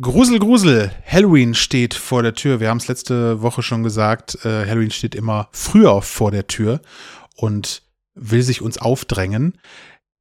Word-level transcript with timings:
Grusel, 0.00 0.38
Grusel. 0.38 0.90
Halloween 1.04 1.54
steht 1.54 1.92
vor 1.92 2.22
der 2.22 2.34
Tür. 2.34 2.58
Wir 2.58 2.70
haben 2.70 2.78
es 2.78 2.88
letzte 2.88 3.42
Woche 3.42 3.62
schon 3.62 3.82
gesagt. 3.82 4.46
Äh, 4.46 4.66
Halloween 4.66 4.90
steht 4.90 5.14
immer 5.14 5.50
früher 5.52 6.00
vor 6.00 6.30
der 6.30 6.46
Tür 6.46 6.80
und 7.36 7.82
will 8.14 8.42
sich 8.42 8.62
uns 8.62 8.78
aufdrängen. 8.78 9.58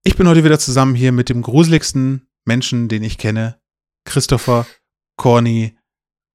Ich 0.04 0.18
bin 0.18 0.28
heute 0.28 0.44
wieder 0.44 0.60
zusammen 0.60 0.96
hier 0.96 1.13
mit 1.13 1.29
dem 1.29 1.42
gruseligsten 1.42 2.28
Menschen, 2.46 2.89
den 2.89 3.04
ich 3.04 3.18
kenne, 3.18 3.62
Christopher 4.04 4.68
Corny 5.15 5.78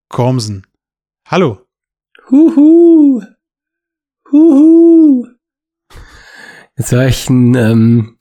Kormsen. 0.08 0.66
Hallo. 1.29 1.66
Huhu. 2.30 3.20
Huhu. 4.32 5.26
Jetzt 6.79 6.92
war 6.92 7.06
ich 7.06 7.29
ein 7.29 7.54
ähm, 7.56 8.13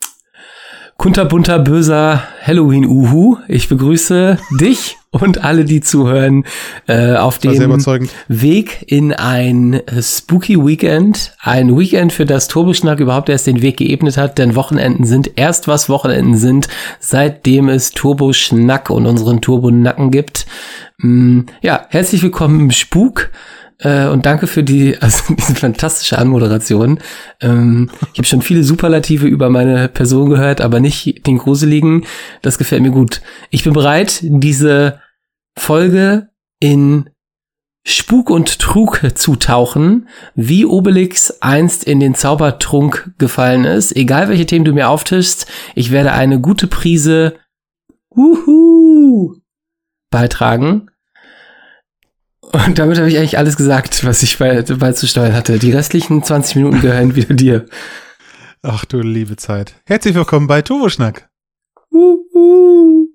kunterbunter, 1.04 1.59
böser 1.59 2.23
Halloween-Uhu. 2.43 3.35
Ich 3.49 3.67
begrüße 3.67 4.38
dich 4.57 4.95
und 5.11 5.43
alle, 5.43 5.65
die 5.65 5.81
zuhören, 5.81 6.45
äh, 6.88 7.16
auf 7.16 7.39
dem 7.39 7.52
Weg 8.29 8.85
in 8.88 9.12
ein 9.12 9.81
Spooky 9.99 10.66
Weekend. 10.66 11.35
Ein 11.41 11.77
Weekend, 11.77 12.13
für 12.13 12.26
das 12.26 12.48
Turboschnack 12.48 13.02
überhaupt 13.02 13.27
erst 13.27 13.48
den 13.48 13.62
Weg 13.62 13.76
geebnet 13.76 14.16
hat, 14.16 14.38
denn 14.38 14.55
Wochenenden 14.55 15.03
sind 15.03 15.31
erst 15.35 15.67
was 15.67 15.89
Wochenenden 15.89 16.38
sind, 16.38 16.70
seitdem 17.02 17.67
es 17.67 17.91
Turboschnack 17.91 18.90
und 18.90 19.05
unseren 19.05 19.41
Turbonacken 19.41 20.09
gibt. 20.09 20.45
Mm, 20.99 21.41
ja, 21.62 21.85
herzlich 21.90 22.23
willkommen 22.23 22.62
im 22.62 22.71
Spuk. 22.71 23.29
Äh, 23.80 24.08
und 24.08 24.26
danke 24.26 24.48
für 24.48 24.63
die, 24.63 24.98
also 25.02 25.34
diese 25.34 25.55
fantastische 25.55 26.18
Anmoderation. 26.18 27.00
Ähm, 27.41 27.90
ich 28.13 28.20
habe 28.20 28.27
schon 28.27 28.41
viele 28.41 28.63
Superlative 28.63 29.27
über 29.27 29.49
meine 29.49 29.90
Person 29.90 30.30
gehört, 30.30 30.62
aber 30.62 30.80
nicht 30.80 31.26
den 31.27 31.38
gruseligen. 31.38 32.05
Das 32.41 32.58
gefällt 32.58 32.82
mir 32.82 32.91
gut. 32.91 33.22
Ich 33.49 33.63
bin 33.63 33.73
bereit, 33.73 34.20
diese 34.22 34.99
Folge 35.58 36.30
in 36.59 37.09
Spuk 37.86 38.30
und 38.30 38.59
Trug 38.59 39.02
zu 39.15 39.35
tauchen, 39.35 40.08
wie 40.35 40.65
Obelix 40.65 41.41
einst 41.41 41.84
in 41.84 41.99
den 41.99 42.15
Zaubertrunk 42.15 43.12
gefallen 43.18 43.65
ist. 43.65 43.93
Egal 43.96 44.30
welche 44.30 44.46
Themen 44.46 44.63
du 44.63 44.71
mir 44.71 44.87
auftischst, 44.87 45.48
ich 45.76 45.91
werde 45.91 46.13
eine 46.13 46.40
gute 46.40 46.68
Prise 46.68 47.35
Uhu 48.15 49.35
beitragen. 50.10 50.90
Und 52.65 52.79
damit 52.79 52.97
habe 52.97 53.09
ich 53.09 53.17
eigentlich 53.17 53.37
alles 53.37 53.57
gesagt, 53.57 54.05
was 54.05 54.23
ich 54.23 54.37
bei, 54.37 54.61
beizusteuern 54.61 55.33
hatte. 55.33 55.59
Die 55.59 55.71
restlichen 55.71 56.23
20 56.23 56.55
Minuten 56.55 56.79
gehören 56.79 57.13
wieder 57.15 57.33
dir. 57.33 57.65
Ach 58.61 58.85
du 58.85 59.01
liebe 59.01 59.35
Zeit. 59.35 59.75
Herzlich 59.85 60.15
willkommen 60.15 60.47
bei 60.47 60.61
Turboschnack. 60.61 61.29
Uhu. 61.91 63.09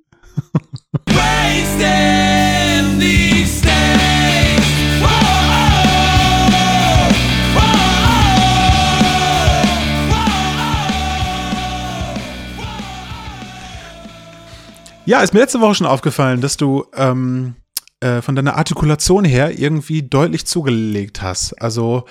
Ja, 15.07 15.23
ist 15.23 15.33
mir 15.33 15.41
letzte 15.41 15.63
Woche 15.63 15.77
schon 15.77 15.87
aufgefallen, 15.87 16.43
dass 16.43 16.59
du 16.59 16.85
ähm, 16.95 17.55
äh, 18.01 18.23
von 18.23 18.37
deiner 18.37 18.57
Artikulation 18.57 19.25
her 19.25 19.59
irgendwie 19.59 20.03
deutlich 20.03 20.47
zugelegt 20.47 21.23
hast. 21.23 21.55
Also 21.61 22.05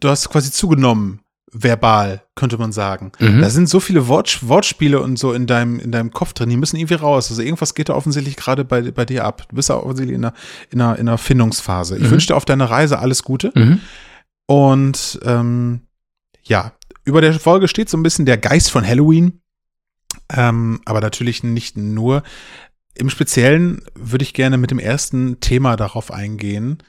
du 0.00 0.08
hast 0.08 0.28
quasi 0.30 0.50
zugenommen, 0.50 1.20
verbal, 1.52 2.22
könnte 2.34 2.58
man 2.58 2.72
sagen. 2.72 3.12
Mhm. 3.18 3.40
Da 3.40 3.50
sind 3.50 3.68
so 3.68 3.80
viele 3.80 4.08
Wort, 4.08 4.46
Wortspiele 4.46 5.00
und 5.00 5.18
so 5.18 5.32
in 5.32 5.46
deinem, 5.46 5.78
in 5.78 5.92
deinem 5.92 6.10
Kopf 6.10 6.32
drin, 6.32 6.50
die 6.50 6.56
müssen 6.56 6.76
irgendwie 6.76 6.94
raus. 6.94 7.30
Also 7.30 7.42
irgendwas 7.42 7.74
geht 7.74 7.88
da 7.88 7.94
offensichtlich 7.94 8.36
gerade 8.36 8.64
bei, 8.64 8.90
bei 8.90 9.04
dir 9.04 9.24
ab. 9.24 9.46
Du 9.48 9.56
bist 9.56 9.68
ja 9.68 9.76
offensichtlich 9.76 10.16
in 10.16 10.24
einer, 10.24 10.34
in 10.70 10.80
einer, 10.80 10.98
in 10.98 11.08
einer 11.08 11.18
Findungsphase. 11.18 11.96
Ich 11.96 12.04
mhm. 12.04 12.10
wünsche 12.10 12.28
dir 12.28 12.36
auf 12.36 12.44
deiner 12.44 12.70
Reise 12.70 12.98
alles 12.98 13.22
Gute. 13.22 13.52
Mhm. 13.54 13.80
Und 14.46 15.20
ähm, 15.24 15.80
ja, 16.42 16.72
über 17.04 17.20
der 17.20 17.34
Folge 17.34 17.68
steht 17.68 17.88
so 17.88 17.96
ein 17.96 18.02
bisschen 18.02 18.26
der 18.26 18.38
Geist 18.38 18.70
von 18.70 18.86
Halloween. 18.86 19.40
Ähm, 20.28 20.80
aber 20.84 21.00
natürlich 21.00 21.42
nicht 21.42 21.76
nur. 21.76 22.22
Im 22.98 23.10
Speziellen 23.10 23.82
würde 23.94 24.24
ich 24.24 24.34
gerne 24.34 24.58
mit 24.58 24.70
dem 24.70 24.78
ersten 24.78 25.40
Thema 25.40 25.76
darauf 25.76 26.10
eingehen. 26.10 26.82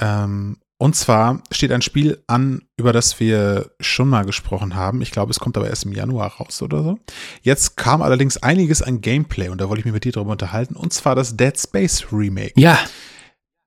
Ähm, 0.00 0.58
und 0.78 0.96
zwar 0.96 1.42
steht 1.50 1.72
ein 1.72 1.82
Spiel 1.82 2.22
an, 2.26 2.62
über 2.78 2.94
das 2.94 3.20
wir 3.20 3.70
schon 3.80 4.08
mal 4.08 4.24
gesprochen 4.24 4.74
haben. 4.74 5.02
Ich 5.02 5.10
glaube, 5.10 5.30
es 5.30 5.38
kommt 5.38 5.58
aber 5.58 5.68
erst 5.68 5.84
im 5.84 5.92
Januar 5.92 6.32
raus 6.36 6.62
oder 6.62 6.82
so. 6.82 6.98
Jetzt 7.42 7.76
kam 7.76 8.00
allerdings 8.00 8.38
einiges 8.38 8.80
an 8.80 9.02
Gameplay 9.02 9.50
und 9.50 9.60
da 9.60 9.68
wollte 9.68 9.80
ich 9.80 9.84
mich 9.84 9.92
mit 9.92 10.04
dir 10.04 10.12
darüber 10.12 10.32
unterhalten. 10.32 10.76
Und 10.76 10.94
zwar 10.94 11.14
das 11.14 11.36
Dead 11.36 11.58
Space 11.58 12.06
Remake. 12.10 12.52
Ja. 12.56 12.78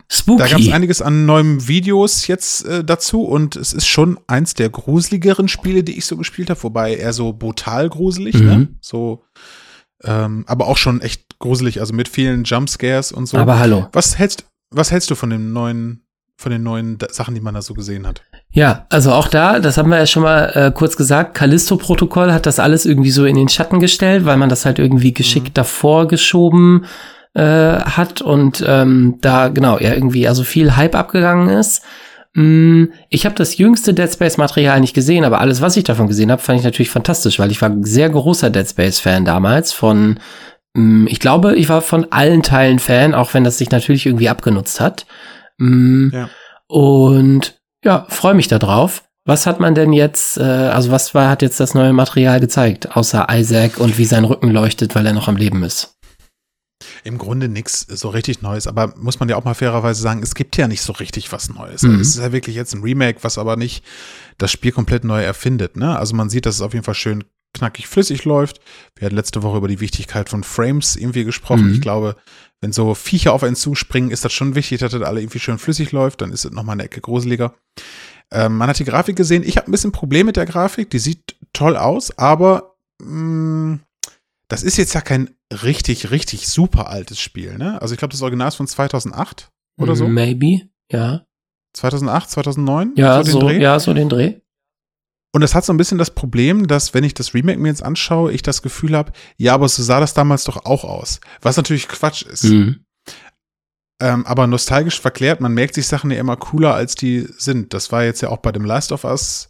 Spooky. 0.10 0.40
Da 0.40 0.48
gab 0.48 0.60
es 0.60 0.72
einiges 0.72 1.02
an 1.04 1.28
neuen 1.28 1.68
Videos 1.68 2.26
jetzt 2.26 2.66
äh, 2.66 2.84
dazu 2.84 3.24
und 3.24 3.56
es 3.56 3.74
ist 3.74 3.88
schon 3.88 4.20
eins 4.26 4.56
der 4.56 4.70
gruseligeren 4.70 5.48
Spiele, 5.48 5.84
die 5.84 5.98
ich 5.98 6.06
so 6.06 6.18
gespielt 6.18 6.50
habe, 6.50 6.62
wobei 6.64 6.96
eher 6.96 7.14
so 7.14 7.34
brutal 7.34 7.90
gruselig, 7.90 8.36
ne? 8.36 8.42
mhm. 8.42 8.48
ne? 8.48 8.68
So, 8.82 9.24
ähm, 10.06 10.44
aber 10.48 10.68
auch 10.68 10.78
schon 10.78 11.02
echt 11.02 11.40
gruselig, 11.40 11.80
also 11.80 11.94
mit 11.94 12.08
vielen 12.08 12.44
Jumpscares 12.44 13.12
und 13.12 13.26
so. 13.26 13.38
Aber 13.38 13.60
hallo. 13.60 13.88
Was 13.94 14.18
hältst, 14.18 14.46
was 14.72 14.92
hältst 14.92 15.10
du 15.12 15.16
von 15.16 15.30
dem 15.30 15.54
neuen, 15.54 16.06
von 16.38 16.52
den 16.52 16.64
neuen 16.64 16.98
Sachen, 17.12 17.36
die 17.36 17.42
man 17.42 17.54
da 17.54 17.62
so 17.62 17.74
gesehen 17.74 18.08
hat? 18.08 18.22
Ja, 18.52 18.86
also 18.90 19.12
auch 19.12 19.28
da, 19.28 19.60
das 19.60 19.78
haben 19.78 19.90
wir 19.90 19.98
ja 19.98 20.06
schon 20.06 20.24
mal 20.24 20.52
äh, 20.54 20.72
kurz 20.72 20.96
gesagt, 20.96 21.34
Callisto-Protokoll 21.36 22.32
hat 22.32 22.46
das 22.46 22.60
alles 22.60 22.86
irgendwie 22.86 23.12
so 23.12 23.26
in 23.26 23.36
den 23.36 23.50
Schatten 23.50 23.80
gestellt, 23.80 24.26
weil 24.26 24.38
man 24.38 24.50
das 24.50 24.66
halt 24.66 24.78
irgendwie 24.78 25.14
geschickt 25.14 25.50
mhm. 25.50 25.54
davor 25.56 26.08
geschoben 26.08 26.86
äh, 27.34 27.42
hat 27.80 28.22
und 28.22 28.64
ähm, 28.68 29.18
da 29.22 29.48
genau 29.48 29.80
ja 29.80 29.94
irgendwie 29.94 30.28
also 30.28 30.44
viel 30.44 30.76
Hype 30.76 30.96
abgegangen 30.96 31.50
ist. 31.50 31.84
Mm, 32.36 32.86
ich 33.10 33.26
habe 33.26 33.36
das 33.36 33.58
jüngste 33.58 33.94
Dead 33.94 34.12
Space 34.12 34.38
Material 34.38 34.80
nicht 34.80 34.96
gesehen, 34.96 35.24
aber 35.24 35.40
alles, 35.40 35.62
was 35.62 35.78
ich 35.78 35.84
davon 35.84 36.08
gesehen 36.08 36.32
habe, 36.32 36.42
fand 36.42 36.60
ich 36.60 36.66
natürlich 36.66 36.90
fantastisch, 36.90 37.38
weil 37.40 37.52
ich 37.52 37.62
war 37.62 37.70
ein 37.70 37.84
sehr 37.84 38.10
großer 38.10 38.50
Dead 38.50 38.68
Space 38.68 39.00
Fan 39.00 39.26
damals 39.26 39.72
von 39.72 40.20
mm, 40.76 41.08
ich 41.08 41.20
glaube, 41.20 41.56
ich 41.56 41.70
war 41.70 41.82
von 41.82 42.12
allen 42.12 42.42
Teilen 42.42 42.80
Fan, 42.80 43.14
auch 43.14 43.34
wenn 43.34 43.44
das 43.44 43.58
sich 43.58 43.70
natürlich 43.70 44.06
irgendwie 44.06 44.30
abgenutzt 44.30 44.80
hat. 44.80 45.06
Mm, 45.60 46.10
ja. 46.12 46.30
Und 46.68 47.60
ja, 47.86 48.08
freue 48.10 48.34
mich 48.34 48.48
da 48.48 48.58
drauf. 48.58 49.04
Was 49.26 49.46
hat 49.46 49.60
man 49.60 49.74
denn 49.74 49.94
jetzt, 49.94 50.38
äh, 50.38 50.42
also 50.42 50.92
was 50.92 51.16
war, 51.16 51.30
hat 51.30 51.42
jetzt 51.42 51.60
das 51.60 51.76
neue 51.76 51.94
Material 51.94 52.40
gezeigt, 52.40 52.98
außer 52.98 53.28
Isaac 53.32 53.80
und 53.80 53.98
wie 53.98 54.06
sein 54.06 54.26
Rücken 54.26 54.50
leuchtet, 54.50 54.96
weil 54.96 55.06
er 55.06 55.14
noch 55.14 55.28
am 55.28 55.38
Leben 55.38 55.64
ist? 55.64 55.96
Im 57.04 57.18
Grunde 57.18 57.50
nichts 57.50 57.82
so 57.82 58.10
richtig 58.10 58.42
Neues, 58.42 58.68
aber 58.68 58.94
muss 58.98 59.20
man 59.20 59.30
ja 59.30 59.36
auch 59.36 59.44
mal 59.44 59.54
fairerweise 59.54 60.02
sagen, 60.02 60.22
es 60.24 60.36
gibt 60.36 60.58
ja 60.58 60.68
nicht 60.68 60.82
so 60.82 60.94
richtig 60.94 61.32
was 61.32 61.50
Neues. 61.50 61.84
Mhm. 61.84 62.00
es 62.00 62.10
ist 62.10 62.20
ja 62.20 62.32
wirklich 62.32 62.56
jetzt 62.56 62.74
ein 62.74 62.82
Remake, 62.82 63.20
was 63.22 63.38
aber 63.38 63.56
nicht 63.56 63.84
das 64.38 64.52
Spiel 64.52 64.72
komplett 64.72 65.04
neu 65.04 65.22
erfindet. 65.22 65.78
Ne? 65.78 65.98
Also 65.98 66.16
man 66.16 66.30
sieht, 66.30 66.46
dass 66.46 66.56
es 66.56 66.62
auf 66.62 66.74
jeden 66.74 66.86
Fall 66.86 66.96
schön 66.96 67.24
knackig 67.54 67.88
flüssig 67.88 68.26
läuft. 68.26 68.60
Wir 68.96 69.06
hatten 69.06 69.16
letzte 69.16 69.44
Woche 69.44 69.58
über 69.58 69.68
die 69.68 69.80
Wichtigkeit 69.80 70.30
von 70.30 70.44
Frames 70.44 70.96
irgendwie 70.96 71.24
gesprochen. 71.24 71.68
Mhm. 71.68 71.74
Ich 71.74 71.82
glaube, 71.82 72.16
wenn 72.62 72.72
so 72.72 72.96
Viecher 72.96 73.34
auf 73.34 73.44
einen 73.44 73.56
zuspringen, 73.56 74.12
ist 74.12 74.26
das 74.26 74.34
schon 74.34 74.56
wichtig, 74.56 74.80
dass 74.80 74.92
das 74.92 75.02
alle 75.02 75.22
irgendwie 75.22 75.40
schön 75.40 75.60
flüssig 75.60 75.92
läuft. 75.92 76.22
Dann 76.22 76.32
ist 76.32 76.46
es 76.46 76.52
nochmal 76.52 76.74
eine 76.74 76.84
Ecke 76.84 77.02
gruseliger. 77.02 77.54
Ähm, 78.32 78.58
man 78.58 78.70
hat 78.70 78.80
die 78.80 78.86
Grafik 78.86 79.16
gesehen. 79.16 79.44
Ich 79.44 79.58
habe 79.58 79.68
ein 79.68 79.72
bisschen 79.72 79.92
Problem 79.92 80.26
mit 80.26 80.38
der 80.38 80.46
Grafik. 80.46 80.90
Die 80.90 81.00
sieht 81.00 81.36
toll 81.54 81.78
aus, 81.78 82.18
aber 82.18 82.76
mh, 83.00 83.76
mm, 83.76 83.80
das 84.48 84.64
ist 84.64 84.78
jetzt 84.78 84.94
ja 84.94 85.02
kein 85.02 85.32
richtig, 85.54 86.12
richtig 86.12 86.48
super 86.48 86.90
altes 86.90 87.20
Spiel, 87.20 87.58
ne? 87.58 87.82
Also 87.82 87.94
ich 87.94 88.00
glaube, 88.00 88.12
das 88.12 88.22
Original 88.22 88.48
ist 88.48 88.56
von 88.56 88.68
2008 88.68 89.50
oder 89.80 89.96
so. 89.96 90.08
Maybe, 90.08 90.70
ja. 90.92 91.26
2008, 91.74 92.30
2009? 92.30 92.94
Ja, 92.96 93.24
so, 93.24 93.40
so 93.42 93.50
ja, 93.50 93.80
so 93.80 93.94
den 93.94 94.10
Dreh. 94.10 94.40
Und 95.36 95.42
es 95.42 95.56
hat 95.56 95.66
so 95.66 95.74
ein 95.74 95.78
bisschen 95.78 95.98
das 95.98 96.12
Problem, 96.12 96.68
dass, 96.68 96.94
wenn 96.94 97.04
ich 97.04 97.16
das 97.16 97.34
Remake 97.34 97.60
mir 97.60 97.70
jetzt 97.70 97.82
anschaue, 97.82 98.32
ich 98.32 98.44
das 98.44 98.62
Gefühl 98.62 98.96
habe, 98.96 99.12
ja, 99.38 99.56
aber 99.56 99.68
so 99.68 99.82
sah 99.82 100.00
das 100.00 100.14
damals 100.14 100.44
doch 100.44 100.66
auch 100.66 100.84
aus. 100.84 101.20
Was 101.42 101.58
natürlich 101.58 101.88
Quatsch 101.88 102.22
ist. 102.22 102.44
Mhm. 102.44 102.86
Ähm, 104.00 104.26
aber 104.28 104.46
nostalgisch 104.46 105.00
verklärt, 105.00 105.42
man 105.42 105.54
merkt 105.54 105.74
sich 105.74 105.88
Sachen 105.88 106.12
ja 106.12 106.20
immer 106.20 106.36
cooler, 106.36 106.76
als 106.76 106.94
die 106.94 107.28
sind. 107.38 107.74
Das 107.74 107.92
war 107.92 108.04
jetzt 108.04 108.22
ja 108.22 108.30
auch 108.30 108.38
bei 108.38 108.52
dem 108.52 108.66
Last 108.66 108.92
of 108.92 109.06
Us 109.06 109.50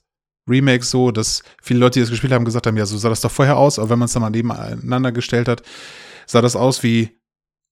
Remake 0.49 0.83
so, 0.83 1.11
dass 1.11 1.43
viele 1.61 1.79
Leute, 1.79 1.93
die 1.93 2.01
das 2.01 2.09
gespielt 2.09 2.33
haben, 2.33 2.45
gesagt 2.45 2.67
haben, 2.67 2.77
ja, 2.77 2.85
so 2.85 2.97
sah 2.97 3.09
das 3.09 3.21
doch 3.21 3.31
vorher 3.31 3.57
aus, 3.57 3.79
aber 3.79 3.89
wenn 3.89 3.99
man 3.99 4.07
es 4.07 4.13
dann 4.13 4.21
mal 4.21 4.29
nebeneinander 4.29 5.11
gestellt 5.11 5.47
hat, 5.47 5.63
sah 6.25 6.41
das 6.41 6.55
aus 6.55 6.83
wie, 6.83 7.19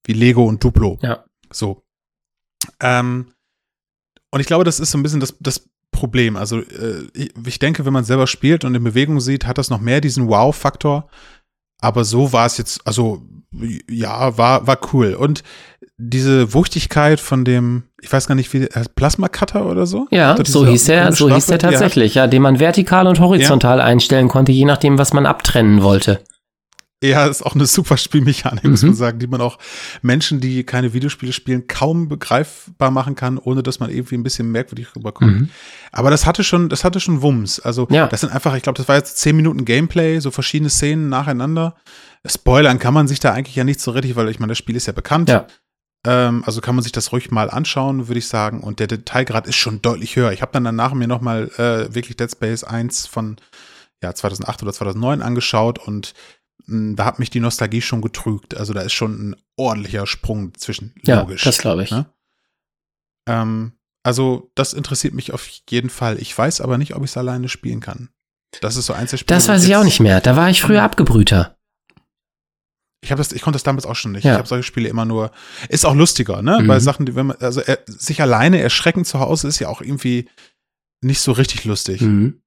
wie 0.05 0.13
Lego 0.13 0.45
und 0.45 0.63
Duplo. 0.63 0.99
Ja. 1.01 1.25
So. 1.51 1.83
Ähm, 2.79 3.33
und 4.31 4.39
ich 4.39 4.47
glaube, 4.47 4.63
das 4.63 4.79
ist 4.79 4.91
so 4.91 4.97
ein 4.97 5.03
bisschen 5.03 5.19
das, 5.19 5.35
das 5.39 5.69
Problem. 5.91 6.37
Also, 6.37 6.59
äh, 6.59 7.07
ich, 7.45 7.59
denke, 7.59 7.85
wenn 7.85 7.93
man 7.93 8.05
selber 8.05 8.27
spielt 8.27 8.63
und 8.63 8.75
in 8.75 8.83
Bewegung 8.83 9.19
sieht, 9.19 9.45
hat 9.45 9.57
das 9.57 9.69
noch 9.69 9.81
mehr 9.81 10.01
diesen 10.01 10.27
Wow-Faktor. 10.27 11.07
Aber 11.79 12.03
so 12.05 12.31
war 12.31 12.45
es 12.45 12.57
jetzt, 12.57 12.85
also, 12.85 13.23
ja, 13.89 14.37
war, 14.37 14.67
war 14.67 14.79
cool. 14.93 15.13
Und 15.13 15.43
diese 15.97 16.53
Wuchtigkeit 16.53 17.19
von 17.19 17.43
dem, 17.43 17.83
ich 18.01 18.11
weiß 18.11 18.27
gar 18.27 18.35
nicht, 18.35 18.51
wie, 18.53 18.67
Plasma 18.95 19.27
Cutter 19.27 19.65
oder 19.65 19.85
so? 19.85 20.07
Ja, 20.09 20.35
so 20.43 20.65
hieß 20.65 20.89
er, 20.89 21.11
so 21.11 21.29
hieß 21.29 21.49
er 21.49 21.59
tatsächlich, 21.59 22.15
ja, 22.15 22.27
den 22.27 22.41
man 22.41 22.59
vertikal 22.59 23.07
und 23.07 23.19
horizontal 23.19 23.79
ja. 23.79 23.83
einstellen 23.83 24.27
konnte, 24.27 24.51
je 24.51 24.65
nachdem, 24.65 24.97
was 24.97 25.13
man 25.13 25.25
abtrennen 25.25 25.83
wollte. 25.83 26.21
Ja, 27.03 27.25
ist 27.25 27.43
auch 27.43 27.55
eine 27.55 27.65
super 27.65 27.97
Spielmechanik, 27.97 28.63
mhm. 28.63 28.71
muss 28.71 28.83
man 28.83 28.93
sagen, 28.93 29.17
die 29.17 29.25
man 29.25 29.41
auch 29.41 29.57
Menschen, 30.03 30.39
die 30.39 30.63
keine 30.63 30.93
Videospiele 30.93 31.33
spielen, 31.33 31.65
kaum 31.67 32.07
begreifbar 32.07 32.91
machen 32.91 33.15
kann, 33.15 33.39
ohne 33.39 33.63
dass 33.63 33.79
man 33.79 33.89
irgendwie 33.89 34.15
ein 34.15 34.23
bisschen 34.23 34.51
merkwürdig 34.51 34.95
rüberkommt. 34.95 35.41
Mhm. 35.41 35.49
Aber 35.91 36.11
das 36.11 36.27
hatte 36.27 36.43
schon, 36.43 36.69
das 36.69 36.83
hatte 36.83 36.99
schon 36.99 37.23
Wumms. 37.23 37.59
Also, 37.59 37.87
ja. 37.89 38.05
das 38.05 38.21
sind 38.21 38.31
einfach, 38.31 38.55
ich 38.55 38.61
glaube, 38.61 38.77
das 38.77 38.87
war 38.87 38.97
jetzt 38.97 39.17
zehn 39.17 39.35
Minuten 39.35 39.65
Gameplay, 39.65 40.19
so 40.19 40.29
verschiedene 40.29 40.69
Szenen 40.69 41.09
nacheinander. 41.09 41.75
Spoilern 42.23 42.77
kann 42.77 42.93
man 42.93 43.07
sich 43.07 43.19
da 43.19 43.33
eigentlich 43.33 43.55
ja 43.55 43.63
nicht 43.63 43.79
so 43.79 43.91
richtig, 43.91 44.15
weil 44.15 44.29
ich 44.29 44.39
meine, 44.39 44.51
das 44.51 44.59
Spiel 44.59 44.75
ist 44.75 44.85
ja 44.85 44.93
bekannt. 44.93 45.29
Ja. 45.29 45.47
Ähm, 46.05 46.43
also 46.45 46.61
kann 46.61 46.75
man 46.75 46.83
sich 46.83 46.91
das 46.91 47.11
ruhig 47.11 47.31
mal 47.31 47.49
anschauen, 47.49 48.07
würde 48.09 48.19
ich 48.19 48.27
sagen. 48.27 48.61
Und 48.61 48.79
der 48.79 48.85
Detailgrad 48.85 49.47
ist 49.47 49.55
schon 49.55 49.81
deutlich 49.81 50.15
höher. 50.15 50.31
Ich 50.31 50.43
habe 50.43 50.51
dann 50.51 50.63
danach 50.63 50.93
mir 50.93 51.07
noch 51.07 51.21
mal 51.21 51.49
äh, 51.57 51.93
wirklich 51.95 52.17
Dead 52.17 52.29
Space 52.31 52.63
1 52.63 53.07
von 53.07 53.37
ja, 54.03 54.13
2008 54.13 54.63
oder 54.63 54.73
2009 54.73 55.21
angeschaut 55.21 55.79
und 55.79 56.13
da 56.67 57.05
hat 57.05 57.19
mich 57.19 57.29
die 57.29 57.39
Nostalgie 57.39 57.81
schon 57.81 58.01
getrügt. 58.01 58.55
Also 58.55 58.73
da 58.73 58.81
ist 58.81 58.93
schon 58.93 59.29
ein 59.29 59.35
ordentlicher 59.57 60.07
Sprung 60.07 60.53
zwischen. 60.55 60.93
Ja, 61.03 61.21
logisch, 61.21 61.43
das 61.43 61.57
glaube 61.57 61.83
ich. 61.83 61.91
Ne? 61.91 62.05
Ähm, 63.27 63.73
also 64.03 64.51
das 64.55 64.73
interessiert 64.73 65.13
mich 65.13 65.33
auf 65.33 65.47
jeden 65.69 65.89
Fall. 65.89 66.19
Ich 66.19 66.35
weiß 66.37 66.61
aber 66.61 66.77
nicht, 66.77 66.95
ob 66.95 67.03
ich 67.03 67.11
es 67.11 67.17
alleine 67.17 67.49
spielen 67.49 67.79
kann. 67.79 68.09
Das 68.59 68.75
ist 68.75 68.85
so 68.85 68.93
eins 68.93 69.11
der 69.11 69.17
Spiele. 69.17 69.37
Das 69.37 69.47
weiß 69.47 69.63
ich 69.63 69.75
auch 69.75 69.83
nicht 69.83 69.99
mehr. 69.99 70.19
Da 70.21 70.35
war 70.35 70.49
ich 70.49 70.61
früher 70.61 70.83
abgebrühter. 70.83 71.57
Ich 73.03 73.11
habe 73.11 73.19
das, 73.19 73.31
ich 73.31 73.41
konnte 73.41 73.55
das 73.55 73.63
damals 73.63 73.85
auch 73.85 73.95
schon 73.95 74.11
nicht. 74.11 74.23
Ja. 74.23 74.33
Ich 74.33 74.37
habe 74.37 74.47
solche 74.47 74.63
Spiele 74.63 74.89
immer 74.89 75.05
nur. 75.05 75.31
Ist 75.69 75.85
auch 75.85 75.95
lustiger, 75.95 76.41
ne? 76.41 76.59
Mhm. 76.61 76.67
Bei 76.67 76.79
Sachen, 76.79 77.05
die 77.05 77.15
wenn 77.15 77.27
man, 77.27 77.37
also 77.39 77.61
er, 77.61 77.79
sich 77.87 78.21
alleine 78.21 78.61
erschrecken 78.61 79.05
zu 79.05 79.19
Hause 79.19 79.47
ist 79.47 79.59
ja 79.59 79.69
auch 79.69 79.81
irgendwie 79.81 80.29
nicht 81.01 81.21
so 81.21 81.31
richtig 81.31 81.65
lustig. 81.65 82.01
Mhm. 82.01 82.41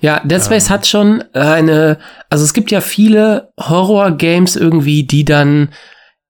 Ja, 0.00 0.20
Dead 0.24 0.42
Space 0.42 0.66
ähm. 0.66 0.70
hat 0.70 0.86
schon 0.86 1.24
eine, 1.32 1.98
also 2.28 2.44
es 2.44 2.54
gibt 2.54 2.70
ja 2.70 2.80
viele 2.80 3.52
Horror-Games 3.58 4.56
irgendwie, 4.56 5.04
die 5.04 5.24
dann 5.24 5.70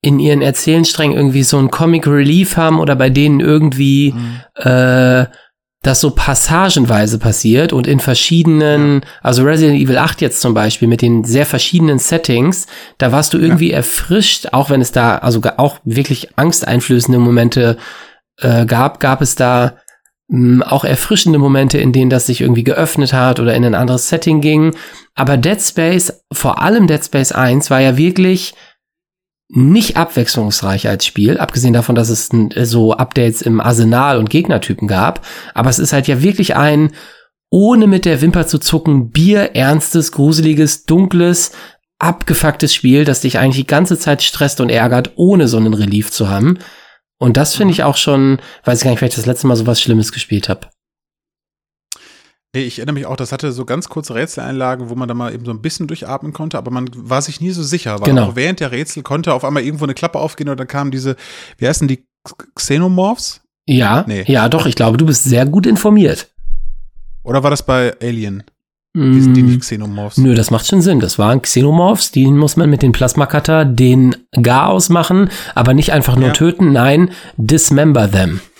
in 0.02 0.18
ihren 0.18 0.42
Erzählensträngen 0.42 1.16
irgendwie 1.16 1.42
so 1.42 1.58
ein 1.58 1.70
Comic 1.70 2.06
Relief 2.06 2.56
haben 2.56 2.80
oder 2.80 2.96
bei 2.96 3.10
denen 3.10 3.40
irgendwie 3.40 4.14
mhm. 4.14 4.40
äh, 4.54 5.26
das 5.82 6.00
so 6.00 6.10
passagenweise 6.10 7.18
passiert 7.18 7.72
und 7.72 7.86
in 7.86 8.00
verschiedenen, 8.00 9.00
also 9.22 9.44
Resident 9.44 9.80
Evil 9.80 9.96
8 9.96 10.20
jetzt 10.20 10.42
zum 10.42 10.52
Beispiel 10.52 10.88
mit 10.88 11.00
den 11.00 11.24
sehr 11.24 11.46
verschiedenen 11.46 11.98
Settings, 11.98 12.66
da 12.98 13.12
warst 13.12 13.32
du 13.32 13.38
irgendwie 13.38 13.70
ja. 13.70 13.76
erfrischt, 13.76 14.48
auch 14.52 14.68
wenn 14.68 14.82
es 14.82 14.92
da 14.92 15.16
also 15.18 15.40
auch 15.56 15.78
wirklich 15.84 16.36
angsteinflößende 16.36 17.18
Momente 17.18 17.78
äh, 18.38 18.66
gab, 18.66 19.00
gab 19.00 19.22
es 19.22 19.36
da 19.36 19.76
auch 20.62 20.84
erfrischende 20.84 21.38
Momente, 21.38 21.78
in 21.78 21.92
denen 21.92 22.10
das 22.10 22.26
sich 22.26 22.40
irgendwie 22.40 22.62
geöffnet 22.62 23.12
hat 23.12 23.40
oder 23.40 23.54
in 23.54 23.64
ein 23.64 23.74
anderes 23.74 24.08
Setting 24.08 24.40
ging. 24.40 24.74
Aber 25.14 25.36
Dead 25.36 25.60
Space, 25.60 26.22
vor 26.32 26.62
allem 26.62 26.86
Dead 26.86 27.04
Space 27.04 27.32
1, 27.32 27.70
war 27.70 27.80
ja 27.80 27.96
wirklich 27.96 28.54
nicht 29.52 29.96
abwechslungsreich 29.96 30.86
als 30.88 31.04
Spiel, 31.04 31.38
abgesehen 31.38 31.72
davon, 31.72 31.96
dass 31.96 32.08
es 32.08 32.30
so 32.62 32.92
Updates 32.92 33.42
im 33.42 33.60
Arsenal 33.60 34.18
und 34.18 34.30
Gegnertypen 34.30 34.86
gab. 34.86 35.26
Aber 35.54 35.68
es 35.68 35.80
ist 35.80 35.92
halt 35.92 36.06
ja 36.06 36.22
wirklich 36.22 36.54
ein, 36.54 36.92
ohne 37.50 37.88
mit 37.88 38.04
der 38.04 38.20
Wimper 38.20 38.46
zu 38.46 38.58
zucken, 38.58 39.10
bierernstes, 39.10 40.12
gruseliges, 40.12 40.84
dunkles, 40.84 41.50
abgefucktes 41.98 42.72
Spiel, 42.72 43.04
das 43.04 43.22
dich 43.22 43.38
eigentlich 43.38 43.64
die 43.64 43.66
ganze 43.66 43.98
Zeit 43.98 44.22
stresst 44.22 44.60
und 44.60 44.70
ärgert, 44.70 45.12
ohne 45.16 45.48
so 45.48 45.56
einen 45.56 45.74
Relief 45.74 46.12
zu 46.12 46.28
haben. 46.28 46.58
Und 47.20 47.36
das 47.36 47.54
finde 47.54 47.72
ich 47.72 47.84
auch 47.84 47.96
schon, 47.96 48.40
weiß 48.64 48.78
ich 48.78 48.84
gar 48.84 48.90
nicht, 48.90 48.98
vielleicht 48.98 49.18
das 49.18 49.26
letzte 49.26 49.46
Mal 49.46 49.54
so 49.54 49.66
was 49.66 49.80
Schlimmes 49.80 50.10
gespielt 50.10 50.48
habe. 50.48 50.68
Nee, 52.54 52.62
ich 52.62 52.78
erinnere 52.78 52.94
mich 52.94 53.06
auch, 53.06 53.16
das 53.16 53.30
hatte 53.30 53.52
so 53.52 53.64
ganz 53.64 53.88
kurze 53.88 54.14
Rätseleinlagen, 54.14 54.88
wo 54.88 54.96
man 54.96 55.06
da 55.06 55.14
mal 55.14 55.32
eben 55.32 55.44
so 55.44 55.52
ein 55.52 55.62
bisschen 55.62 55.86
durchatmen 55.86 56.32
konnte, 56.32 56.58
aber 56.58 56.72
man 56.72 56.88
war 56.94 57.22
sich 57.22 57.40
nie 57.40 57.50
so 57.50 57.62
sicher, 57.62 58.00
weil 58.00 58.08
genau. 58.08 58.28
auch 58.28 58.36
während 58.36 58.58
der 58.58 58.72
Rätsel 58.72 59.04
konnte 59.04 59.34
auf 59.34 59.44
einmal 59.44 59.62
irgendwo 59.62 59.84
eine 59.84 59.94
Klappe 59.94 60.18
aufgehen 60.18 60.48
und 60.48 60.58
dann 60.58 60.66
kamen 60.66 60.90
diese, 60.90 61.14
wie 61.58 61.68
heißen 61.68 61.86
die, 61.86 62.06
Xenomorphs? 62.54 63.42
Ja, 63.66 64.04
nee. 64.06 64.24
ja, 64.26 64.48
doch, 64.48 64.66
ich 64.66 64.74
glaube, 64.74 64.96
du 64.98 65.06
bist 65.06 65.24
sehr 65.24 65.46
gut 65.46 65.66
informiert. 65.66 66.28
Oder 67.22 67.42
war 67.42 67.50
das 67.50 67.64
bei 67.64 67.94
Alien? 68.02 68.42
Die 68.92 69.20
sind 69.20 69.34
die 69.34 69.42
nicht 69.42 69.60
Xenomorphs? 69.60 70.18
Nö, 70.18 70.34
das 70.34 70.50
macht 70.50 70.66
schon 70.66 70.82
Sinn. 70.82 70.98
Das 70.98 71.16
waren 71.18 71.42
Xenomorphs, 71.42 72.10
die 72.10 72.26
muss 72.26 72.56
man 72.56 72.68
mit 72.68 72.82
den 72.82 72.90
Plasmacutter 72.90 73.64
den 73.64 74.16
Gar 74.42 74.68
ausmachen, 74.68 75.30
aber 75.54 75.74
nicht 75.74 75.92
einfach 75.92 76.16
nur 76.16 76.28
ja. 76.28 76.32
töten, 76.32 76.72
nein, 76.72 77.10
dismember 77.36 78.10
them. 78.10 78.40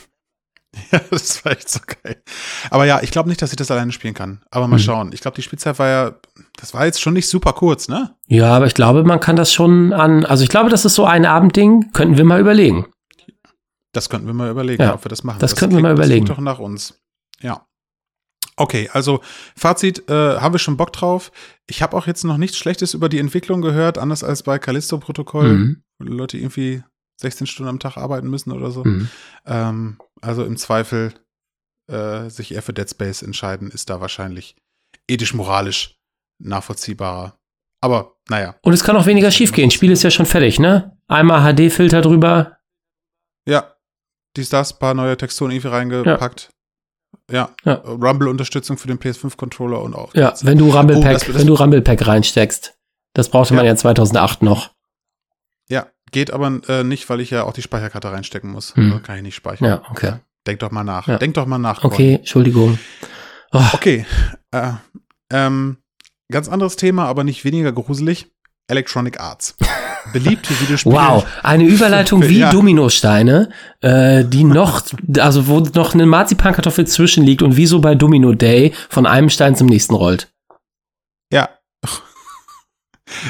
Ja, 0.92 1.00
das 1.10 1.44
war 1.44 1.52
echt 1.52 1.68
so 1.68 1.80
geil. 1.84 2.22
Aber 2.70 2.84
ja, 2.86 3.00
ich 3.02 3.10
glaube 3.10 3.28
nicht, 3.28 3.42
dass 3.42 3.50
ich 3.50 3.56
das 3.56 3.72
alleine 3.72 3.90
spielen 3.90 4.14
kann. 4.14 4.40
Aber 4.50 4.68
mal 4.68 4.76
hm. 4.76 4.84
schauen. 4.84 5.10
Ich 5.12 5.20
glaube, 5.20 5.34
die 5.34 5.42
Spielzeit 5.42 5.78
war 5.80 5.88
ja, 5.88 6.14
das 6.56 6.74
war 6.74 6.86
jetzt 6.86 7.00
schon 7.00 7.12
nicht 7.12 7.28
super 7.28 7.52
kurz, 7.52 7.88
ne? 7.88 8.14
Ja, 8.28 8.54
aber 8.54 8.66
ich 8.66 8.74
glaube, 8.74 9.02
man 9.02 9.18
kann 9.18 9.34
das 9.34 9.52
schon 9.52 9.92
an, 9.92 10.24
also 10.24 10.44
ich 10.44 10.48
glaube, 10.48 10.70
das 10.70 10.84
ist 10.84 10.94
so 10.94 11.04
ein 11.04 11.26
Abendding, 11.26 11.90
könnten 11.92 12.16
wir 12.16 12.24
mal 12.24 12.40
überlegen. 12.40 12.86
Das 13.92 14.08
könnten 14.08 14.28
wir 14.28 14.34
mal 14.34 14.50
überlegen, 14.50 14.82
ja, 14.82 14.94
ob 14.94 15.04
wir 15.04 15.08
das 15.08 15.24
machen. 15.24 15.40
Das, 15.40 15.50
das 15.50 15.58
könnten 15.58 15.76
wir 15.76 15.82
mal 15.82 15.92
überlegen. 15.92 16.26
Das 16.26 16.36
doch 16.36 16.42
nach 16.42 16.60
uns. 16.60 16.94
Ja. 17.40 17.66
Okay, 18.56 18.90
also 18.92 19.20
Fazit, 19.56 20.08
äh, 20.10 20.38
haben 20.38 20.54
wir 20.54 20.58
schon 20.58 20.76
Bock 20.76 20.92
drauf. 20.92 21.32
Ich 21.66 21.82
habe 21.82 21.96
auch 21.96 22.06
jetzt 22.06 22.24
noch 22.24 22.36
nichts 22.36 22.58
Schlechtes 22.58 22.94
über 22.94 23.08
die 23.08 23.18
Entwicklung 23.18 23.62
gehört, 23.62 23.96
anders 23.96 24.22
als 24.22 24.42
bei 24.42 24.58
Callisto-Protokoll, 24.58 25.48
mhm. 25.48 25.82
wo 25.98 26.04
Leute 26.04 26.36
irgendwie 26.36 26.82
16 27.20 27.46
Stunden 27.46 27.70
am 27.70 27.78
Tag 27.78 27.96
arbeiten 27.96 28.28
müssen 28.28 28.52
oder 28.52 28.70
so. 28.70 28.84
Mhm. 28.84 29.08
Ähm, 29.46 29.98
also 30.20 30.44
im 30.44 30.56
Zweifel 30.56 31.14
äh, 31.90 32.28
sich 32.28 32.52
eher 32.52 32.62
für 32.62 32.72
Dead 32.72 32.88
Space 32.88 33.22
entscheiden, 33.22 33.70
ist 33.70 33.90
da 33.90 34.00
wahrscheinlich 34.00 34.56
ethisch-moralisch 35.08 35.98
nachvollziehbarer. 36.38 37.36
Aber 37.82 38.16
naja. 38.28 38.56
Und 38.62 38.72
es 38.72 38.84
kann 38.84 38.96
auch 38.96 39.06
weniger 39.06 39.30
schiefgehen. 39.30 39.70
Spiel 39.70 39.90
ist 39.90 40.02
ja 40.02 40.10
schon 40.10 40.26
fertig, 40.26 40.58
ne? 40.58 40.96
Einmal 41.08 41.54
HD-Filter 41.54 42.02
drüber. 42.02 42.58
Ja. 43.46 43.74
Dies, 44.36 44.48
das, 44.48 44.78
paar 44.78 44.94
neue 44.94 45.16
Texturen 45.16 45.50
irgendwie 45.50 45.68
reingepackt. 45.68 46.42
Ja. 46.42 46.59
Ja. 47.30 47.50
Rumble-Unterstützung 47.64 48.78
für 48.78 48.88
den 48.88 48.98
PS5-Controller 48.98 49.80
und 49.82 49.94
auch. 49.94 50.14
Ja, 50.14 50.34
wenn 50.42 50.58
du 50.58 50.70
Rumble 50.70 51.00
Pack, 51.00 51.26
oh, 51.28 51.34
wenn 51.34 51.46
du 51.46 51.54
Rumble 51.54 51.82
Pack 51.82 52.06
reinsteckst. 52.06 52.74
Das 53.14 53.28
brauchte 53.28 53.54
ja. 53.54 53.56
man 53.56 53.66
ja 53.66 53.74
2008 53.74 54.42
noch. 54.42 54.70
Ja, 55.68 55.86
Geht 56.12 56.32
aber 56.32 56.60
äh, 56.68 56.82
nicht, 56.82 57.08
weil 57.08 57.20
ich 57.20 57.30
ja 57.30 57.44
auch 57.44 57.52
die 57.52 57.62
Speicherkarte 57.62 58.10
reinstecken 58.10 58.50
muss. 58.50 58.74
Hm. 58.74 58.92
Also 58.92 59.02
kann 59.02 59.16
ich 59.16 59.22
nicht 59.22 59.34
speichern. 59.34 59.68
Ja, 59.68 59.82
okay. 59.90 60.14
Denk 60.46 60.60
doch 60.60 60.70
mal 60.70 60.84
nach. 60.84 61.06
Ja. 61.06 61.18
Denk 61.18 61.34
doch 61.34 61.46
mal 61.46 61.58
nach. 61.58 61.84
Okay, 61.84 62.16
Entschuldigung. 62.16 62.78
Oh. 63.52 63.62
Okay. 63.72 64.06
Äh, 64.52 64.72
ähm, 65.30 65.76
ganz 66.30 66.48
anderes 66.48 66.76
Thema, 66.76 67.06
aber 67.06 67.24
nicht 67.24 67.44
weniger 67.44 67.72
gruselig. 67.72 68.26
Electronic 68.66 69.20
Arts. 69.20 69.56
Beliebte 70.12 70.58
Videospiele. 70.60 70.94
Wow, 70.94 71.26
eine 71.42 71.64
Überleitung 71.64 72.22
wie 72.22 72.38
ja. 72.38 72.50
Dominosteine, 72.50 73.50
äh, 73.80 74.24
die 74.24 74.44
noch, 74.44 74.82
also 75.18 75.46
wo 75.46 75.60
noch 75.60 75.94
eine 75.94 76.06
Marzipankartoffel 76.06 76.86
zwischenliegt 76.86 77.42
und 77.42 77.56
wie 77.56 77.66
so 77.66 77.80
bei 77.80 77.94
Domino 77.94 78.32
Day 78.32 78.72
von 78.88 79.06
einem 79.06 79.30
Stein 79.30 79.56
zum 79.56 79.66
nächsten 79.66 79.94
rollt. 79.94 80.32
Ja, 81.32 81.48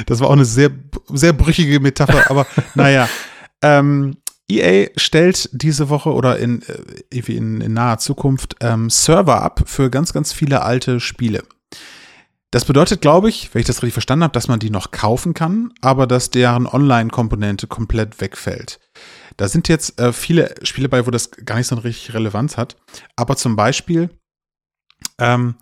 das 0.05 0.19
war 0.19 0.27
auch 0.27 0.33
eine 0.33 0.45
sehr, 0.45 0.71
sehr 1.09 1.33
brüchige 1.33 1.79
Metapher, 1.79 2.29
aber 2.29 2.45
naja. 2.75 3.09
Ähm, 3.63 4.17
EA 4.49 4.89
stellt 4.97 5.49
diese 5.53 5.89
Woche 5.89 6.11
oder 6.11 6.37
in, 6.37 6.61
äh, 6.63 7.19
in, 7.19 7.61
in 7.61 7.73
naher 7.73 7.99
Zukunft 7.99 8.55
ähm, 8.59 8.89
Server 8.89 9.41
ab 9.41 9.63
für 9.65 9.89
ganz, 9.89 10.13
ganz 10.13 10.33
viele 10.33 10.63
alte 10.63 10.99
Spiele. 10.99 11.43
Das 12.51 12.65
bedeutet, 12.65 12.99
glaube 12.99 13.29
ich, 13.29 13.53
wenn 13.53 13.61
ich 13.61 13.67
das 13.67 13.77
richtig 13.77 13.93
verstanden 13.93 14.23
habe, 14.23 14.33
dass 14.33 14.49
man 14.49 14.59
die 14.59 14.69
noch 14.69 14.91
kaufen 14.91 15.33
kann, 15.33 15.71
aber 15.79 16.05
dass 16.05 16.31
deren 16.31 16.67
Online-Komponente 16.67 17.67
komplett 17.67 18.19
wegfällt. 18.19 18.79
Da 19.37 19.47
sind 19.47 19.69
jetzt 19.69 19.99
äh, 19.99 20.11
viele 20.11 20.53
Spiele 20.63 20.89
bei, 20.89 21.07
wo 21.07 21.11
das 21.11 21.31
gar 21.31 21.55
nicht 21.55 21.67
so 21.67 21.75
eine 21.75 21.85
richtige 21.85 22.15
Relevanz 22.15 22.57
hat. 22.57 22.75
Aber 23.15 23.37
zum 23.37 23.55
Beispiel 23.55 24.09
ähm, 25.17 25.55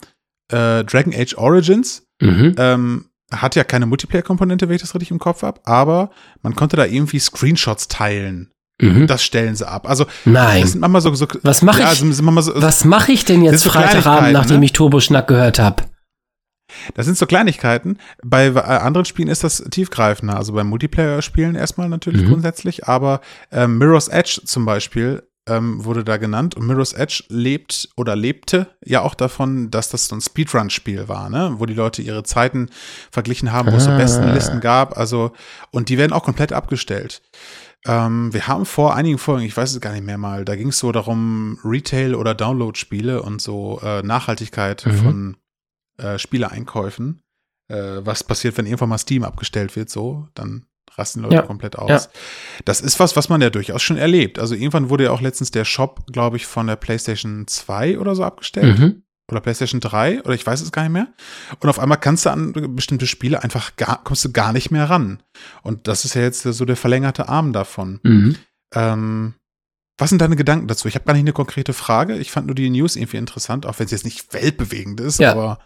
äh, 0.51 0.84
Dragon 0.84 1.13
Age 1.13 1.36
Origins 1.38 2.08
mhm. 2.19 2.55
ähm, 2.58 3.05
hat 3.31 3.55
ja 3.55 3.63
keine 3.63 3.86
Multiplayer-Komponente, 3.86 4.67
wenn 4.67 4.75
ich 4.75 4.81
das 4.81 4.96
richtig 4.96 5.12
im 5.12 5.19
Kopf 5.19 5.43
habe, 5.43 5.62
aber 5.65 6.10
man 6.41 6.55
konnte 6.55 6.75
da 6.75 6.86
irgendwie 6.86 7.19
Screenshots 7.19 7.88
teilen. 7.88 8.51
Mhm. 8.81 9.05
Das 9.05 9.24
stellen 9.24 9.55
sie 9.55 9.67
ab. 9.67 9.88
Also 9.88 10.05
nein. 10.25 10.62
Das 10.62 10.72
sind 10.72 10.81
manchmal 10.81 11.01
so, 11.01 11.13
so 11.13 11.27
was 11.43 11.62
mache 11.62 11.81
ja, 11.81 11.91
ich? 11.91 12.00
So, 12.00 12.25
was 12.55 12.86
mache 12.86 13.12
ich 13.12 13.25
denn 13.25 13.43
jetzt 13.43 13.62
so 13.62 13.69
Freitagabend, 13.69 14.31
nachdem 14.31 14.60
ne? 14.60 14.65
ich 14.65 14.74
Turbo-Schnack 14.74 15.27
gehört 15.27 15.60
habe? 15.60 15.84
Das 16.93 17.05
sind 17.05 17.17
so 17.17 17.25
Kleinigkeiten. 17.25 17.97
Bei 18.23 18.47
äh, 18.47 18.59
anderen 18.59 19.05
Spielen 19.05 19.27
ist 19.27 19.43
das 19.43 19.63
tiefgreifender. 19.69 20.38
Also 20.38 20.53
bei 20.53 20.63
Multiplayer-Spielen 20.63 21.55
erstmal 21.55 21.89
natürlich 21.89 22.23
mhm. 22.23 22.29
grundsätzlich, 22.29 22.88
aber 22.88 23.21
äh, 23.51 23.67
Mirror's 23.67 24.07
Edge 24.07 24.41
zum 24.45 24.65
Beispiel 24.65 25.23
ähm, 25.49 25.83
wurde 25.83 26.03
da 26.03 26.17
genannt. 26.17 26.55
Und 26.55 26.67
Mirror's 26.67 26.93
Edge 26.93 27.23
lebt 27.29 27.89
oder 27.97 28.15
lebte 28.15 28.67
ja 28.85 29.01
auch 29.01 29.15
davon, 29.15 29.71
dass 29.71 29.89
das 29.89 30.07
so 30.07 30.15
ein 30.15 30.21
Speedrun-Spiel 30.21 31.07
war, 31.07 31.29
ne? 31.29 31.55
wo 31.57 31.65
die 31.65 31.73
Leute 31.73 32.01
ihre 32.01 32.23
Zeiten 32.23 32.69
verglichen 33.11 33.51
haben, 33.51 33.71
wo 33.71 33.77
es 33.77 33.85
so 33.85 33.91
besten 33.91 34.31
Listen 34.33 34.59
gab. 34.61 34.97
Also, 34.97 35.31
und 35.71 35.89
die 35.89 35.97
werden 35.97 36.13
auch 36.13 36.23
komplett 36.23 36.53
abgestellt. 36.53 37.21
Ähm, 37.85 38.33
wir 38.33 38.47
haben 38.47 38.65
vor 38.65 38.95
einigen 38.95 39.17
Folgen, 39.17 39.45
ich 39.45 39.55
weiß 39.55 39.71
es 39.71 39.81
gar 39.81 39.93
nicht 39.93 40.05
mehr 40.05 40.17
mal, 40.17 40.43
da 40.43 40.55
ging 40.55 40.69
es 40.69 40.79
so 40.79 40.91
darum, 40.91 41.59
Retail- 41.63 42.15
oder 42.15 42.35
Download-Spiele 42.35 43.21
und 43.21 43.41
so 43.41 43.79
äh, 43.83 44.01
Nachhaltigkeit 44.03 44.85
mhm. 44.85 44.91
von 44.91 45.38
äh, 45.99 46.19
Spieleeinkäufen. 46.19 47.21
äh, 47.69 48.05
was 48.05 48.23
passiert, 48.23 48.57
wenn 48.57 48.65
irgendwann 48.65 48.89
mal 48.89 48.97
Steam 48.97 49.23
abgestellt 49.23 49.75
wird, 49.75 49.89
so, 49.89 50.27
dann 50.33 50.65
rasten 50.97 51.21
Leute 51.21 51.35
ja. 51.35 51.41
komplett 51.43 51.77
aus. 51.77 51.89
Ja. 51.89 52.11
Das 52.65 52.81
ist 52.81 52.99
was, 52.99 53.15
was 53.15 53.29
man 53.29 53.41
ja 53.41 53.49
durchaus 53.49 53.81
schon 53.81 53.97
erlebt. 53.97 54.39
Also 54.39 54.55
irgendwann 54.55 54.89
wurde 54.89 55.05
ja 55.05 55.11
auch 55.11 55.21
letztens 55.21 55.51
der 55.51 55.65
Shop, 55.65 56.05
glaube 56.11 56.37
ich, 56.37 56.45
von 56.45 56.67
der 56.67 56.75
PlayStation 56.75 57.47
2 57.47 57.99
oder 57.99 58.15
so 58.15 58.23
abgestellt. 58.23 58.79
Mhm. 58.79 59.03
Oder 59.31 59.41
PlayStation 59.41 59.79
3 59.79 60.23
oder 60.23 60.33
ich 60.33 60.45
weiß 60.45 60.59
es 60.61 60.71
gar 60.71 60.81
nicht 60.81 60.91
mehr. 60.91 61.07
Und 61.59 61.69
auf 61.69 61.77
einmal 61.77 61.99
kannst 61.99 62.25
du 62.25 62.31
an 62.31 62.75
bestimmte 62.75 63.05
Spiele 63.05 63.43
einfach 63.43 63.75
gar, 63.75 64.03
kommst 64.03 64.25
du 64.25 64.31
gar 64.31 64.53
nicht 64.53 64.71
mehr 64.71 64.89
ran. 64.89 65.21
Und 65.61 65.87
das 65.87 66.03
ist 66.03 66.15
ja 66.15 66.23
jetzt 66.23 66.41
so 66.41 66.65
der 66.65 66.75
verlängerte 66.75 67.29
Arm 67.29 67.53
davon. 67.53 67.99
Mhm. 68.01 68.35
Ähm, 68.73 69.35
was 69.99 70.09
sind 70.09 70.21
deine 70.21 70.35
Gedanken 70.35 70.67
dazu? 70.67 70.87
Ich 70.87 70.95
habe 70.95 71.05
gar 71.05 71.13
nicht 71.13 71.23
eine 71.23 71.33
konkrete 71.33 71.73
Frage. 71.73 72.17
Ich 72.17 72.31
fand 72.31 72.47
nur 72.47 72.55
die 72.55 72.69
News 72.69 72.95
irgendwie 72.95 73.17
interessant, 73.17 73.65
auch 73.65 73.77
wenn 73.77 73.85
es 73.85 73.91
jetzt 73.91 74.05
nicht 74.05 74.33
weltbewegend 74.33 74.99
ist, 74.99 75.19
ja. 75.19 75.31
aber 75.31 75.59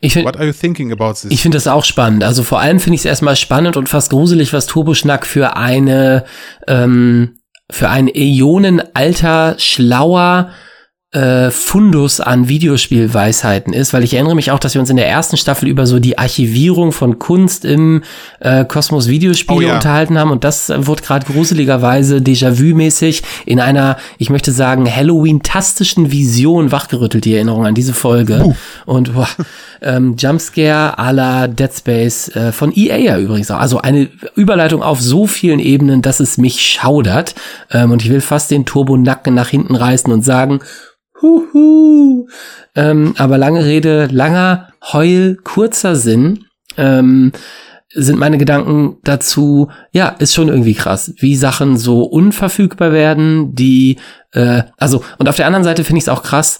ich 0.00 0.12
find, 0.12 0.26
What 0.26 0.36
are 0.36 0.46
you 0.46 0.52
thinking 0.52 0.92
about 0.92 1.14
this? 1.14 1.26
Ich 1.30 1.42
finde 1.42 1.56
das 1.56 1.66
auch 1.66 1.84
spannend. 1.84 2.22
Also 2.22 2.42
vor 2.42 2.60
allem 2.60 2.78
finde 2.78 2.94
ich 2.94 3.00
es 3.00 3.04
erstmal 3.04 3.36
spannend 3.36 3.76
und 3.76 3.88
fast 3.88 4.10
gruselig, 4.10 4.52
was 4.52 4.66
Turboschnack 4.66 5.26
für 5.26 5.56
eine 5.56 6.24
ähm, 6.66 7.38
für 7.70 7.88
ein 7.88 8.08
Äonenalter 8.08 9.56
schlauer 9.58 10.50
äh, 11.12 11.50
Fundus 11.50 12.20
an 12.20 12.48
Videospielweisheiten 12.48 13.72
ist, 13.72 13.94
weil 13.94 14.04
ich 14.04 14.12
erinnere 14.12 14.34
mich 14.34 14.50
auch, 14.50 14.58
dass 14.58 14.74
wir 14.74 14.80
uns 14.82 14.90
in 14.90 14.98
der 14.98 15.08
ersten 15.08 15.38
Staffel 15.38 15.66
über 15.66 15.86
so 15.86 16.00
die 16.00 16.18
Archivierung 16.18 16.92
von 16.92 17.18
Kunst 17.18 17.64
im 17.64 18.02
äh, 18.40 18.66
Kosmos 18.66 19.08
Videospiele 19.08 19.58
oh, 19.58 19.68
ja. 19.68 19.74
unterhalten 19.76 20.18
haben 20.18 20.30
und 20.30 20.44
das 20.44 20.68
wurde 20.68 21.02
gerade 21.02 21.24
gruseligerweise 21.24 22.18
Déjà-vu-mäßig 22.18 23.22
in 23.46 23.58
einer, 23.58 23.96
ich 24.18 24.28
möchte 24.28 24.52
sagen, 24.52 24.84
Halloween-tastischen 24.94 26.12
Vision 26.12 26.72
wachgerüttelt, 26.72 27.24
die 27.24 27.34
Erinnerung 27.34 27.64
an 27.64 27.74
diese 27.74 27.94
Folge. 27.94 28.44
Uh. 28.44 28.54
Und 28.84 29.14
boah, 29.14 29.28
ähm, 29.80 30.14
Jumpscare 30.18 30.98
à 30.98 31.12
la 31.12 31.48
Dead 31.48 31.72
Space 31.72 32.28
äh, 32.36 32.52
von 32.52 32.70
EA 32.76 32.98
ja 32.98 33.18
übrigens 33.18 33.50
auch. 33.50 33.60
Also 33.60 33.80
eine 33.80 34.10
Überleitung 34.34 34.82
auf 34.82 35.00
so 35.00 35.26
vielen 35.26 35.58
Ebenen, 35.58 36.02
dass 36.02 36.20
es 36.20 36.36
mich 36.36 36.60
schaudert. 36.60 37.34
Ähm, 37.70 37.92
und 37.92 38.02
ich 38.02 38.10
will 38.10 38.20
fast 38.20 38.50
den 38.50 38.66
Turbo-Nacken 38.66 39.34
nach 39.34 39.48
hinten 39.48 39.74
reißen 39.74 40.12
und 40.12 40.22
sagen, 40.22 40.60
Huhu. 41.22 42.28
Ähm, 42.74 43.14
aber 43.18 43.38
lange 43.38 43.64
Rede, 43.64 44.08
langer 44.10 44.68
Heul, 44.92 45.36
kurzer 45.42 45.96
Sinn. 45.96 46.44
Ähm, 46.76 47.32
sind 47.94 48.18
meine 48.18 48.38
Gedanken 48.38 48.98
dazu, 49.02 49.70
ja, 49.92 50.08
ist 50.08 50.34
schon 50.34 50.48
irgendwie 50.48 50.74
krass, 50.74 51.14
wie 51.18 51.36
Sachen 51.36 51.78
so 51.78 52.02
unverfügbar 52.02 52.92
werden, 52.92 53.54
die, 53.54 53.96
äh, 54.32 54.64
also, 54.76 55.02
und 55.18 55.28
auf 55.28 55.36
der 55.36 55.46
anderen 55.46 55.64
Seite 55.64 55.84
finde 55.84 55.98
ich 55.98 56.04
es 56.04 56.08
auch 56.08 56.22
krass, 56.22 56.58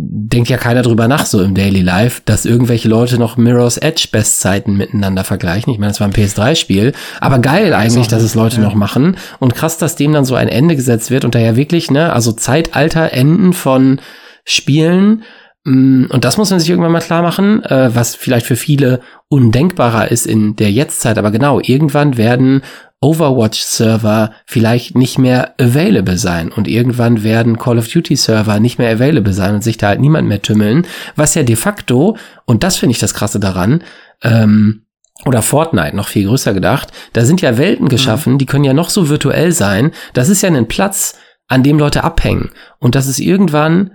denkt 0.00 0.48
ja 0.48 0.58
keiner 0.58 0.82
drüber 0.82 1.08
nach, 1.08 1.26
so 1.26 1.42
im 1.42 1.56
Daily 1.56 1.82
Life, 1.82 2.22
dass 2.24 2.44
irgendwelche 2.44 2.88
Leute 2.88 3.18
noch 3.18 3.36
Mirror's 3.36 3.78
Edge 3.78 4.08
Bestzeiten 4.12 4.76
miteinander 4.76 5.24
vergleichen. 5.24 5.72
Ich 5.72 5.80
meine, 5.80 5.90
es 5.90 5.98
war 5.98 6.06
ein 6.06 6.12
PS3-Spiel, 6.12 6.92
aber 7.20 7.40
geil 7.40 7.74
eigentlich, 7.74 8.06
dass 8.06 8.22
es 8.22 8.36
Leute 8.36 8.56
ja. 8.56 8.62
noch 8.62 8.74
machen. 8.74 9.16
Und 9.40 9.56
krass, 9.56 9.76
dass 9.76 9.96
dem 9.96 10.12
dann 10.12 10.24
so 10.24 10.36
ein 10.36 10.46
Ende 10.46 10.76
gesetzt 10.76 11.10
wird 11.10 11.24
und 11.24 11.34
daher 11.34 11.56
wirklich, 11.56 11.90
ne, 11.90 12.12
also 12.12 12.30
Zeitalter 12.30 13.12
enden 13.12 13.52
von 13.52 14.00
Spielen. 14.44 15.24
Mm, 15.64 16.04
und 16.10 16.24
das 16.24 16.36
muss 16.36 16.50
man 16.50 16.60
sich 16.60 16.70
irgendwann 16.70 16.92
mal 16.92 17.00
klar 17.00 17.22
machen, 17.22 17.64
äh, 17.64 17.90
was 17.92 18.14
vielleicht 18.14 18.46
für 18.46 18.56
viele 18.56 19.00
undenkbarer 19.28 20.12
ist 20.12 20.26
in 20.26 20.54
der 20.54 20.70
Jetztzeit. 20.70 21.18
Aber 21.18 21.32
genau, 21.32 21.58
irgendwann 21.60 22.16
werden 22.16 22.62
Overwatch-Server 23.00 24.32
vielleicht 24.44 24.96
nicht 24.96 25.18
mehr 25.18 25.54
available 25.60 26.18
sein 26.18 26.50
und 26.50 26.66
irgendwann 26.66 27.22
werden 27.22 27.58
Call 27.58 27.78
of 27.78 27.88
Duty-Server 27.88 28.58
nicht 28.58 28.78
mehr 28.78 28.90
available 28.90 29.32
sein 29.32 29.54
und 29.54 29.62
sich 29.62 29.76
da 29.76 29.88
halt 29.88 30.00
niemand 30.00 30.26
mehr 30.26 30.42
tümmeln, 30.42 30.86
was 31.14 31.34
ja 31.34 31.44
de 31.44 31.56
facto, 31.56 32.16
und 32.44 32.64
das 32.64 32.76
finde 32.76 32.92
ich 32.92 32.98
das 32.98 33.14
Krasse 33.14 33.38
daran, 33.38 33.84
ähm, 34.22 34.84
oder 35.24 35.42
Fortnite 35.42 35.96
noch 35.96 36.08
viel 36.08 36.26
größer 36.26 36.54
gedacht, 36.54 36.92
da 37.12 37.24
sind 37.24 37.40
ja 37.40 37.56
Welten 37.56 37.84
mhm. 37.84 37.90
geschaffen, 37.90 38.34
mhm. 38.34 38.38
die 38.38 38.46
können 38.46 38.64
ja 38.64 38.74
noch 38.74 38.90
so 38.90 39.08
virtuell 39.08 39.52
sein, 39.52 39.92
das 40.12 40.28
ist 40.28 40.42
ja 40.42 40.48
ein 40.48 40.68
Platz, 40.68 41.16
an 41.50 41.62
dem 41.62 41.78
Leute 41.78 42.04
abhängen 42.04 42.50
und 42.78 42.94
das 42.94 43.06
ist 43.06 43.20
irgendwann 43.20 43.92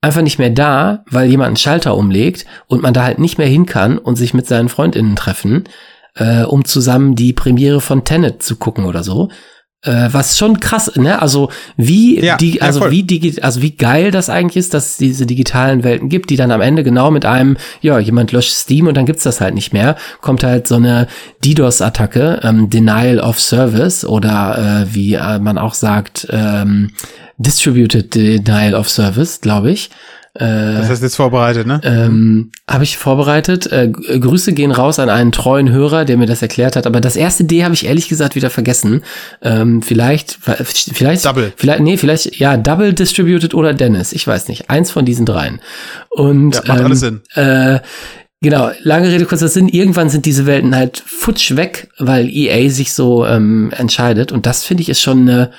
einfach 0.00 0.22
nicht 0.22 0.38
mehr 0.38 0.50
da, 0.50 1.04
weil 1.08 1.30
jemand 1.30 1.48
einen 1.48 1.56
Schalter 1.56 1.96
umlegt 1.96 2.44
und 2.66 2.82
man 2.82 2.92
da 2.92 3.04
halt 3.04 3.20
nicht 3.20 3.38
mehr 3.38 3.46
hin 3.46 3.66
kann 3.66 3.98
und 3.98 4.16
sich 4.16 4.34
mit 4.34 4.46
seinen 4.46 4.68
Freundinnen 4.68 5.14
treffen, 5.14 5.64
äh, 6.14 6.42
um 6.42 6.64
zusammen 6.64 7.14
die 7.14 7.32
Premiere 7.32 7.80
von 7.80 8.04
Tenet 8.04 8.42
zu 8.42 8.56
gucken 8.56 8.84
oder 8.84 9.02
so. 9.02 9.28
Äh, 9.84 10.10
was 10.12 10.38
schon 10.38 10.60
krass, 10.60 10.92
ne? 10.94 11.20
Also 11.20 11.50
wie 11.76 12.20
ja, 12.20 12.36
die, 12.36 12.62
also 12.62 12.84
ja, 12.84 12.90
wie 12.92 13.02
digi 13.02 13.40
also 13.40 13.62
wie 13.62 13.74
geil 13.74 14.12
das 14.12 14.30
eigentlich 14.30 14.56
ist, 14.56 14.74
dass 14.74 14.90
es 14.90 14.96
diese 14.98 15.26
digitalen 15.26 15.82
Welten 15.82 16.08
gibt, 16.08 16.30
die 16.30 16.36
dann 16.36 16.52
am 16.52 16.60
Ende 16.60 16.84
genau 16.84 17.10
mit 17.10 17.24
einem, 17.24 17.56
ja, 17.80 17.98
jemand 17.98 18.30
löscht 18.30 18.52
Steam 18.52 18.86
und 18.86 18.96
dann 18.96 19.06
gibt's 19.06 19.24
das 19.24 19.40
halt 19.40 19.56
nicht 19.56 19.72
mehr, 19.72 19.96
kommt 20.20 20.44
halt 20.44 20.68
so 20.68 20.76
eine 20.76 21.08
DDoS-Attacke, 21.44 22.42
ähm, 22.44 22.70
Denial 22.70 23.18
of 23.18 23.40
Service 23.40 24.04
oder 24.04 24.84
äh, 24.86 24.94
wie 24.94 25.14
äh, 25.14 25.40
man 25.40 25.58
auch 25.58 25.74
sagt, 25.74 26.28
ähm, 26.30 26.92
Distributed 27.38 28.14
Denial 28.14 28.74
of 28.74 28.88
Service, 28.88 29.40
glaube 29.40 29.72
ich. 29.72 29.90
Äh, 30.34 30.76
das 30.76 30.88
hast 30.88 31.00
du 31.00 31.06
jetzt 31.06 31.16
vorbereitet, 31.16 31.66
ne? 31.66 31.80
Ähm, 31.84 32.50
Habe 32.68 32.84
ich 32.84 32.96
vorbereitet. 32.96 33.70
Äh, 33.70 33.90
Grüße 33.90 34.54
gehen 34.54 34.70
raus 34.70 34.98
an 34.98 35.10
einen 35.10 35.30
treuen 35.30 35.70
Hörer, 35.70 36.06
der 36.06 36.16
mir 36.16 36.26
das 36.26 36.40
erklärt 36.40 36.74
hat. 36.74 36.86
Aber 36.86 37.00
das 37.02 37.16
erste 37.16 37.44
D 37.44 37.64
habe 37.64 37.74
ich 37.74 37.84
ehrlich 37.84 38.08
gesagt 38.08 38.34
wieder 38.34 38.48
vergessen. 38.48 39.02
Ähm, 39.42 39.82
vielleicht, 39.82 40.38
vielleicht, 40.64 41.26
Double. 41.26 41.52
Vielleicht, 41.56 41.80
nee, 41.80 41.98
vielleicht, 41.98 42.38
ja, 42.38 42.56
Double 42.56 42.94
Distributed 42.94 43.52
oder 43.52 43.74
Dennis. 43.74 44.12
Ich 44.12 44.26
weiß 44.26 44.48
nicht. 44.48 44.70
Eins 44.70 44.90
von 44.90 45.04
diesen 45.04 45.26
dreien. 45.26 45.60
Und 46.08 46.54
ja, 46.54 46.62
macht 46.66 46.78
ähm, 46.78 46.86
alles 46.86 47.00
Sinn. 47.00 47.20
Äh, 47.34 47.80
Genau, 48.42 48.72
lange 48.82 49.08
Rede, 49.08 49.24
kurzer 49.24 49.46
Sinn. 49.46 49.68
Irgendwann 49.68 50.10
sind 50.10 50.26
diese 50.26 50.46
Welten 50.46 50.74
halt 50.74 51.00
futsch 51.06 51.54
weg, 51.54 51.88
weil 51.98 52.28
EA 52.28 52.70
sich 52.70 52.92
so 52.92 53.24
ähm, 53.24 53.70
entscheidet. 53.70 54.32
Und 54.32 54.46
das 54.46 54.64
finde 54.64 54.82
ich 54.82 54.88
ist 54.88 55.00
schon 55.00 55.20
eine 55.20 55.52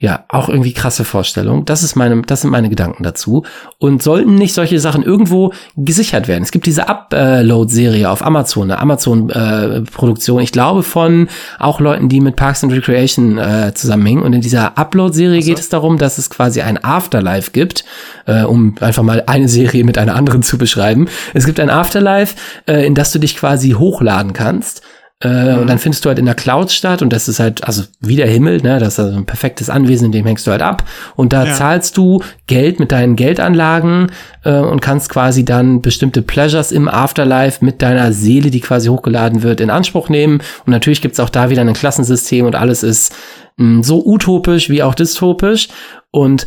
ja, 0.00 0.24
auch 0.28 0.48
irgendwie 0.48 0.72
krasse 0.72 1.04
Vorstellung. 1.04 1.64
Das 1.64 1.82
ist 1.82 1.96
meine, 1.96 2.22
das 2.22 2.42
sind 2.42 2.50
meine 2.50 2.68
Gedanken 2.68 3.02
dazu. 3.02 3.44
Und 3.78 4.00
sollten 4.00 4.36
nicht 4.36 4.54
solche 4.54 4.78
Sachen 4.78 5.02
irgendwo 5.02 5.52
gesichert 5.74 6.28
werden? 6.28 6.44
Es 6.44 6.52
gibt 6.52 6.66
diese 6.66 6.88
Upload-Serie 6.88 8.08
auf 8.08 8.24
Amazon, 8.24 8.70
eine 8.70 8.80
Amazon-Produktion, 8.80 10.38
äh, 10.38 10.44
ich 10.44 10.52
glaube 10.52 10.84
von 10.84 11.26
auch 11.58 11.80
Leuten, 11.80 12.08
die 12.08 12.20
mit 12.20 12.36
Parks 12.36 12.62
and 12.62 12.72
Recreation 12.72 13.38
äh, 13.38 13.72
zusammenhängen. 13.74 14.22
Und 14.22 14.34
in 14.34 14.40
dieser 14.40 14.78
Upload-Serie 14.78 15.42
geht 15.42 15.58
es 15.58 15.68
darum, 15.68 15.98
dass 15.98 16.18
es 16.18 16.30
quasi 16.30 16.60
ein 16.60 16.82
Afterlife 16.84 17.50
gibt, 17.50 17.84
äh, 18.26 18.44
um 18.44 18.76
einfach 18.78 19.02
mal 19.02 19.24
eine 19.26 19.48
Serie 19.48 19.82
mit 19.82 19.98
einer 19.98 20.14
anderen 20.14 20.44
zu 20.44 20.58
beschreiben. 20.58 21.08
Es 21.34 21.44
gibt 21.44 21.58
ein 21.58 21.70
Afterlife, 21.70 22.36
äh, 22.66 22.86
in 22.86 22.94
das 22.94 23.10
du 23.10 23.18
dich 23.18 23.36
quasi 23.36 23.70
hochladen 23.70 24.32
kannst 24.32 24.82
äh, 25.20 25.54
mhm. 25.54 25.62
Und 25.62 25.66
dann 25.66 25.78
findest 25.80 26.04
du 26.04 26.08
halt 26.08 26.20
in 26.20 26.26
der 26.26 26.36
Cloud 26.36 26.70
statt 26.70 27.02
und 27.02 27.12
das 27.12 27.26
ist 27.26 27.40
halt, 27.40 27.64
also 27.64 27.82
wie 28.00 28.14
der 28.14 28.28
Himmel, 28.28 28.62
ne, 28.62 28.78
das 28.78 28.94
ist 28.94 29.00
also 29.00 29.16
ein 29.16 29.26
perfektes 29.26 29.68
Anwesen, 29.68 30.06
in 30.06 30.12
dem 30.12 30.26
hängst 30.26 30.46
du 30.46 30.52
halt 30.52 30.62
ab. 30.62 30.84
Und 31.16 31.32
da 31.32 31.44
ja. 31.44 31.54
zahlst 31.54 31.96
du 31.96 32.22
Geld 32.46 32.78
mit 32.78 32.92
deinen 32.92 33.16
Geldanlagen 33.16 34.12
äh, 34.44 34.52
und 34.52 34.80
kannst 34.80 35.08
quasi 35.08 35.44
dann 35.44 35.82
bestimmte 35.82 36.22
Pleasures 36.22 36.70
im 36.70 36.86
Afterlife 36.86 37.64
mit 37.64 37.82
deiner 37.82 38.12
Seele, 38.12 38.52
die 38.52 38.60
quasi 38.60 38.88
hochgeladen 38.88 39.42
wird, 39.42 39.60
in 39.60 39.70
Anspruch 39.70 40.08
nehmen. 40.08 40.40
Und 40.64 40.70
natürlich 40.70 41.02
gibt's 41.02 41.18
auch 41.18 41.30
da 41.30 41.50
wieder 41.50 41.62
ein 41.62 41.72
Klassensystem 41.72 42.46
und 42.46 42.54
alles 42.54 42.84
ist 42.84 43.12
mh, 43.56 43.76
hm, 43.76 43.82
so 43.82 44.06
utopisch 44.06 44.70
wie 44.70 44.84
auch 44.84 44.94
dystopisch. 44.94 45.68
Und 46.12 46.46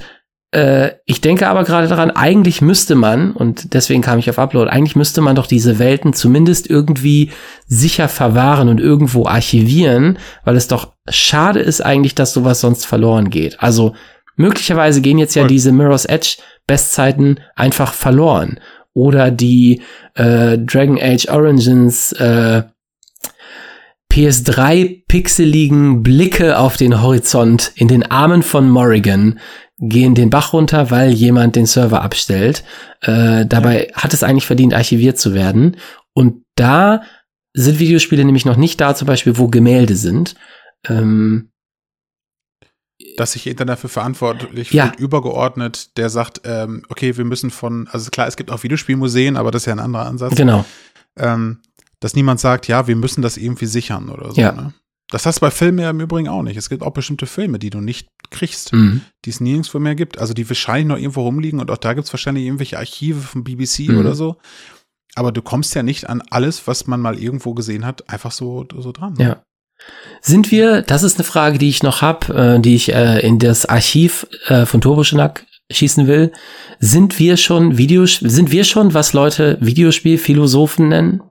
äh, 0.51 0.91
ich 1.05 1.21
denke 1.21 1.47
aber 1.47 1.63
gerade 1.63 1.87
daran, 1.87 2.11
eigentlich 2.11 2.61
müsste 2.61 2.95
man, 2.95 3.31
und 3.31 3.73
deswegen 3.73 4.01
kam 4.01 4.19
ich 4.19 4.29
auf 4.29 4.37
Upload, 4.37 4.69
eigentlich 4.69 4.95
müsste 4.95 5.21
man 5.21 5.35
doch 5.35 5.47
diese 5.47 5.79
Welten 5.79 6.13
zumindest 6.13 6.69
irgendwie 6.69 7.31
sicher 7.67 8.09
verwahren 8.09 8.67
und 8.67 8.79
irgendwo 8.79 9.27
archivieren, 9.27 10.19
weil 10.43 10.57
es 10.57 10.67
doch 10.67 10.93
schade 11.09 11.59
ist 11.59 11.81
eigentlich, 11.81 12.15
dass 12.15 12.33
sowas 12.33 12.59
sonst 12.59 12.85
verloren 12.85 13.29
geht. 13.29 13.61
Also 13.61 13.95
möglicherweise 14.35 15.01
gehen 15.01 15.17
jetzt 15.17 15.35
ja 15.35 15.47
diese 15.47 15.71
Mirror's 15.71 16.05
Edge 16.05 16.37
Bestzeiten 16.67 17.39
einfach 17.55 17.93
verloren. 17.93 18.59
Oder 18.93 19.31
die 19.31 19.81
äh, 20.15 20.57
Dragon 20.57 20.99
Age 21.01 21.29
Origins 21.29 22.11
äh, 22.13 22.63
PS3 24.11 25.03
pixeligen 25.07 26.03
Blicke 26.03 26.57
auf 26.57 26.75
den 26.75 27.01
Horizont 27.01 27.71
in 27.75 27.87
den 27.87 28.03
Armen 28.11 28.43
von 28.43 28.69
Morrigan 28.69 29.39
gehen 29.81 30.13
den 30.15 30.29
Bach 30.29 30.53
runter, 30.53 30.91
weil 30.91 31.11
jemand 31.11 31.55
den 31.55 31.65
Server 31.65 32.01
abstellt. 32.01 32.63
Äh, 33.01 33.45
dabei 33.47 33.87
ja. 33.87 33.95
hat 33.95 34.13
es 34.13 34.23
eigentlich 34.23 34.45
verdient, 34.45 34.73
archiviert 34.73 35.19
zu 35.19 35.33
werden. 35.33 35.77
Und 36.13 36.45
da 36.55 37.01
sind 37.53 37.79
Videospiele 37.79 38.23
nämlich 38.23 38.45
noch 38.45 38.57
nicht 38.57 38.79
da, 38.79 38.95
zum 38.95 39.07
Beispiel, 39.07 39.37
wo 39.37 39.47
Gemälde 39.47 39.95
sind. 39.95 40.35
Ähm, 40.87 41.49
dass 43.17 43.33
sich 43.33 43.53
dann 43.55 43.67
dafür 43.67 43.89
verantwortlich 43.89 44.71
ja. 44.71 44.87
fühlt, 44.87 44.99
übergeordnet, 44.99 45.97
der 45.97 46.09
sagt, 46.09 46.41
ähm, 46.45 46.83
okay, 46.89 47.17
wir 47.17 47.25
müssen 47.25 47.49
von, 47.49 47.89
also 47.91 48.09
klar, 48.09 48.27
es 48.27 48.37
gibt 48.37 48.51
auch 48.51 48.63
Videospielmuseen, 48.63 49.35
aber 49.35 49.51
das 49.51 49.63
ist 49.63 49.65
ja 49.65 49.73
ein 49.73 49.79
anderer 49.79 50.05
Ansatz. 50.05 50.35
Genau. 50.35 50.63
Ähm, 51.17 51.59
dass 51.99 52.15
niemand 52.15 52.39
sagt, 52.39 52.67
ja, 52.67 52.87
wir 52.87 52.95
müssen 52.95 53.21
das 53.21 53.37
irgendwie 53.37 53.65
sichern 53.65 54.09
oder 54.09 54.31
so. 54.31 54.39
Ja. 54.39 54.51
Ne? 54.51 54.73
Das 55.11 55.25
hast 55.25 55.37
du 55.37 55.41
bei 55.41 55.51
Filmen 55.51 55.79
ja 55.79 55.89
im 55.89 55.99
Übrigen 55.99 56.29
auch 56.29 56.41
nicht. 56.41 56.57
Es 56.57 56.69
gibt 56.69 56.81
auch 56.81 56.91
bestimmte 56.91 57.27
Filme, 57.27 57.59
die 57.59 57.69
du 57.69 57.79
nicht 57.79 58.07
kriegst, 58.31 58.73
mhm. 58.73 59.01
die 59.25 59.29
es 59.29 59.39
nirgendwo 59.39 59.77
mehr 59.77 59.95
gibt. 59.95 60.17
Also 60.17 60.33
die 60.33 60.49
wahrscheinlich 60.49 60.87
noch 60.87 60.97
irgendwo 60.97 61.21
rumliegen 61.21 61.59
und 61.59 61.69
auch 61.69 61.77
da 61.77 61.93
gibt 61.93 62.07
es 62.07 62.13
wahrscheinlich 62.13 62.45
irgendwelche 62.45 62.79
Archive 62.79 63.19
von 63.19 63.43
BBC 63.43 63.89
mhm. 63.89 63.99
oder 63.99 64.15
so. 64.15 64.37
aber 65.15 65.31
du 65.31 65.41
kommst 65.41 65.75
ja 65.75 65.83
nicht 65.83 66.09
an 66.09 66.23
alles, 66.29 66.65
was 66.67 66.87
man 66.87 67.01
mal 67.01 67.19
irgendwo 67.19 67.53
gesehen 67.53 67.85
hat, 67.85 68.09
einfach 68.09 68.31
so, 68.31 68.65
so 68.75 68.91
dran. 68.91 69.13
Ne? 69.13 69.23
Ja. 69.23 69.43
Sind 70.21 70.51
wir, 70.51 70.81
das 70.81 71.03
ist 71.03 71.17
eine 71.17 71.23
Frage, 71.23 71.57
die 71.57 71.69
ich 71.69 71.83
noch 71.83 72.01
habe, 72.01 72.33
äh, 72.33 72.59
die 72.59 72.75
ich 72.75 72.93
äh, 72.93 73.19
in 73.19 73.39
das 73.39 73.65
Archiv 73.65 74.27
äh, 74.45 74.65
von 74.65 74.79
Turboschnack 74.79 75.45
schießen 75.71 76.07
will. 76.07 76.31
Sind 76.79 77.19
wir 77.19 77.37
schon 77.37 77.77
Videos, 77.77 78.17
sind 78.19 78.51
wir 78.51 78.63
schon, 78.63 78.93
was 78.93 79.13
Leute 79.13 79.57
Videospielphilosophen 79.61 80.89
nennen? 80.89 81.21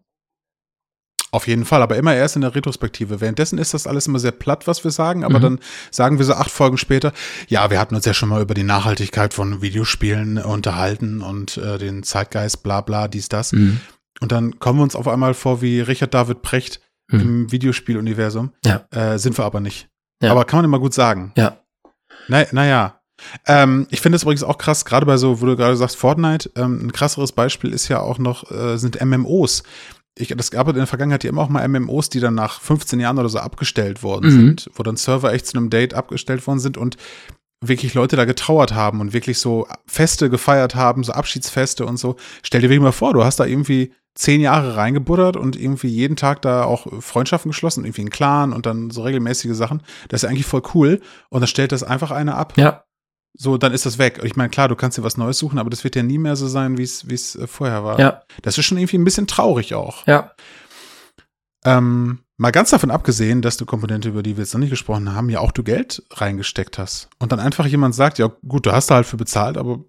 Auf 1.32 1.46
jeden 1.46 1.64
Fall, 1.64 1.80
aber 1.82 1.96
immer 1.96 2.14
erst 2.14 2.34
in 2.34 2.42
der 2.42 2.54
Retrospektive. 2.54 3.20
Währenddessen 3.20 3.58
ist 3.58 3.72
das 3.72 3.86
alles 3.86 4.08
immer 4.08 4.18
sehr 4.18 4.32
platt, 4.32 4.66
was 4.66 4.82
wir 4.82 4.90
sagen, 4.90 5.24
aber 5.24 5.38
mhm. 5.38 5.42
dann 5.42 5.58
sagen 5.92 6.18
wir 6.18 6.24
so 6.24 6.34
acht 6.34 6.50
Folgen 6.50 6.76
später, 6.76 7.12
ja, 7.46 7.70
wir 7.70 7.78
hatten 7.78 7.94
uns 7.94 8.04
ja 8.04 8.14
schon 8.14 8.28
mal 8.28 8.42
über 8.42 8.54
die 8.54 8.64
Nachhaltigkeit 8.64 9.32
von 9.32 9.62
Videospielen 9.62 10.38
unterhalten 10.38 11.22
und 11.22 11.56
äh, 11.56 11.78
den 11.78 12.02
Zeitgeist, 12.02 12.64
bla 12.64 12.80
bla, 12.80 13.06
dies, 13.06 13.28
das. 13.28 13.52
Mhm. 13.52 13.80
Und 14.20 14.32
dann 14.32 14.58
kommen 14.58 14.80
wir 14.80 14.82
uns 14.82 14.96
auf 14.96 15.06
einmal 15.06 15.34
vor 15.34 15.62
wie 15.62 15.80
Richard 15.80 16.14
David 16.14 16.42
Precht 16.42 16.80
mhm. 17.08 17.20
im 17.20 17.52
Videospieluniversum. 17.52 18.52
Ja. 18.64 18.86
Äh, 18.90 19.18
sind 19.18 19.38
wir 19.38 19.44
aber 19.44 19.60
nicht. 19.60 19.88
Ja. 20.20 20.32
Aber 20.32 20.44
kann 20.44 20.58
man 20.58 20.64
immer 20.64 20.80
gut 20.80 20.94
sagen. 20.94 21.32
Ja. 21.36 21.58
Na, 22.28 22.44
naja. 22.50 23.00
Ähm, 23.46 23.86
ich 23.90 24.00
finde 24.00 24.16
es 24.16 24.22
übrigens 24.22 24.42
auch 24.42 24.58
krass, 24.58 24.84
gerade 24.84 25.06
bei 25.06 25.16
so, 25.16 25.40
wo 25.40 25.46
du 25.46 25.56
gerade 25.56 25.76
sagst, 25.76 25.96
Fortnite, 25.96 26.50
ähm, 26.56 26.86
ein 26.86 26.92
krasseres 26.92 27.32
Beispiel 27.32 27.72
ist 27.72 27.88
ja 27.88 28.00
auch 28.00 28.18
noch, 28.18 28.50
äh, 28.50 28.78
sind 28.78 29.00
MMOs 29.04 29.62
ich, 30.20 30.28
das 30.36 30.50
gab 30.50 30.68
in 30.68 30.74
der 30.74 30.86
Vergangenheit 30.86 31.24
ja 31.24 31.30
immer 31.30 31.42
auch 31.42 31.48
mal 31.48 31.66
MMOs, 31.66 32.08
die 32.10 32.20
dann 32.20 32.34
nach 32.34 32.60
15 32.60 33.00
Jahren 33.00 33.18
oder 33.18 33.28
so 33.28 33.38
abgestellt 33.38 34.02
worden 34.02 34.26
mhm. 34.26 34.36
sind, 34.36 34.70
wo 34.74 34.82
dann 34.82 34.96
Server 34.96 35.32
echt 35.32 35.46
zu 35.46 35.56
einem 35.56 35.70
Date 35.70 35.94
abgestellt 35.94 36.46
worden 36.46 36.60
sind 36.60 36.76
und 36.76 36.96
wirklich 37.62 37.94
Leute 37.94 38.16
da 38.16 38.24
getrauert 38.24 38.72
haben 38.72 39.00
und 39.00 39.12
wirklich 39.12 39.38
so 39.38 39.66
Feste 39.86 40.30
gefeiert 40.30 40.74
haben, 40.74 41.04
so 41.04 41.12
Abschiedsfeste 41.12 41.84
und 41.84 41.98
so. 41.98 42.16
Stell 42.42 42.62
dir 42.62 42.70
wirklich 42.70 42.82
mal 42.82 42.92
vor, 42.92 43.12
du 43.12 43.24
hast 43.24 43.38
da 43.38 43.44
irgendwie 43.44 43.92
zehn 44.14 44.40
Jahre 44.40 44.76
reingebuddert 44.76 45.36
und 45.36 45.60
irgendwie 45.60 45.88
jeden 45.88 46.16
Tag 46.16 46.42
da 46.42 46.64
auch 46.64 46.86
Freundschaften 47.00 47.50
geschlossen, 47.50 47.84
irgendwie 47.84 48.02
einen 48.02 48.10
Clan 48.10 48.52
und 48.52 48.66
dann 48.66 48.90
so 48.90 49.02
regelmäßige 49.02 49.54
Sachen. 49.54 49.82
Das 50.08 50.22
ist 50.22 50.28
eigentlich 50.28 50.46
voll 50.46 50.62
cool. 50.74 51.00
Und 51.28 51.40
dann 51.40 51.48
stellt 51.48 51.72
das 51.72 51.82
einfach 51.82 52.10
einer 52.10 52.36
ab. 52.36 52.54
Ja. 52.56 52.84
So, 53.38 53.56
dann 53.58 53.72
ist 53.72 53.86
das 53.86 53.98
weg. 53.98 54.20
Ich 54.24 54.36
meine, 54.36 54.50
klar, 54.50 54.68
du 54.68 54.76
kannst 54.76 54.98
dir 54.98 55.04
was 55.04 55.16
Neues 55.16 55.38
suchen, 55.38 55.58
aber 55.58 55.70
das 55.70 55.84
wird 55.84 55.96
ja 55.96 56.02
nie 56.02 56.18
mehr 56.18 56.36
so 56.36 56.48
sein, 56.48 56.78
wie 56.78 56.82
es 56.82 57.36
äh, 57.36 57.46
vorher 57.46 57.84
war. 57.84 57.98
Ja. 57.98 58.22
Das 58.42 58.58
ist 58.58 58.66
schon 58.66 58.78
irgendwie 58.78 58.98
ein 58.98 59.04
bisschen 59.04 59.26
traurig 59.26 59.74
auch. 59.74 60.06
Ja. 60.06 60.32
Ähm, 61.64 62.20
mal 62.38 62.50
ganz 62.50 62.70
davon 62.70 62.90
abgesehen, 62.90 63.42
dass 63.42 63.56
du 63.56 63.66
Komponente, 63.66 64.08
über 64.08 64.22
die 64.22 64.36
wir 64.36 64.42
jetzt 64.42 64.54
noch 64.54 64.60
nicht 64.60 64.70
gesprochen 64.70 65.14
haben, 65.14 65.30
ja 65.30 65.40
auch 65.40 65.52
du 65.52 65.62
Geld 65.62 66.02
reingesteckt 66.10 66.78
hast. 66.78 67.08
Und 67.18 67.32
dann 67.32 67.40
einfach 67.40 67.66
jemand 67.66 67.94
sagt, 67.94 68.18
ja 68.18 68.30
gut, 68.46 68.66
du 68.66 68.72
hast 68.72 68.90
da 68.90 68.96
halt 68.96 69.06
für 69.06 69.16
bezahlt, 69.16 69.56
aber 69.56 69.84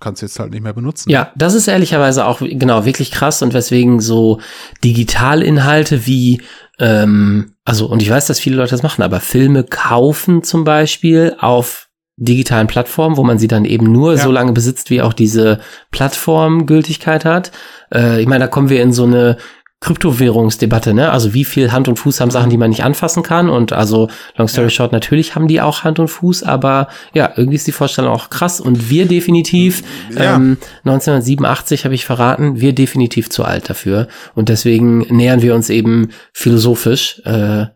kannst 0.00 0.22
jetzt 0.22 0.38
halt 0.38 0.50
nicht 0.50 0.62
mehr 0.62 0.74
benutzen. 0.74 1.10
Ja, 1.10 1.32
das 1.34 1.54
ist 1.54 1.66
ehrlicherweise 1.66 2.26
auch 2.26 2.40
genau 2.40 2.84
wirklich 2.84 3.10
krass 3.10 3.40
und 3.40 3.54
weswegen 3.54 4.00
so 4.00 4.40
Digitalinhalte 4.84 6.06
wie 6.06 6.42
ähm, 6.78 7.54
also 7.64 7.86
und 7.86 8.02
ich 8.02 8.10
weiß, 8.10 8.26
dass 8.26 8.38
viele 8.38 8.56
Leute 8.56 8.72
das 8.72 8.82
machen, 8.82 9.02
aber 9.02 9.20
Filme 9.20 9.64
kaufen 9.64 10.42
zum 10.42 10.64
Beispiel 10.64 11.36
auf 11.38 11.87
digitalen 12.18 12.66
Plattformen, 12.66 13.16
wo 13.16 13.24
man 13.24 13.38
sie 13.38 13.48
dann 13.48 13.64
eben 13.64 13.90
nur 13.90 14.14
ja. 14.14 14.18
so 14.18 14.30
lange 14.30 14.52
besitzt, 14.52 14.90
wie 14.90 15.00
auch 15.02 15.12
diese 15.12 15.60
Plattform 15.90 16.66
Gültigkeit 16.66 17.24
hat. 17.24 17.52
Äh, 17.94 18.20
ich 18.20 18.26
meine, 18.26 18.44
da 18.44 18.48
kommen 18.48 18.68
wir 18.68 18.82
in 18.82 18.92
so 18.92 19.04
eine 19.04 19.38
Kryptowährungsdebatte, 19.80 20.92
ne? 20.92 21.12
Also 21.12 21.34
wie 21.34 21.44
viel 21.44 21.70
Hand 21.70 21.86
und 21.86 21.96
Fuß 21.96 22.20
haben 22.20 22.32
Sachen, 22.32 22.50
die 22.50 22.56
man 22.56 22.70
nicht 22.70 22.82
anfassen 22.82 23.22
kann? 23.22 23.48
Und 23.48 23.72
also, 23.72 24.08
long 24.36 24.48
story 24.48 24.66
ja. 24.66 24.70
short, 24.70 24.90
natürlich 24.90 25.36
haben 25.36 25.46
die 25.46 25.60
auch 25.60 25.84
Hand 25.84 26.00
und 26.00 26.08
Fuß, 26.08 26.42
aber 26.42 26.88
ja, 27.14 27.30
irgendwie 27.36 27.54
ist 27.54 27.66
die 27.68 27.72
Vorstellung 27.72 28.12
auch 28.12 28.28
krass. 28.28 28.60
Und 28.60 28.90
wir 28.90 29.06
definitiv, 29.06 29.84
ja. 30.10 30.34
ähm, 30.34 30.58
1987 30.84 31.84
habe 31.84 31.94
ich 31.94 32.04
verraten, 32.04 32.60
wir 32.60 32.72
definitiv 32.72 33.30
zu 33.30 33.44
alt 33.44 33.70
dafür. 33.70 34.08
Und 34.34 34.48
deswegen 34.48 34.98
nähern 35.14 35.42
wir 35.42 35.54
uns 35.54 35.70
eben 35.70 36.08
philosophisch 36.32 37.22
äh, 37.24 37.66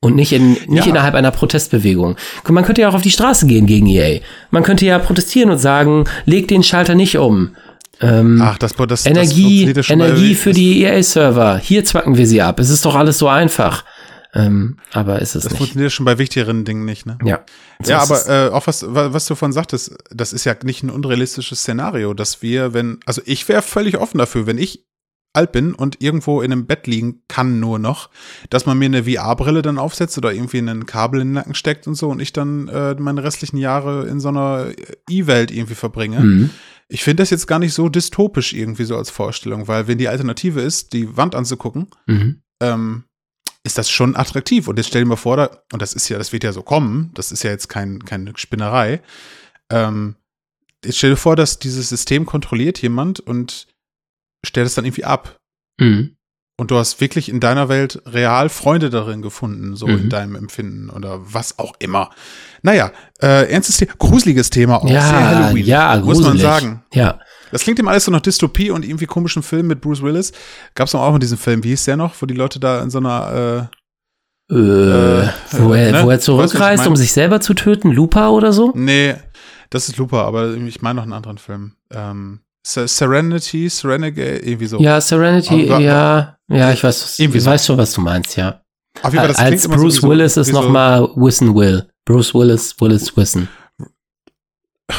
und 0.00 0.14
nicht, 0.14 0.32
in, 0.32 0.52
nicht 0.52 0.68
ja. 0.68 0.86
innerhalb 0.86 1.14
einer 1.14 1.30
Protestbewegung. 1.30 2.16
Man 2.48 2.64
könnte 2.64 2.82
ja 2.82 2.88
auch 2.88 2.94
auf 2.94 3.02
die 3.02 3.10
Straße 3.10 3.46
gehen 3.46 3.66
gegen 3.66 3.86
EA. 3.86 4.20
Man 4.50 4.62
könnte 4.62 4.86
ja 4.86 4.98
protestieren 4.98 5.50
und 5.50 5.58
sagen, 5.58 6.04
leg 6.24 6.46
den 6.48 6.62
Schalter 6.62 6.94
nicht 6.94 7.18
um. 7.18 7.56
Ähm, 8.00 8.40
Ach, 8.40 8.58
das, 8.58 8.74
das 8.74 9.06
Energie, 9.06 9.72
das 9.72 9.90
Energie 9.90 10.36
für 10.36 10.52
die 10.52 10.82
EA-Server. 10.82 11.58
Hier 11.58 11.84
zwacken 11.84 12.16
wir 12.16 12.28
sie 12.28 12.42
ab. 12.42 12.60
Es 12.60 12.70
ist 12.70 12.84
doch 12.84 12.94
alles 12.94 13.18
so 13.18 13.26
einfach. 13.28 13.84
Ähm, 14.34 14.76
aber 14.92 15.20
ist 15.20 15.34
es 15.34 15.42
das 15.42 15.44
nicht. 15.44 15.52
Das 15.52 15.58
funktioniert 15.58 15.92
schon 15.92 16.04
bei 16.04 16.18
wichtigeren 16.18 16.64
Dingen 16.64 16.84
nicht, 16.84 17.06
ne? 17.06 17.18
Ja. 17.24 17.40
So 17.82 17.90
ja, 17.90 18.00
aber 18.00 18.28
äh, 18.28 18.50
auch 18.50 18.66
was, 18.66 18.84
was 18.86 19.26
du 19.26 19.34
von 19.34 19.52
sagtest, 19.52 19.96
das 20.10 20.32
ist 20.32 20.44
ja 20.44 20.54
nicht 20.62 20.82
ein 20.84 20.90
unrealistisches 20.90 21.60
Szenario, 21.60 22.14
dass 22.14 22.42
wir, 22.42 22.74
wenn, 22.74 23.00
also 23.06 23.22
ich 23.24 23.48
wäre 23.48 23.62
völlig 23.62 23.98
offen 23.98 24.18
dafür, 24.18 24.46
wenn 24.46 24.58
ich 24.58 24.84
alt 25.32 25.52
bin 25.52 25.74
und 25.74 26.02
irgendwo 26.02 26.40
in 26.40 26.52
einem 26.52 26.66
Bett 26.66 26.86
liegen 26.86 27.22
kann 27.28 27.60
nur 27.60 27.78
noch, 27.78 28.10
dass 28.50 28.66
man 28.66 28.78
mir 28.78 28.86
eine 28.86 29.04
VR-Brille 29.04 29.62
dann 29.62 29.78
aufsetzt 29.78 30.18
oder 30.18 30.32
irgendwie 30.32 30.58
einen 30.58 30.86
Kabel 30.86 31.20
in 31.20 31.28
den 31.28 31.34
Nacken 31.34 31.54
steckt 31.54 31.86
und 31.86 31.94
so 31.94 32.08
und 32.08 32.20
ich 32.20 32.32
dann 32.32 32.68
äh, 32.68 32.94
meine 32.98 33.22
restlichen 33.22 33.58
Jahre 33.58 34.06
in 34.08 34.20
so 34.20 34.28
einer 34.28 34.72
E-Welt 35.08 35.50
irgendwie 35.50 35.74
verbringe. 35.74 36.20
Mhm. 36.20 36.50
Ich 36.88 37.04
finde 37.04 37.22
das 37.22 37.30
jetzt 37.30 37.46
gar 37.46 37.58
nicht 37.58 37.74
so 37.74 37.88
dystopisch 37.88 38.54
irgendwie 38.54 38.84
so 38.84 38.96
als 38.96 39.10
Vorstellung, 39.10 39.68
weil 39.68 39.86
wenn 39.86 39.98
die 39.98 40.08
Alternative 40.08 40.60
ist, 40.60 40.94
die 40.94 41.16
Wand 41.16 41.34
anzugucken, 41.34 41.88
mhm. 42.06 42.40
ähm, 42.62 43.04
ist 43.62 43.76
das 43.76 43.90
schon 43.90 44.16
attraktiv. 44.16 44.66
Und 44.66 44.78
jetzt 44.78 44.88
stell 44.88 45.02
dir 45.02 45.08
mal 45.08 45.16
vor, 45.16 45.36
da, 45.36 45.50
und 45.72 45.82
das 45.82 45.92
ist 45.92 46.08
ja, 46.08 46.16
das 46.16 46.32
wird 46.32 46.44
ja 46.44 46.52
so 46.52 46.62
kommen, 46.62 47.10
das 47.14 47.30
ist 47.30 47.42
ja 47.42 47.50
jetzt 47.50 47.68
kein, 47.68 48.04
keine 48.04 48.32
Spinnerei. 48.36 49.02
Ähm, 49.70 50.16
jetzt 50.82 50.98
stell 50.98 51.10
dir 51.10 51.16
vor, 51.16 51.36
dass 51.36 51.58
dieses 51.58 51.90
System 51.90 52.24
kontrolliert 52.24 52.80
jemand 52.80 53.20
und 53.20 53.66
stellt 54.44 54.66
es 54.66 54.74
dann 54.74 54.84
irgendwie 54.84 55.04
ab. 55.04 55.38
Mhm. 55.80 56.16
Und 56.60 56.72
du 56.72 56.76
hast 56.76 57.00
wirklich 57.00 57.28
in 57.28 57.38
deiner 57.38 57.68
Welt 57.68 58.02
real 58.04 58.48
Freunde 58.48 58.90
darin 58.90 59.22
gefunden, 59.22 59.76
so 59.76 59.86
mhm. 59.86 59.98
in 59.98 60.08
deinem 60.08 60.34
Empfinden 60.34 60.90
oder 60.90 61.20
was 61.22 61.60
auch 61.60 61.74
immer. 61.78 62.10
Naja, 62.62 62.90
äh, 63.22 63.48
ernstes 63.48 63.76
Thema, 63.76 63.92
gruseliges 63.96 64.50
Thema 64.50 64.82
auch. 64.82 64.90
Ja, 64.90 65.02
sehr 65.02 65.28
Halloween, 65.28 65.64
ja, 65.64 66.00
muss 66.00 66.20
man 66.20 66.36
sagen. 66.36 66.82
Ja. 66.92 67.20
Das 67.52 67.62
klingt 67.62 67.78
ihm 67.78 67.86
alles 67.86 68.06
so 68.06 68.10
nach 68.10 68.20
Dystopie 68.20 68.70
und 68.70 68.84
irgendwie 68.84 69.06
komischen 69.06 69.44
Film 69.44 69.68
mit 69.68 69.80
Bruce 69.80 70.02
Willis. 70.02 70.32
Gab 70.74 70.88
es 70.88 70.94
auch 70.96 71.14
in 71.14 71.20
diesem 71.20 71.38
Film, 71.38 71.62
wie 71.62 71.68
hieß 71.68 71.84
der 71.84 71.96
noch, 71.96 72.14
wo 72.20 72.26
die 72.26 72.34
Leute 72.34 72.58
da 72.58 72.82
in 72.82 72.90
so 72.90 72.98
einer 72.98 73.68
äh, 74.50 74.54
äh, 74.54 75.22
äh 75.22 75.28
wo, 75.52 75.74
er, 75.74 75.92
ne? 75.92 76.04
wo 76.04 76.10
er 76.10 76.18
zurückreist, 76.18 76.88
um 76.88 76.96
sich 76.96 77.12
selber 77.12 77.40
zu 77.40 77.54
töten? 77.54 77.92
Lupa 77.92 78.30
oder 78.30 78.52
so? 78.52 78.72
Nee, 78.74 79.14
das 79.70 79.88
ist 79.88 79.96
Lupa, 79.96 80.22
aber 80.22 80.54
ich 80.54 80.82
meine 80.82 80.96
noch 80.96 81.02
einen 81.04 81.12
anderen 81.12 81.38
Film. 81.38 81.76
Ähm, 81.90 82.40
Serenity, 82.66 83.68
Serenity, 83.68 84.20
irgendwie 84.20 84.66
so. 84.66 84.78
Ja, 84.78 85.00
Serenity, 85.00 85.70
aber, 85.70 85.80
ja, 85.80 86.38
ja, 86.48 86.72
ich 86.72 86.82
weiß, 86.82 87.18
ich 87.18 87.42
so. 87.42 87.50
weiß 87.50 87.66
schon, 87.66 87.78
was 87.78 87.92
du 87.92 88.00
meinst, 88.00 88.36
ja. 88.36 88.60
Auf 89.02 89.12
jeden 89.12 89.18
Fall, 89.18 89.28
das 89.28 89.38
Als 89.38 89.68
Bruce 89.68 89.96
so, 89.96 90.08
Willis 90.08 90.36
ist 90.36 90.52
noch 90.52 90.68
mal 90.68 91.08
Wissen 91.16 91.54
Will. 91.54 91.88
Bruce 92.04 92.34
Willis, 92.34 92.74
Willis 92.80 93.16
Wissen. 93.16 93.48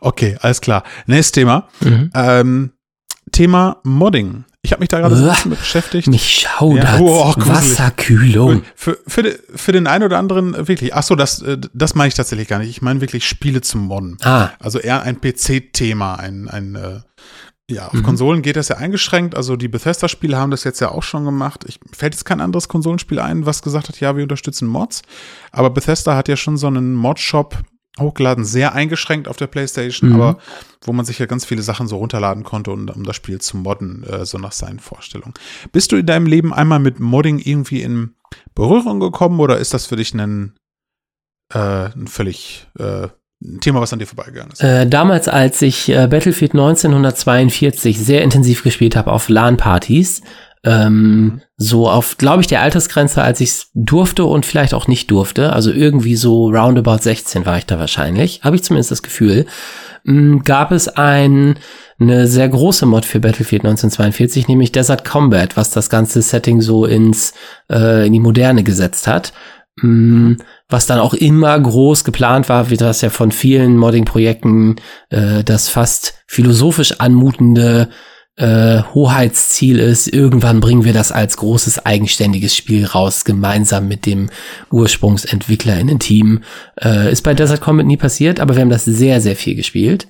Okay, 0.00 0.38
alles 0.40 0.60
klar. 0.60 0.82
Nächstes 1.06 1.32
Thema. 1.32 1.68
Mhm. 1.80 2.10
Ähm, 2.14 2.72
Thema 3.32 3.80
Modding. 3.84 4.44
Ich 4.62 4.72
habe 4.72 4.80
mich 4.80 4.88
da 4.88 5.00
gerade 5.00 5.16
so 5.16 5.24
ein 5.24 5.30
bisschen 5.30 5.50
mit 5.50 5.58
beschäftigt. 5.58 6.06
Mich 6.08 6.40
schaudert. 6.40 6.84
Ja. 6.84 6.98
Oh, 7.00 7.32
Wasserkühlung. 7.36 8.62
Für, 8.74 8.98
für, 9.06 9.38
für, 9.54 9.72
den 9.72 9.86
einen 9.86 10.04
oder 10.04 10.18
anderen 10.18 10.68
wirklich. 10.68 10.94
Ach 10.94 11.02
so, 11.02 11.16
das, 11.16 11.40
äh, 11.40 11.56
das 11.72 11.94
meine 11.94 12.08
ich 12.08 12.14
tatsächlich 12.14 12.46
gar 12.46 12.58
nicht. 12.58 12.68
Ich 12.68 12.82
meine 12.82 13.00
wirklich 13.00 13.26
Spiele 13.26 13.62
zum 13.62 13.86
Modden. 13.86 14.18
Ah. 14.20 14.50
Also 14.58 14.78
eher 14.78 15.02
ein 15.02 15.18
PC-Thema, 15.18 16.16
ein, 16.16 16.48
ein 16.48 16.74
äh, 16.74 17.00
ja, 17.70 17.86
auf 17.86 17.94
mhm. 17.94 18.02
Konsolen 18.02 18.42
geht 18.42 18.56
das 18.56 18.68
ja 18.68 18.76
eingeschränkt. 18.76 19.34
Also 19.34 19.56
die 19.56 19.68
Bethesda-Spiele 19.68 20.36
haben 20.36 20.50
das 20.50 20.64
jetzt 20.64 20.80
ja 20.80 20.90
auch 20.90 21.02
schon 21.02 21.24
gemacht. 21.24 21.64
Ich 21.66 21.80
fällt 21.92 22.14
jetzt 22.14 22.24
kein 22.24 22.40
anderes 22.40 22.68
Konsolenspiel 22.68 23.18
ein, 23.18 23.46
was 23.46 23.62
gesagt 23.62 23.88
hat, 23.88 23.98
ja, 24.00 24.16
wir 24.16 24.24
unterstützen 24.24 24.68
Mods. 24.68 25.02
Aber 25.52 25.70
Bethesda 25.70 26.16
hat 26.16 26.28
ja 26.28 26.36
schon 26.36 26.56
so 26.58 26.66
einen 26.66 26.94
Mod-Shop 26.94 27.56
hochgeladen, 27.98 28.44
sehr 28.44 28.74
eingeschränkt 28.74 29.28
auf 29.28 29.36
der 29.36 29.46
PlayStation, 29.46 30.10
mhm. 30.10 30.16
aber 30.16 30.38
wo 30.82 30.92
man 30.92 31.04
sich 31.04 31.18
ja 31.18 31.26
ganz 31.26 31.44
viele 31.44 31.62
Sachen 31.62 31.88
so 31.88 31.96
runterladen 31.96 32.44
konnte, 32.44 32.70
um, 32.70 32.88
um 32.88 33.04
das 33.04 33.16
Spiel 33.16 33.40
zu 33.40 33.56
modden, 33.56 34.04
äh, 34.04 34.24
so 34.24 34.38
nach 34.38 34.52
seinen 34.52 34.78
Vorstellungen. 34.78 35.34
Bist 35.72 35.92
du 35.92 35.96
in 35.96 36.06
deinem 36.06 36.26
Leben 36.26 36.54
einmal 36.54 36.78
mit 36.78 37.00
Modding 37.00 37.38
irgendwie 37.38 37.82
in 37.82 38.14
Berührung 38.54 39.00
gekommen 39.00 39.40
oder 39.40 39.58
ist 39.58 39.74
das 39.74 39.86
für 39.86 39.96
dich 39.96 40.14
ein, 40.14 40.54
äh, 41.52 41.58
ein 41.58 42.06
völlig 42.06 42.68
äh, 42.78 43.08
ein 43.42 43.60
Thema, 43.60 43.80
was 43.80 43.92
an 43.92 43.98
dir 43.98 44.06
vorbeigegangen 44.06 44.52
ist? 44.52 44.62
Äh, 44.62 44.86
damals, 44.86 45.26
als 45.26 45.62
ich 45.62 45.88
äh, 45.88 46.06
Battlefield 46.06 46.52
1942 46.52 47.98
sehr 47.98 48.22
intensiv 48.22 48.62
gespielt 48.62 48.96
habe 48.96 49.10
auf 49.10 49.28
LAN-Partys, 49.28 50.20
ähm, 50.64 51.40
so 51.56 51.88
auf, 51.88 52.18
glaube 52.18 52.42
ich, 52.42 52.46
der 52.46 52.60
Altersgrenze, 52.60 53.22
als 53.22 53.40
ich 53.40 53.50
es 53.50 53.70
durfte 53.74 54.24
und 54.24 54.44
vielleicht 54.44 54.74
auch 54.74 54.88
nicht 54.88 55.10
durfte. 55.10 55.52
Also 55.52 55.72
irgendwie 55.72 56.16
so 56.16 56.48
roundabout 56.48 56.98
16 56.98 57.46
war 57.46 57.58
ich 57.58 57.66
da 57.66 57.78
wahrscheinlich. 57.78 58.42
Habe 58.42 58.56
ich 58.56 58.64
zumindest 58.64 58.90
das 58.90 59.02
Gefühl. 59.02 59.46
Ähm, 60.06 60.42
gab 60.44 60.72
es 60.72 60.88
ein, 60.88 61.58
eine 61.98 62.26
sehr 62.26 62.48
große 62.48 62.86
Mod 62.86 63.04
für 63.04 63.20
Battlefield 63.20 63.62
1942, 63.62 64.48
nämlich 64.48 64.72
Desert 64.72 65.04
Combat, 65.04 65.56
was 65.56 65.70
das 65.70 65.88
ganze 65.88 66.20
Setting 66.22 66.60
so 66.60 66.84
ins, 66.84 67.32
äh, 67.70 68.06
in 68.06 68.12
die 68.12 68.20
Moderne 68.20 68.62
gesetzt 68.62 69.06
hat. 69.06 69.32
Mm, 69.82 70.34
was 70.68 70.86
dann 70.86 70.98
auch 70.98 71.14
immer 71.14 71.58
groß 71.58 72.04
geplant 72.04 72.48
war, 72.48 72.70
wie 72.70 72.76
das 72.76 73.00
ja 73.00 73.08
von 73.08 73.32
vielen 73.32 73.76
Modding-Projekten 73.76 74.76
äh, 75.08 75.42
das 75.42 75.68
fast 75.68 76.22
philosophisch 76.26 77.00
anmutende 77.00 77.88
äh, 78.40 78.82
Hoheitsziel 78.94 79.78
ist, 79.78 80.08
irgendwann 80.08 80.60
bringen 80.60 80.84
wir 80.84 80.94
das 80.94 81.12
als 81.12 81.36
großes 81.36 81.84
eigenständiges 81.84 82.56
Spiel 82.56 82.86
raus, 82.86 83.26
gemeinsam 83.26 83.86
mit 83.86 84.06
dem 84.06 84.30
Ursprungsentwickler 84.70 85.78
in 85.78 85.90
ein 85.90 85.98
Team. 85.98 86.42
Äh, 86.80 87.12
ist 87.12 87.20
bei 87.20 87.34
Desert 87.34 87.60
Combat 87.60 87.84
nie 87.84 87.98
passiert, 87.98 88.40
aber 88.40 88.56
wir 88.56 88.62
haben 88.62 88.70
das 88.70 88.86
sehr, 88.86 89.20
sehr 89.20 89.36
viel 89.36 89.56
gespielt. 89.56 90.08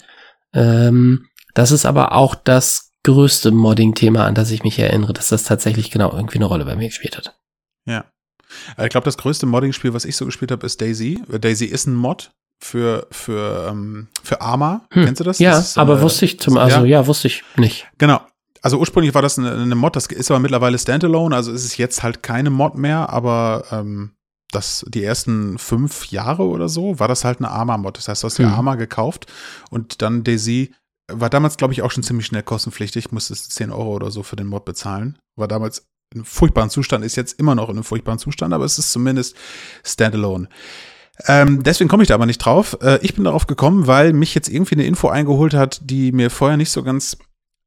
Ähm, 0.55 1.27
das 1.55 1.73
ist 1.73 1.85
aber 1.85 2.13
auch 2.13 2.37
das 2.37 2.93
größte 3.03 3.51
Modding-Thema, 3.51 4.25
an 4.25 4.37
das 4.37 4.53
ich 4.53 4.63
mich 4.63 4.79
erinnere, 4.79 5.13
dass 5.13 5.31
das 5.31 5.43
tatsächlich 5.43 5.91
genau 5.91 6.13
irgendwie 6.13 6.39
eine 6.39 6.45
Rolle 6.45 6.65
bei 6.65 6.77
mir 6.77 6.87
gespielt 6.87 7.17
hat. 7.17 7.37
Ja. 7.85 8.05
Äh, 8.77 8.85
ich 8.85 8.91
glaube, 8.91 9.07
das 9.07 9.17
größte 9.17 9.47
Modding-Spiel, 9.47 9.93
was 9.93 10.05
ich 10.05 10.15
so 10.15 10.25
gespielt 10.25 10.53
habe, 10.53 10.65
ist 10.65 10.81
Daisy. 10.81 11.21
Daisy 11.29 11.65
ist 11.65 11.89
ein 11.89 11.97
Mod 11.97 12.31
für 12.61 13.07
für 13.11 13.69
ähm, 13.71 14.09
für 14.23 14.41
Arma. 14.41 14.87
Hm. 14.93 15.07
Kennst 15.07 15.21
du 15.21 15.25
das? 15.25 15.39
Ja, 15.39 15.53
das 15.53 15.71
ist, 15.71 15.79
aber 15.79 15.99
äh, 15.99 16.03
wusste 16.03 16.25
ich 16.25 16.41
zum 16.41 16.57
also 16.59 16.81
ja. 16.81 17.01
ja, 17.01 17.07
wusste 17.07 17.29
ich 17.29 17.43
nicht. 17.57 17.89
Genau. 17.99 18.21
Also 18.63 18.79
ursprünglich 18.79 19.15
war 19.15 19.23
das 19.23 19.39
eine, 19.39 19.53
eine, 19.53 19.75
Mod, 19.75 19.97
das 19.97 20.07
ist 20.07 20.31
aber 20.31 20.39
mittlerweile 20.39 20.79
Standalone, 20.79 21.35
also 21.35 21.51
ist 21.51 21.65
es 21.65 21.79
jetzt 21.79 22.03
halt 22.03 22.23
keine 22.23 22.51
Mod 22.51 22.77
mehr, 22.77 23.09
aber 23.09 23.65
ähm, 23.71 24.13
das 24.53 24.85
die 24.87 25.03
ersten 25.03 25.57
fünf 25.59 26.11
Jahre 26.11 26.43
oder 26.43 26.69
so 26.69 26.99
war 26.99 27.09
das 27.09 27.25
halt 27.25 27.39
eine 27.39 27.51
Arma-Mod. 27.51 27.97
Das 27.97 28.09
heißt, 28.09 28.23
du 28.23 28.27
hast 28.27 28.39
dir 28.39 28.47
hm. 28.47 28.53
Arma 28.53 28.75
gekauft 28.75 29.27
und 29.71 30.03
dann 30.03 30.25
Daisy 30.25 30.75
war 31.13 31.31
damals, 31.31 31.57
glaube 31.57 31.73
ich, 31.73 31.83
auch 31.83 31.91
schon 31.91 32.03
ziemlich 32.03 32.27
schnell 32.27 32.43
kostenpflichtig, 32.43 33.13
musstest 33.13 33.53
10 33.53 33.71
Euro 33.71 33.95
oder 33.95 34.11
so 34.11 34.23
für 34.23 34.37
den 34.37 34.47
Mod 34.47 34.65
bezahlen. 34.65 35.19
War 35.37 35.49
damals 35.49 35.87
in 36.13 36.21
einem 36.21 36.25
furchtbaren 36.25 36.71
Zustand, 36.71 37.05
ist 37.05 37.17
jetzt 37.17 37.39
immer 37.39 37.55
noch 37.55 37.69
in 37.69 37.77
einem 37.77 37.85
furchtbaren 37.85 38.19
Zustand, 38.19 38.53
aber 38.53 38.65
es 38.65 38.79
ist 38.79 38.93
zumindest 38.93 39.37
Standalone. 39.85 40.49
Ähm, 41.27 41.63
deswegen 41.63 41.89
komme 41.89 42.03
ich 42.03 42.09
da 42.09 42.15
aber 42.15 42.27
nicht 42.27 42.39
drauf. 42.39 42.79
Äh, 42.83 42.99
ich 43.03 43.15
bin 43.15 43.25
darauf 43.25 43.47
gekommen, 43.47 43.87
weil 43.87 44.13
mich 44.13 44.35
jetzt 44.35 44.49
irgendwie 44.49 44.75
eine 44.75 44.85
Info 44.85 45.09
eingeholt 45.09 45.55
hat, 45.55 45.81
die 45.85 46.13
mir 46.13 46.31
vorher 46.31 46.57
nicht 46.57 46.71
so 46.71 46.83
ganz 46.83 47.17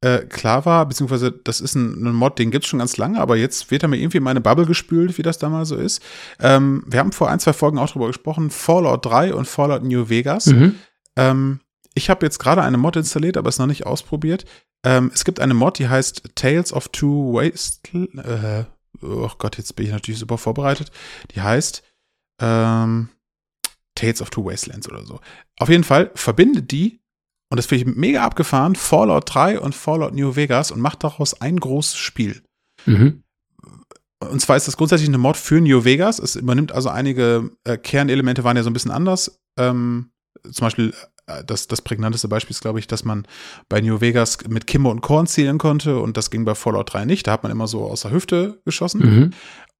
äh, 0.02 0.26
klar 0.26 0.66
war, 0.66 0.86
beziehungsweise 0.86 1.32
das 1.32 1.62
ist 1.62 1.76
ein, 1.76 2.06
ein 2.06 2.14
Mod, 2.14 2.38
den 2.38 2.52
gibt 2.52 2.66
es 2.66 2.70
schon 2.70 2.80
ganz 2.80 2.98
lange, 2.98 3.20
aber 3.20 3.38
jetzt 3.38 3.72
wird 3.72 3.84
er 3.84 3.90
mir 3.90 3.98
irgendwie 3.98 4.18
in 4.18 4.24
meine 4.24 4.42
Bubble 4.42 4.66
gespült, 4.66 5.18
wie 5.18 5.22
das 5.22 5.38
damals 5.38 5.70
so 5.70 5.78
ist. 5.78 6.02
Ähm, 6.40 6.84
wir 6.88 7.00
haben 7.00 7.14
vor 7.14 7.30
ein, 7.30 7.40
zwei 7.40 7.54
Folgen 7.54 7.78
auch 7.78 7.90
drüber 7.90 8.08
gesprochen, 8.08 8.50
Fallout 8.50 9.06
3 9.06 9.34
und 9.34 9.48
Fallout 9.48 9.84
New 9.84 10.10
Vegas. 10.10 10.48
Mhm. 10.48 10.76
Ähm, 11.16 11.60
ich 11.94 12.10
habe 12.10 12.26
jetzt 12.26 12.40
gerade 12.40 12.62
eine 12.64 12.78
Mod 12.78 12.96
installiert, 12.96 13.38
aber 13.38 13.48
es 13.50 13.60
noch 13.60 13.68
nicht 13.68 13.86
ausprobiert. 13.86 14.46
Ähm, 14.84 15.12
es 15.14 15.24
gibt 15.24 15.40
eine 15.40 15.54
Mod, 15.54 15.80
die 15.80 15.88
heißt 15.88 16.24
Tales 16.36 16.74
of 16.74 16.90
Two 16.90 17.34
Wastelands. 17.34 18.18
Äh, 18.18 18.66
oh 19.02 19.32
Gott, 19.38 19.58
jetzt 19.58 19.76
bin 19.76 19.86
ich 19.86 19.92
natürlich 19.94 20.20
super 20.20 20.38
vorbereitet. 20.38 20.92
Die 21.34 21.42
heißt 21.42 21.82
ähm, 22.42 23.10
Tales 23.96 24.22
of 24.22 24.30
Two 24.30 24.46
Wastelands 24.46 24.90
oder 24.90 25.06
so. 25.06 25.20
Auf 25.60 25.70
jeden 25.70 25.84
Fall 25.84 26.12
verbindet 26.16 26.72
die, 26.72 27.00
und 27.50 27.58
das 27.58 27.68
finde 27.68 27.90
ich 27.90 27.96
mega 27.96 28.24
abgefahren, 28.24 28.76
Fallout 28.76 29.24
3 29.28 29.60
und 29.60 29.76
Fallout 29.76 30.14
New 30.14 30.36
Vegas 30.36 30.72
und 30.72 30.80
macht 30.80 31.04
daraus 31.04 31.40
ein 31.40 31.60
großes 31.60 31.98
Spiel. 31.98 32.42
Mhm. 32.86 33.24
Und 34.20 34.40
zwar 34.40 34.58
ist 34.58 34.68
das 34.68 34.78
grundsätzlich 34.78 35.10
eine 35.10 35.18
Mod 35.18 35.38
für 35.38 35.60
New 35.60 35.84
Vegas. 35.84 36.20
Es 36.20 36.36
übernimmt 36.36 36.72
also 36.72 36.90
einige 36.90 37.52
äh, 37.66 37.78
Kernelemente, 37.78 38.44
waren 38.44 38.58
ja 38.58 38.64
so 38.64 38.70
ein 38.70 38.74
bisschen 38.74 38.92
anders. 38.92 39.40
Ähm, 39.58 40.12
zum 40.52 40.66
Beispiel 40.66 40.94
äh, 41.28 41.44
das, 41.44 41.68
das 41.68 41.82
prägnanteste 41.82 42.28
Beispiel 42.28 42.52
ist, 42.52 42.62
glaube 42.62 42.80
ich, 42.80 42.88
dass 42.88 43.04
man 43.04 43.28
bei 43.70 43.82
New 43.82 44.02
Vegas 44.02 44.40
mit 44.48 44.68
Kimber 44.68 44.92
und 44.92 45.02
Korn 45.02 45.28
zielen 45.28 45.58
konnte 45.58 46.00
und 46.00 46.18
das 46.18 46.32
ging 46.32 46.46
bei 46.46 46.56
Fallout 46.56 46.94
3 46.94 47.06
nicht. 47.06 47.28
Da 47.28 47.32
hat 47.32 47.44
man 47.44 47.52
immer 47.52 47.68
so 47.68 47.86
aus 47.86 48.02
der 48.02 48.12
Hüfte 48.12 48.62
geschossen. 48.66 49.02
Mhm. 49.02 49.32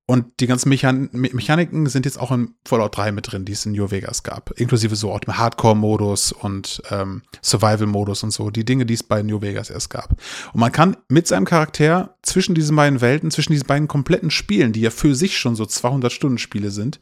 Und 0.06 0.42
die 0.42 0.48
ganzen 0.48 0.68
Mechan 0.68 1.10
Mechaniken 1.14 1.88
sind 1.88 2.06
jetzt 2.06 2.20
auch 2.20 2.32
in 2.32 2.56
Fallout 2.66 2.98
3 2.98 3.14
mit 3.14 3.32
drin, 3.32 3.46
die 3.46 3.54
es 3.54 3.66
in 3.66 3.72
New 3.72 3.90
Vegas 3.90 4.24
gab. 4.24 4.52
Inklusive 4.60 4.98
so 4.98 5.18
Hardcore-Modus 5.18 6.34
und 6.34 6.82
ähm, 6.92 7.22
Survival-Modus 7.42 8.24
und 8.24 8.32
so. 8.32 8.50
Die 8.50 8.66
Dinge, 8.66 8.86
die 8.86 8.96
es 8.96 9.04
bei 9.04 9.24
New 9.24 9.42
Vegas 9.42 9.70
erst 9.70 9.90
gab. 9.90 10.12
Und 10.52 10.60
man 10.60 10.74
kann 10.74 10.98
mit 11.08 11.28
seinem 11.28 11.46
Charakter 11.46 12.18
zwischen 12.22 12.54
diesen 12.54 12.76
beiden 12.76 13.00
Welten, 13.00 13.32
zwischen 13.32 13.54
diesen 13.54 13.66
beiden 13.66 13.88
kompletten 13.88 14.30
Spielen, 14.30 14.74
die 14.74 14.82
ja 14.82 14.90
für 14.90 15.16
sich 15.16 15.38
schon 15.38 15.56
so 15.56 15.64
200-Stunden-Spiele 15.64 16.70
sind, 16.70 17.00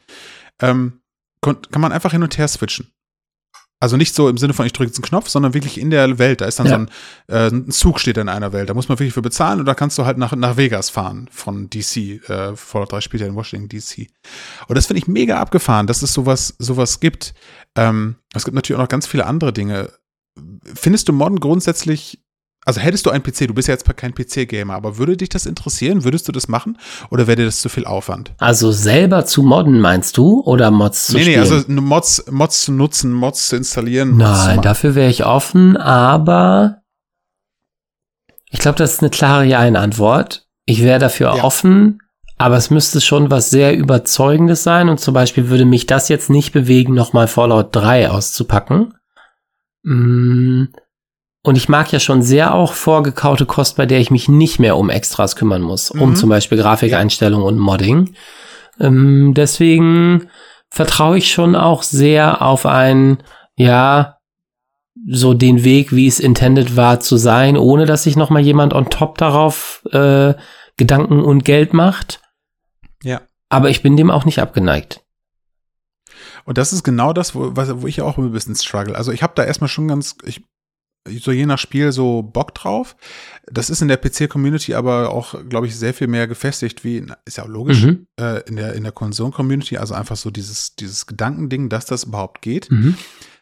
ähm, 0.60 1.00
kann 1.40 1.80
man 1.80 1.90
einfach 1.90 2.12
hin 2.12 2.22
und 2.22 2.38
her 2.38 2.46
switchen. 2.46 2.91
Also 3.82 3.96
nicht 3.96 4.14
so 4.14 4.28
im 4.28 4.38
Sinne 4.38 4.54
von, 4.54 4.64
ich 4.64 4.72
drücke 4.72 4.90
jetzt 4.90 4.98
einen 4.98 5.08
Knopf, 5.08 5.28
sondern 5.28 5.54
wirklich 5.54 5.80
in 5.80 5.90
der 5.90 6.20
Welt. 6.20 6.40
Da 6.40 6.44
ist 6.44 6.60
dann 6.60 6.66
ja. 6.66 6.70
so 6.70 6.76
ein, 6.76 6.90
äh, 7.26 7.48
ein, 7.48 7.72
Zug 7.72 7.98
steht 7.98 8.16
in 8.16 8.28
einer 8.28 8.52
Welt. 8.52 8.70
Da 8.70 8.74
muss 8.74 8.88
man 8.88 8.96
wirklich 8.96 9.12
für 9.12 9.22
bezahlen 9.22 9.58
und 9.58 9.66
da 9.66 9.74
kannst 9.74 9.98
du 9.98 10.04
halt 10.04 10.18
nach, 10.18 10.36
nach 10.36 10.56
Vegas 10.56 10.88
fahren 10.88 11.28
von 11.32 11.68
DC. 11.68 12.28
Äh, 12.30 12.54
vor 12.54 12.86
drei 12.86 13.00
spielt 13.00 13.22
ja 13.22 13.26
in 13.26 13.34
Washington 13.34 13.68
DC. 13.68 14.06
Und 14.68 14.78
das 14.78 14.86
finde 14.86 14.98
ich 14.98 15.08
mega 15.08 15.40
abgefahren, 15.40 15.88
dass 15.88 16.02
es 16.02 16.12
sowas, 16.12 16.54
sowas 16.60 17.00
gibt. 17.00 17.34
Ähm, 17.74 18.14
es 18.34 18.44
gibt 18.44 18.54
natürlich 18.54 18.76
auch 18.78 18.84
noch 18.84 18.88
ganz 18.88 19.08
viele 19.08 19.26
andere 19.26 19.52
Dinge. 19.52 19.90
Findest 20.62 21.08
du 21.08 21.12
Modden 21.12 21.40
grundsätzlich 21.40 22.21
also 22.64 22.80
hättest 22.80 23.06
du 23.06 23.10
einen 23.10 23.24
PC, 23.24 23.48
du 23.48 23.54
bist 23.54 23.66
ja 23.66 23.74
jetzt 23.74 23.84
kein 23.96 24.14
PC-Gamer, 24.14 24.74
aber 24.74 24.96
würde 24.96 25.16
dich 25.16 25.28
das 25.28 25.46
interessieren? 25.46 26.04
Würdest 26.04 26.28
du 26.28 26.32
das 26.32 26.46
machen? 26.46 26.78
Oder 27.10 27.26
wäre 27.26 27.36
dir 27.36 27.44
das 27.44 27.60
zu 27.60 27.68
viel 27.68 27.86
Aufwand? 27.86 28.32
Also 28.38 28.70
selber 28.70 29.26
zu 29.26 29.42
modden, 29.42 29.80
meinst 29.80 30.16
du? 30.16 30.42
Oder 30.42 30.70
Mods 30.70 31.06
zu 31.06 31.14
nee, 31.14 31.22
spielen? 31.22 31.42
Nee, 31.42 31.54
also 31.54 31.64
Mods, 31.68 32.24
Mods 32.30 32.64
zu 32.64 32.72
nutzen, 32.72 33.12
Mods 33.12 33.48
zu 33.48 33.56
installieren. 33.56 34.16
Nein, 34.16 34.56
zu 34.56 34.60
dafür 34.62 34.94
wäre 34.94 35.10
ich 35.10 35.26
offen, 35.26 35.76
aber 35.76 36.82
ich 38.50 38.60
glaube, 38.60 38.78
das 38.78 38.94
ist 38.94 39.00
eine 39.00 39.10
klare 39.10 39.44
Ja-Antwort. 39.44 40.46
Ich 40.64 40.84
wäre 40.84 41.00
dafür 41.00 41.34
ja. 41.34 41.42
offen, 41.42 41.98
aber 42.38 42.56
es 42.56 42.70
müsste 42.70 43.00
schon 43.00 43.28
was 43.28 43.50
sehr 43.50 43.76
Überzeugendes 43.76 44.62
sein. 44.62 44.88
Und 44.88 45.00
zum 45.00 45.14
Beispiel 45.14 45.48
würde 45.48 45.64
mich 45.64 45.86
das 45.86 46.08
jetzt 46.08 46.30
nicht 46.30 46.52
bewegen, 46.52 46.94
nochmal 46.94 47.26
Fallout 47.26 47.74
3 47.74 48.10
auszupacken. 48.10 48.94
Mmh 49.82 50.68
und 51.42 51.56
ich 51.56 51.68
mag 51.68 51.90
ja 51.90 51.98
schon 51.98 52.22
sehr 52.22 52.54
auch 52.54 52.72
vorgekaute 52.72 53.46
Kost, 53.46 53.76
bei 53.76 53.86
der 53.86 53.98
ich 53.98 54.10
mich 54.10 54.28
nicht 54.28 54.58
mehr 54.58 54.76
um 54.76 54.90
Extras 54.90 55.34
kümmern 55.34 55.62
muss, 55.62 55.92
mhm. 55.92 56.02
um 56.02 56.16
zum 56.16 56.28
Beispiel 56.28 56.58
Grafikeinstellungen 56.58 57.46
und 57.46 57.58
Modding. 57.58 58.14
Ähm, 58.78 59.34
deswegen 59.34 60.28
vertraue 60.70 61.18
ich 61.18 61.32
schon 61.32 61.56
auch 61.56 61.82
sehr 61.82 62.42
auf 62.42 62.64
ein, 62.64 63.22
ja, 63.56 64.18
so 65.08 65.34
den 65.34 65.64
Weg, 65.64 65.94
wie 65.94 66.06
es 66.06 66.20
intended 66.20 66.76
war 66.76 67.00
zu 67.00 67.16
sein, 67.16 67.56
ohne 67.56 67.86
dass 67.86 68.04
sich 68.04 68.16
noch 68.16 68.30
mal 68.30 68.42
jemand 68.42 68.72
on 68.72 68.88
top 68.88 69.18
darauf 69.18 69.82
äh, 69.90 70.34
Gedanken 70.76 71.22
und 71.22 71.44
Geld 71.44 71.72
macht. 71.74 72.20
Ja. 73.02 73.22
Aber 73.48 73.68
ich 73.68 73.82
bin 73.82 73.96
dem 73.96 74.10
auch 74.10 74.24
nicht 74.24 74.38
abgeneigt. 74.38 75.00
Und 76.44 76.58
das 76.58 76.72
ist 76.72 76.82
genau 76.84 77.12
das, 77.12 77.34
wo, 77.34 77.52
wo 77.54 77.86
ich 77.86 78.00
auch 78.00 78.16
ein 78.18 78.32
bisschen 78.32 78.54
struggle. 78.54 78.94
Also 78.94 79.12
ich 79.12 79.22
habe 79.22 79.32
da 79.34 79.44
erstmal 79.44 79.68
schon 79.68 79.88
ganz, 79.88 80.16
ich 80.24 80.44
so 81.08 81.32
je 81.32 81.46
nach 81.46 81.58
Spiel 81.58 81.92
so 81.92 82.22
Bock 82.22 82.54
drauf. 82.54 82.96
Das 83.46 83.70
ist 83.70 83.82
in 83.82 83.88
der 83.88 83.96
PC-Community 83.96 84.74
aber 84.74 85.10
auch, 85.10 85.34
glaube 85.48 85.66
ich, 85.66 85.76
sehr 85.76 85.94
viel 85.94 86.06
mehr 86.06 86.26
gefestigt, 86.26 86.84
wie, 86.84 87.04
ist 87.24 87.38
ja 87.38 87.44
auch 87.44 87.48
logisch, 87.48 87.82
mhm. 87.82 88.06
äh, 88.18 88.40
in 88.48 88.56
der, 88.56 88.74
in 88.74 88.84
der 88.84 88.92
Konsolen-Community. 88.92 89.78
Also 89.78 89.94
einfach 89.94 90.16
so 90.16 90.30
dieses, 90.30 90.76
dieses 90.76 91.06
Gedankending, 91.06 91.68
dass 91.68 91.86
das 91.86 92.04
überhaupt 92.04 92.42
geht. 92.42 92.70
Mhm. 92.70 92.96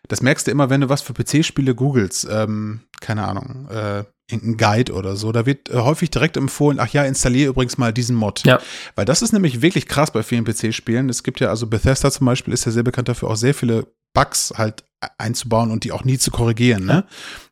Das 0.08 0.22
merkst 0.22 0.46
du 0.46 0.50
immer, 0.50 0.70
wenn 0.70 0.80
du 0.80 0.88
was 0.88 1.02
für 1.02 1.12
PC-Spiele 1.12 1.74
googelst. 1.74 2.26
Ähm, 2.30 2.80
keine 3.00 3.28
Ahnung, 3.28 3.68
äh, 3.70 4.04
irgendein 4.30 4.56
Guide 4.56 4.92
oder 4.92 5.16
so. 5.16 5.32
Da 5.32 5.46
wird 5.46 5.70
äh, 5.70 5.74
häufig 5.74 6.10
direkt 6.10 6.36
empfohlen, 6.36 6.78
ach 6.80 6.88
ja, 6.88 7.04
installiere 7.04 7.50
übrigens 7.50 7.78
mal 7.78 7.92
diesen 7.92 8.16
Mod. 8.16 8.44
Ja. 8.44 8.60
Weil 8.94 9.04
das 9.04 9.22
ist 9.22 9.32
nämlich 9.32 9.62
wirklich 9.62 9.86
krass 9.86 10.10
bei 10.10 10.22
vielen 10.22 10.44
PC-Spielen. 10.44 11.08
Es 11.08 11.22
gibt 11.22 11.40
ja, 11.40 11.48
also 11.48 11.66
Bethesda 11.66 12.10
zum 12.10 12.26
Beispiel 12.26 12.54
ist 12.54 12.64
ja 12.64 12.72
sehr 12.72 12.82
bekannt 12.82 13.08
dafür, 13.08 13.30
auch 13.30 13.36
sehr 13.36 13.54
viele 13.54 13.86
Bugs 14.12 14.52
halt 14.56 14.84
einzubauen 15.18 15.70
und 15.70 15.84
die 15.84 15.92
auch 15.92 16.04
nie 16.04 16.18
zu 16.18 16.30
korrigieren. 16.30 16.84
Ne? 16.84 17.06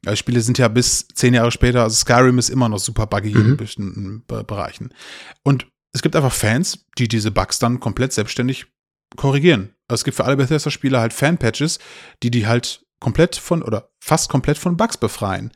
Ja. 0.04 0.16
Spiele 0.16 0.40
sind 0.40 0.58
ja 0.58 0.68
bis 0.68 1.08
zehn 1.14 1.34
Jahre 1.34 1.50
später, 1.50 1.82
also 1.82 1.96
Skyrim 1.96 2.38
ist 2.38 2.50
immer 2.50 2.68
noch 2.68 2.78
super 2.78 3.06
buggy 3.06 3.34
mhm. 3.34 3.46
in 3.46 3.56
bestimmten 3.56 4.24
Be 4.26 4.44
Bereichen. 4.44 4.92
Und 5.44 5.66
es 5.92 6.02
gibt 6.02 6.14
einfach 6.14 6.32
Fans, 6.32 6.86
die 6.98 7.08
diese 7.08 7.30
Bugs 7.30 7.58
dann 7.58 7.80
komplett 7.80 8.12
selbstständig 8.12 8.66
korrigieren. 9.16 9.74
Also 9.88 10.00
es 10.00 10.04
gibt 10.04 10.16
für 10.16 10.24
alle 10.24 10.36
Bethesda-Spiele 10.36 11.00
halt 11.00 11.14
Fan-Patches, 11.14 11.78
die 12.22 12.30
die 12.30 12.46
halt 12.46 12.84
komplett 13.00 13.36
von 13.36 13.62
oder 13.62 13.90
fast 14.00 14.28
komplett 14.28 14.58
von 14.58 14.76
Bugs 14.76 14.98
befreien. 14.98 15.50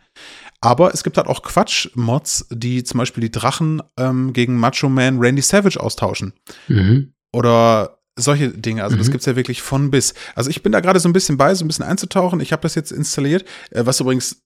Aber 0.61 0.95
es 0.95 1.03
gibt 1.03 1.17
halt 1.17 1.27
auch 1.27 1.43
Quatsch-Mods, 1.43 2.47
die 2.51 2.85
zum 2.85 2.99
Beispiel 2.99 3.23
die 3.23 3.33
Drachen 3.33 3.83
ähm, 3.99 4.33
gegen 4.33 4.57
Macho 4.57 4.89
Man 4.89 5.19
Randy 5.19 5.43
Savage 5.43 5.79
austauschen. 5.79 6.33
Mhm. 6.69 7.13
Oder 7.33 8.02
solche 8.17 8.51
Dinge, 8.51 8.83
also 8.85 8.97
mhm. 8.97 9.01
das 9.01 9.11
gibt's 9.11 9.27
ja 9.27 9.37
wirklich 9.37 9.63
von 9.63 9.91
bis. 9.91 10.15
Also 10.35 10.51
ich 10.51 10.63
bin 10.63 10.73
da 10.73 10.81
gerade 10.81 11.01
so 11.01 11.09
ein 11.09 11.13
bisschen 11.13 11.37
bei, 11.37 11.55
so 11.55 11.65
ein 11.65 11.69
bisschen 11.69 11.85
einzutauchen. 11.85 12.41
Ich 12.41 12.53
habe 12.53 12.63
das 12.63 12.75
jetzt 12.75 12.93
installiert, 12.93 13.45
äh, 13.71 13.87
was 13.87 14.01
übrigens 14.01 14.43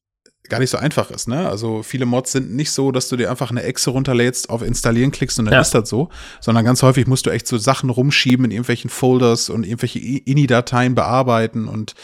gar 0.49 0.61
nicht 0.61 0.71
so 0.71 0.79
einfach 0.79 1.11
ist, 1.11 1.27
ne? 1.27 1.49
Also 1.49 1.83
viele 1.83 2.07
Mods 2.07 2.33
sind 2.33 2.55
nicht 2.55 2.71
so, 2.71 2.93
dass 2.93 3.09
du 3.09 3.17
dir 3.17 3.31
einfach 3.31 3.51
eine 3.51 3.63
Exe 3.63 3.91
runterlädst, 3.91 4.49
auf 4.49 4.63
Installieren 4.63 5.11
klickst 5.11 5.39
und 5.39 5.47
dann 5.47 5.55
ja. 5.55 5.61
ist 5.61 5.75
das 5.75 5.89
so, 5.89 6.09
sondern 6.41 6.65
ganz 6.65 6.83
häufig 6.83 7.07
musst 7.07 7.27
du 7.27 7.31
echt 7.31 7.49
so 7.49 7.59
Sachen 7.59 7.91
rumschieben 7.91 8.45
in 8.45 8.51
irgendwelchen 8.53 8.91
Folders 8.91 9.51
und 9.51 9.65
irgendwelche 9.65 9.99
INI-Dateien 9.99 10.95
bearbeiten 10.95 11.69
und 11.69 11.95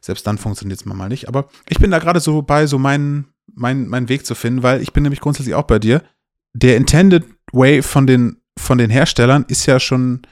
selbst 0.00 0.26
dann 0.26 0.38
funktioniert 0.38 0.80
es 0.80 0.84
mal 0.84 1.08
nicht. 1.08 1.28
Aber 1.28 1.48
ich 1.68 1.78
bin 1.78 1.90
da 1.90 1.98
gerade 1.98 2.20
so 2.20 2.42
bei, 2.42 2.66
so 2.66 2.78
meinen, 2.78 3.28
meinen, 3.54 3.88
meinen 3.88 4.08
Weg 4.08 4.26
zu 4.26 4.34
finden, 4.34 4.62
weil 4.62 4.82
ich 4.82 4.92
bin 4.92 5.02
nämlich 5.02 5.20
grundsätzlich 5.20 5.54
auch 5.54 5.62
bei 5.62 5.78
dir. 5.78 6.02
Der 6.52 6.76
Intended 6.76 7.24
Way 7.52 7.82
von 7.82 8.06
den, 8.06 8.42
von 8.58 8.78
den 8.78 8.90
Herstellern 8.90 9.44
ist 9.48 9.66
ja 9.66 9.80
schon 9.80 10.22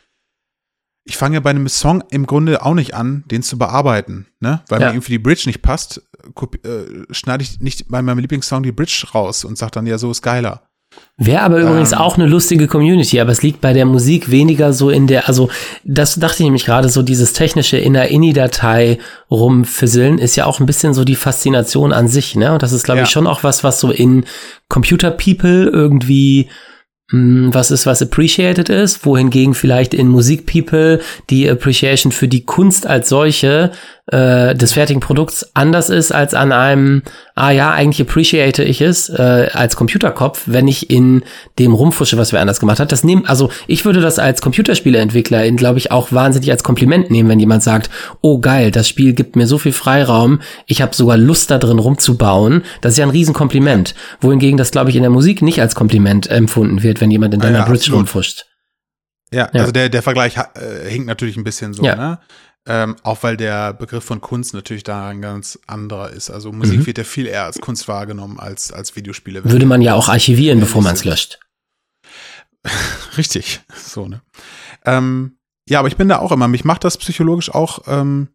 ich 1.04 1.16
fange 1.16 1.34
ja 1.34 1.40
bei 1.40 1.50
einem 1.50 1.68
Song 1.68 2.04
im 2.10 2.26
Grunde 2.26 2.64
auch 2.64 2.74
nicht 2.74 2.94
an, 2.94 3.24
den 3.26 3.42
zu 3.42 3.58
bearbeiten, 3.58 4.26
ne? 4.40 4.62
Weil 4.68 4.80
ja. 4.80 4.88
mir 4.88 4.94
irgendwie 4.94 5.12
die 5.12 5.18
Bridge 5.18 5.44
nicht 5.46 5.62
passt, 5.62 6.02
äh, 6.64 6.68
schneide 7.10 7.42
ich 7.42 7.60
nicht 7.60 7.88
bei 7.88 8.02
meinem 8.02 8.18
Lieblingssong 8.18 8.62
die 8.62 8.72
Bridge 8.72 9.06
raus 9.14 9.44
und 9.44 9.58
sage 9.58 9.72
dann, 9.72 9.86
ja, 9.86 9.98
so 9.98 10.10
ist 10.10 10.22
geiler. 10.22 10.62
Wäre 11.16 11.42
aber 11.42 11.60
übrigens 11.60 11.92
ähm, 11.92 11.98
auch 11.98 12.16
eine 12.16 12.26
lustige 12.26 12.66
Community, 12.66 13.20
aber 13.20 13.30
es 13.30 13.42
liegt 13.42 13.60
bei 13.60 13.72
der 13.72 13.86
Musik 13.86 14.30
weniger 14.30 14.72
so 14.72 14.90
in 14.90 15.06
der, 15.06 15.28
also 15.28 15.50
das 15.84 16.16
dachte 16.16 16.42
ich 16.42 16.44
nämlich 16.44 16.64
gerade, 16.64 16.88
so 16.88 17.02
dieses 17.02 17.32
technische 17.32 17.78
in 17.78 17.94
der 17.94 18.08
INI-Datei 18.08 18.98
rumfisseln 19.30 20.18
ist 20.18 20.36
ja 20.36 20.46
auch 20.46 20.60
ein 20.60 20.66
bisschen 20.66 20.94
so 20.94 21.04
die 21.04 21.16
Faszination 21.16 21.92
an 21.92 22.08
sich, 22.08 22.34
ne? 22.34 22.52
Und 22.52 22.62
das 22.62 22.72
ist, 22.72 22.84
glaube 22.84 22.98
ja. 22.98 23.04
ich, 23.04 23.10
schon 23.10 23.26
auch 23.26 23.42
was, 23.42 23.64
was 23.64 23.80
so 23.80 23.90
in 23.90 24.24
Computer 24.68 25.10
People 25.10 25.68
irgendwie 25.68 26.48
was 27.12 27.70
ist, 27.70 27.86
was 27.86 28.00
appreciated 28.00 28.68
ist, 28.70 29.04
wohingegen 29.04 29.54
vielleicht 29.54 29.92
in 29.92 30.08
Musik 30.08 30.46
People 30.46 31.00
die 31.30 31.48
Appreciation 31.48 32.10
für 32.10 32.26
die 32.26 32.44
Kunst 32.44 32.86
als 32.86 33.08
solche 33.10 33.70
äh, 34.06 34.56
des 34.56 34.72
fertigen 34.72 35.00
Produkts 35.00 35.50
anders 35.54 35.88
ist 35.88 36.10
als 36.10 36.34
an 36.34 36.50
einem, 36.50 37.02
ah 37.36 37.50
ja, 37.50 37.70
eigentlich 37.70 38.00
appreciate 38.00 38.64
ich 38.64 38.80
es 38.80 39.08
äh, 39.08 39.48
als 39.52 39.76
Computerkopf, 39.76 40.42
wenn 40.46 40.66
ich 40.66 40.90
in 40.90 41.22
dem 41.60 41.72
rumfusche, 41.72 42.18
was 42.18 42.32
wir 42.32 42.40
anders 42.40 42.58
gemacht 42.58 42.80
hat. 42.80 42.90
Das 42.90 43.04
nehmen, 43.04 43.26
also 43.26 43.50
ich 43.68 43.84
würde 43.84 44.00
das 44.00 44.18
als 44.18 44.42
Computerspieleentwickler, 44.42 45.48
glaube 45.52 45.78
ich, 45.78 45.92
auch 45.92 46.10
wahnsinnig 46.10 46.50
als 46.50 46.64
Kompliment 46.64 47.10
nehmen, 47.12 47.28
wenn 47.28 47.38
jemand 47.38 47.62
sagt, 47.62 47.90
oh 48.22 48.38
geil, 48.38 48.72
das 48.72 48.88
Spiel 48.88 49.12
gibt 49.12 49.36
mir 49.36 49.46
so 49.46 49.58
viel 49.58 49.72
Freiraum, 49.72 50.40
ich 50.66 50.82
habe 50.82 50.96
sogar 50.96 51.16
Lust 51.16 51.52
da 51.52 51.58
drin 51.58 51.78
rumzubauen. 51.78 52.62
Das 52.80 52.92
ist 52.92 52.98
ja 52.98 53.06
ein 53.06 53.10
Riesenkompliment. 53.10 53.94
Wohingegen 54.20 54.56
das, 54.56 54.72
glaube 54.72 54.90
ich, 54.90 54.96
in 54.96 55.02
der 55.02 55.10
Musik 55.10 55.42
nicht 55.42 55.60
als 55.60 55.76
Kompliment 55.76 56.28
empfunden 56.28 56.82
wird, 56.82 57.00
wenn 57.02 57.10
jemand 57.10 57.34
in 57.34 57.40
deiner 57.40 57.58
ja, 57.58 57.64
Bridge 57.64 57.80
absolut. 57.80 57.98
rumfuscht. 57.98 58.46
Ja, 59.32 59.50
ja, 59.52 59.60
also 59.60 59.72
der, 59.72 59.88
der 59.88 60.02
Vergleich 60.02 60.36
äh, 60.36 60.88
hinkt 60.88 61.06
natürlich 61.06 61.36
ein 61.36 61.44
bisschen 61.44 61.74
so, 61.74 61.82
ja. 61.84 61.96
ne? 61.96 62.18
Ähm, 62.64 62.94
auch 63.02 63.24
weil 63.24 63.36
der 63.36 63.72
Begriff 63.72 64.04
von 64.04 64.20
Kunst 64.20 64.54
natürlich 64.54 64.84
da 64.84 65.08
ein 65.08 65.20
ganz 65.20 65.58
anderer 65.66 66.10
ist. 66.10 66.30
Also 66.30 66.52
Musik 66.52 66.80
mhm. 66.80 66.86
wird 66.86 66.98
ja 66.98 67.04
viel 67.04 67.26
eher 67.26 67.44
als 67.44 67.60
Kunst 67.60 67.88
wahrgenommen 67.88 68.38
als 68.38 68.72
als 68.72 68.94
Videospiele. 68.94 69.44
Würde 69.44 69.66
man 69.66 69.82
ja 69.82 69.94
auch 69.94 70.08
archivieren, 70.08 70.60
bevor 70.60 70.80
man 70.80 70.94
es 70.94 71.04
löscht. 71.04 71.40
Richtig, 73.18 73.62
so 73.74 74.06
ne. 74.06 74.22
Ähm, 74.84 75.38
ja, 75.68 75.80
aber 75.80 75.88
ich 75.88 75.96
bin 75.96 76.08
da 76.08 76.20
auch 76.20 76.30
immer. 76.30 76.46
Mich 76.46 76.64
macht 76.64 76.84
das 76.84 76.96
psychologisch 76.98 77.52
auch 77.52 77.80
ähm, 77.88 78.28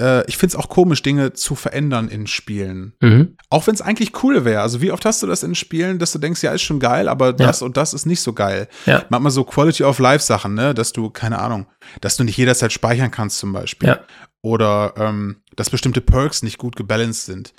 äh, 0.00 0.26
ich 0.26 0.36
finde 0.36 0.56
es 0.56 0.56
auch 0.56 0.68
komisch, 0.68 1.02
Dinge 1.02 1.32
zu 1.32 1.54
verändern 1.54 2.08
in 2.08 2.26
Spielen. 2.26 2.94
Mhm. 3.00 3.36
Auch 3.50 3.66
wenn 3.66 3.74
es 3.74 3.80
eigentlich 3.80 4.22
cool 4.22 4.44
wäre. 4.44 4.60
Also 4.60 4.80
wie 4.80 4.90
oft 4.90 5.04
hast 5.04 5.22
du 5.22 5.26
das 5.26 5.42
in 5.42 5.54
Spielen, 5.54 5.98
dass 5.98 6.12
du 6.12 6.18
denkst, 6.18 6.42
ja, 6.42 6.52
ist 6.52 6.62
schon 6.62 6.80
geil, 6.80 7.08
aber 7.08 7.28
ja. 7.28 7.32
das 7.32 7.62
und 7.62 7.76
das 7.76 7.94
ist 7.94 8.06
nicht 8.06 8.20
so 8.20 8.32
geil. 8.32 8.68
Ja. 8.86 9.04
Manchmal 9.08 9.32
so 9.32 9.44
Quality 9.44 9.84
of 9.84 9.98
Life 9.98 10.24
Sachen, 10.24 10.54
ne, 10.54 10.74
dass 10.74 10.92
du, 10.92 11.10
keine 11.10 11.38
Ahnung, 11.38 11.66
dass 12.00 12.16
du 12.16 12.24
nicht 12.24 12.36
jederzeit 12.36 12.72
speichern 12.72 13.10
kannst 13.10 13.38
zum 13.38 13.52
Beispiel. 13.52 13.90
Ja. 13.90 14.00
Oder 14.42 14.94
ähm, 14.96 15.42
dass 15.56 15.70
bestimmte 15.70 16.00
Perks 16.00 16.42
nicht 16.42 16.58
gut 16.58 16.76
gebalanced 16.76 17.26
sind. 17.26 17.54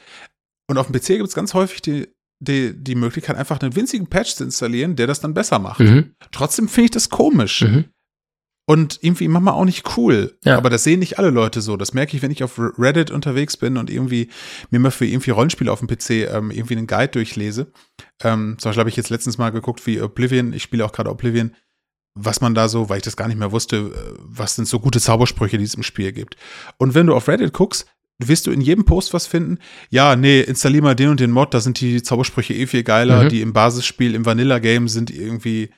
Und 0.68 0.78
auf 0.78 0.88
dem 0.88 1.00
PC 1.00 1.08
gibt 1.08 1.30
es 1.30 1.36
ganz 1.36 1.54
häufig 1.54 1.82
die, 1.82 2.08
die, 2.40 2.74
die 2.76 2.96
Möglichkeit, 2.96 3.38
einfach 3.38 3.60
einen 3.62 3.76
winzigen 3.76 4.08
Patch 4.08 4.36
zu 4.36 4.44
installieren, 4.44 4.96
der 4.96 5.08
das 5.08 5.22
dann 5.22 5.34
besser 5.34 5.60
macht. 5.60 5.80
Mhm. 5.80 6.16
Trotzdem 6.32 6.68
finde 6.68 6.86
ich 6.86 6.92
das 6.92 7.10
komisch. 7.10 7.62
Mhm 7.62 7.86
und 8.66 9.00
irgendwie 9.02 9.28
manchmal 9.28 9.54
auch 9.54 9.66
nicht 9.66 9.98
cool. 9.98 10.38
Ja. 10.44 10.58
Aber 10.58 10.70
das 10.70 10.84
sehen 10.84 11.00
nicht 11.00 11.20
alle 11.20 11.30
Leute 11.30 11.62
so. 11.62 11.78
Das 11.78 11.94
merke 11.94 12.16
ich, 12.16 12.24
wenn 12.24 12.32
ich 12.32 12.44
auf 12.44 12.58
Reddit 12.58 13.12
unterwegs 13.12 13.58
bin 13.58 13.78
und 13.78 13.90
irgendwie 13.90 14.30
mir 14.72 14.80
mal 14.80 14.92
für 14.92 15.06
irgendwie 15.06 15.32
Rollenspiele 15.32 15.72
auf 15.72 15.80
dem 15.80 15.88
PC 15.88 16.32
ähm, 16.34 16.52
irgendwie 16.52 16.76
einen 16.76 16.88
Guide 16.88 17.10
durchlese. 17.10 17.72
Ähm, 18.24 18.58
zum 18.60 18.70
Beispiel 18.70 18.80
habe 18.80 18.90
ich 18.90 18.96
jetzt 18.96 19.10
letztens 19.10 19.38
mal 19.38 19.52
geguckt, 19.52 19.86
wie 19.86 20.02
Oblivion, 20.02 20.54
ich 20.54 20.64
spiele 20.64 20.84
auch 20.84 20.92
gerade 20.92 21.12
Oblivion, 21.12 21.52
was 22.16 22.42
man 22.42 22.56
da 22.56 22.68
so, 22.68 22.90
weil 22.90 22.98
ich 22.98 23.04
das 23.04 23.18
gar 23.18 23.28
nicht 23.28 23.38
mehr 23.38 23.52
wusste, 23.52 23.78
äh, 23.78 24.18
was 24.20 24.56
sind 24.56 24.68
so 24.68 24.80
gute 24.80 25.00
Zaubersprüche, 25.00 25.60
die 25.60 25.64
es 25.64 25.76
im 25.76 25.84
Spiel 25.84 26.12
gibt. 26.12 26.36
Und 26.78 26.96
wenn 26.96 27.08
du 27.08 27.16
auf 27.16 27.28
Reddit 27.28 27.54
guckst, 27.54 27.86
wirst 28.18 28.48
du 28.48 28.52
in 28.52 28.62
jedem 28.62 28.86
Post 28.86 29.14
was 29.14 29.28
finden. 29.28 29.60
Ja, 29.90 30.16
nee, 30.16 30.42
installier 30.42 30.82
mal 30.82 30.96
den 30.96 31.10
und 31.10 31.20
den 31.20 31.32
Mod, 31.32 31.54
da 31.54 31.60
sind 31.60 31.80
die 31.82 32.02
Zaubersprüche 32.02 32.54
eh 32.54 32.66
viel 32.66 32.84
geiler. 32.84 33.26
Mhm. 33.26 33.30
Die 33.30 33.42
im 33.42 33.54
Basisspiel, 33.54 34.16
im 34.16 34.26
Vanilla-Game 34.26 34.88
sind 34.88 35.12
irgendwie 35.12 35.70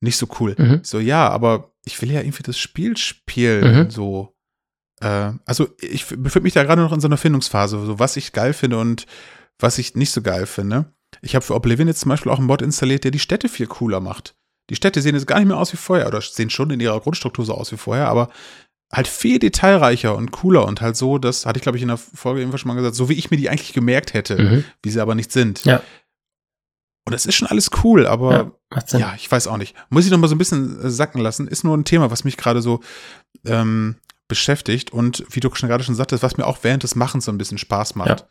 nicht 0.00 0.16
so 0.16 0.26
cool. 0.40 0.54
Mhm. 0.58 0.80
So, 0.82 0.98
ja, 1.00 1.28
aber 1.28 1.72
ich 1.84 2.00
will 2.00 2.10
ja 2.10 2.20
irgendwie 2.20 2.42
das 2.42 2.58
Spiel 2.58 2.96
spielen, 2.96 3.84
mhm. 3.84 3.90
so. 3.90 4.34
Äh, 5.00 5.32
also 5.44 5.68
ich 5.80 6.06
befinde 6.06 6.44
mich 6.44 6.54
da 6.54 6.64
gerade 6.64 6.82
noch 6.82 6.92
in 6.92 7.00
so 7.00 7.08
einer 7.08 7.16
Findungsphase, 7.16 7.84
so 7.84 7.98
was 7.98 8.16
ich 8.16 8.32
geil 8.32 8.52
finde 8.52 8.78
und 8.78 9.06
was 9.58 9.78
ich 9.78 9.94
nicht 9.94 10.12
so 10.12 10.22
geil 10.22 10.46
finde. 10.46 10.92
Ich 11.22 11.34
habe 11.34 11.44
für 11.44 11.54
Oblivion 11.54 11.88
jetzt 11.88 12.00
zum 12.00 12.10
Beispiel 12.10 12.30
auch 12.30 12.38
einen 12.38 12.46
Mod 12.46 12.62
installiert, 12.62 13.04
der 13.04 13.10
die 13.10 13.18
Städte 13.18 13.48
viel 13.48 13.66
cooler 13.66 14.00
macht. 14.00 14.34
Die 14.70 14.76
Städte 14.76 15.00
sehen 15.00 15.14
jetzt 15.14 15.26
gar 15.26 15.38
nicht 15.38 15.48
mehr 15.48 15.56
aus 15.56 15.72
wie 15.72 15.78
vorher 15.78 16.06
oder 16.06 16.20
sehen 16.20 16.50
schon 16.50 16.70
in 16.70 16.80
ihrer 16.80 17.00
Grundstruktur 17.00 17.44
so 17.44 17.54
aus 17.54 17.72
wie 17.72 17.76
vorher, 17.76 18.08
aber 18.08 18.28
halt 18.92 19.08
viel 19.08 19.38
detailreicher 19.38 20.14
und 20.14 20.30
cooler 20.30 20.66
und 20.66 20.80
halt 20.80 20.96
so, 20.96 21.18
das 21.18 21.46
hatte 21.46 21.58
ich 21.58 21.62
glaube 21.62 21.76
ich 21.76 21.82
in 21.82 21.88
der 21.88 21.98
Folge 21.98 22.40
irgendwann 22.40 22.58
schon 22.58 22.68
mal 22.68 22.74
gesagt, 22.74 22.94
so 22.94 23.08
wie 23.08 23.14
ich 23.14 23.30
mir 23.30 23.36
die 23.36 23.48
eigentlich 23.48 23.72
gemerkt 23.72 24.14
hätte, 24.14 24.38
mhm. 24.40 24.64
wie 24.82 24.90
sie 24.90 25.00
aber 25.00 25.14
nicht 25.14 25.32
sind. 25.32 25.64
Ja. 25.64 25.82
Und 27.06 27.12
das 27.12 27.26
ist 27.26 27.34
schon 27.34 27.48
alles 27.48 27.70
cool, 27.82 28.06
aber 28.06 28.32
ja, 28.32 28.52
ja, 28.92 29.14
ich 29.16 29.30
weiß 29.30 29.46
auch 29.46 29.56
nicht. 29.56 29.74
Muss 29.88 30.04
ich 30.04 30.10
noch 30.10 30.18
mal 30.18 30.28
so 30.28 30.34
ein 30.34 30.38
bisschen 30.38 30.80
äh, 30.82 30.90
sacken 30.90 31.20
lassen. 31.20 31.48
Ist 31.48 31.64
nur 31.64 31.76
ein 31.76 31.84
Thema, 31.84 32.10
was 32.10 32.24
mich 32.24 32.36
gerade 32.36 32.60
so 32.60 32.80
ähm, 33.46 33.96
beschäftigt 34.28 34.92
und 34.92 35.24
wie 35.30 35.40
du 35.40 35.54
schon 35.54 35.68
gerade 35.68 35.84
schon 35.84 35.94
sagtest, 35.94 36.22
was 36.22 36.36
mir 36.36 36.46
auch 36.46 36.58
während 36.62 36.82
des 36.82 36.94
Machens 36.94 37.24
so 37.24 37.32
ein 37.32 37.38
bisschen 37.38 37.58
Spaß 37.58 37.94
macht. 37.94 38.26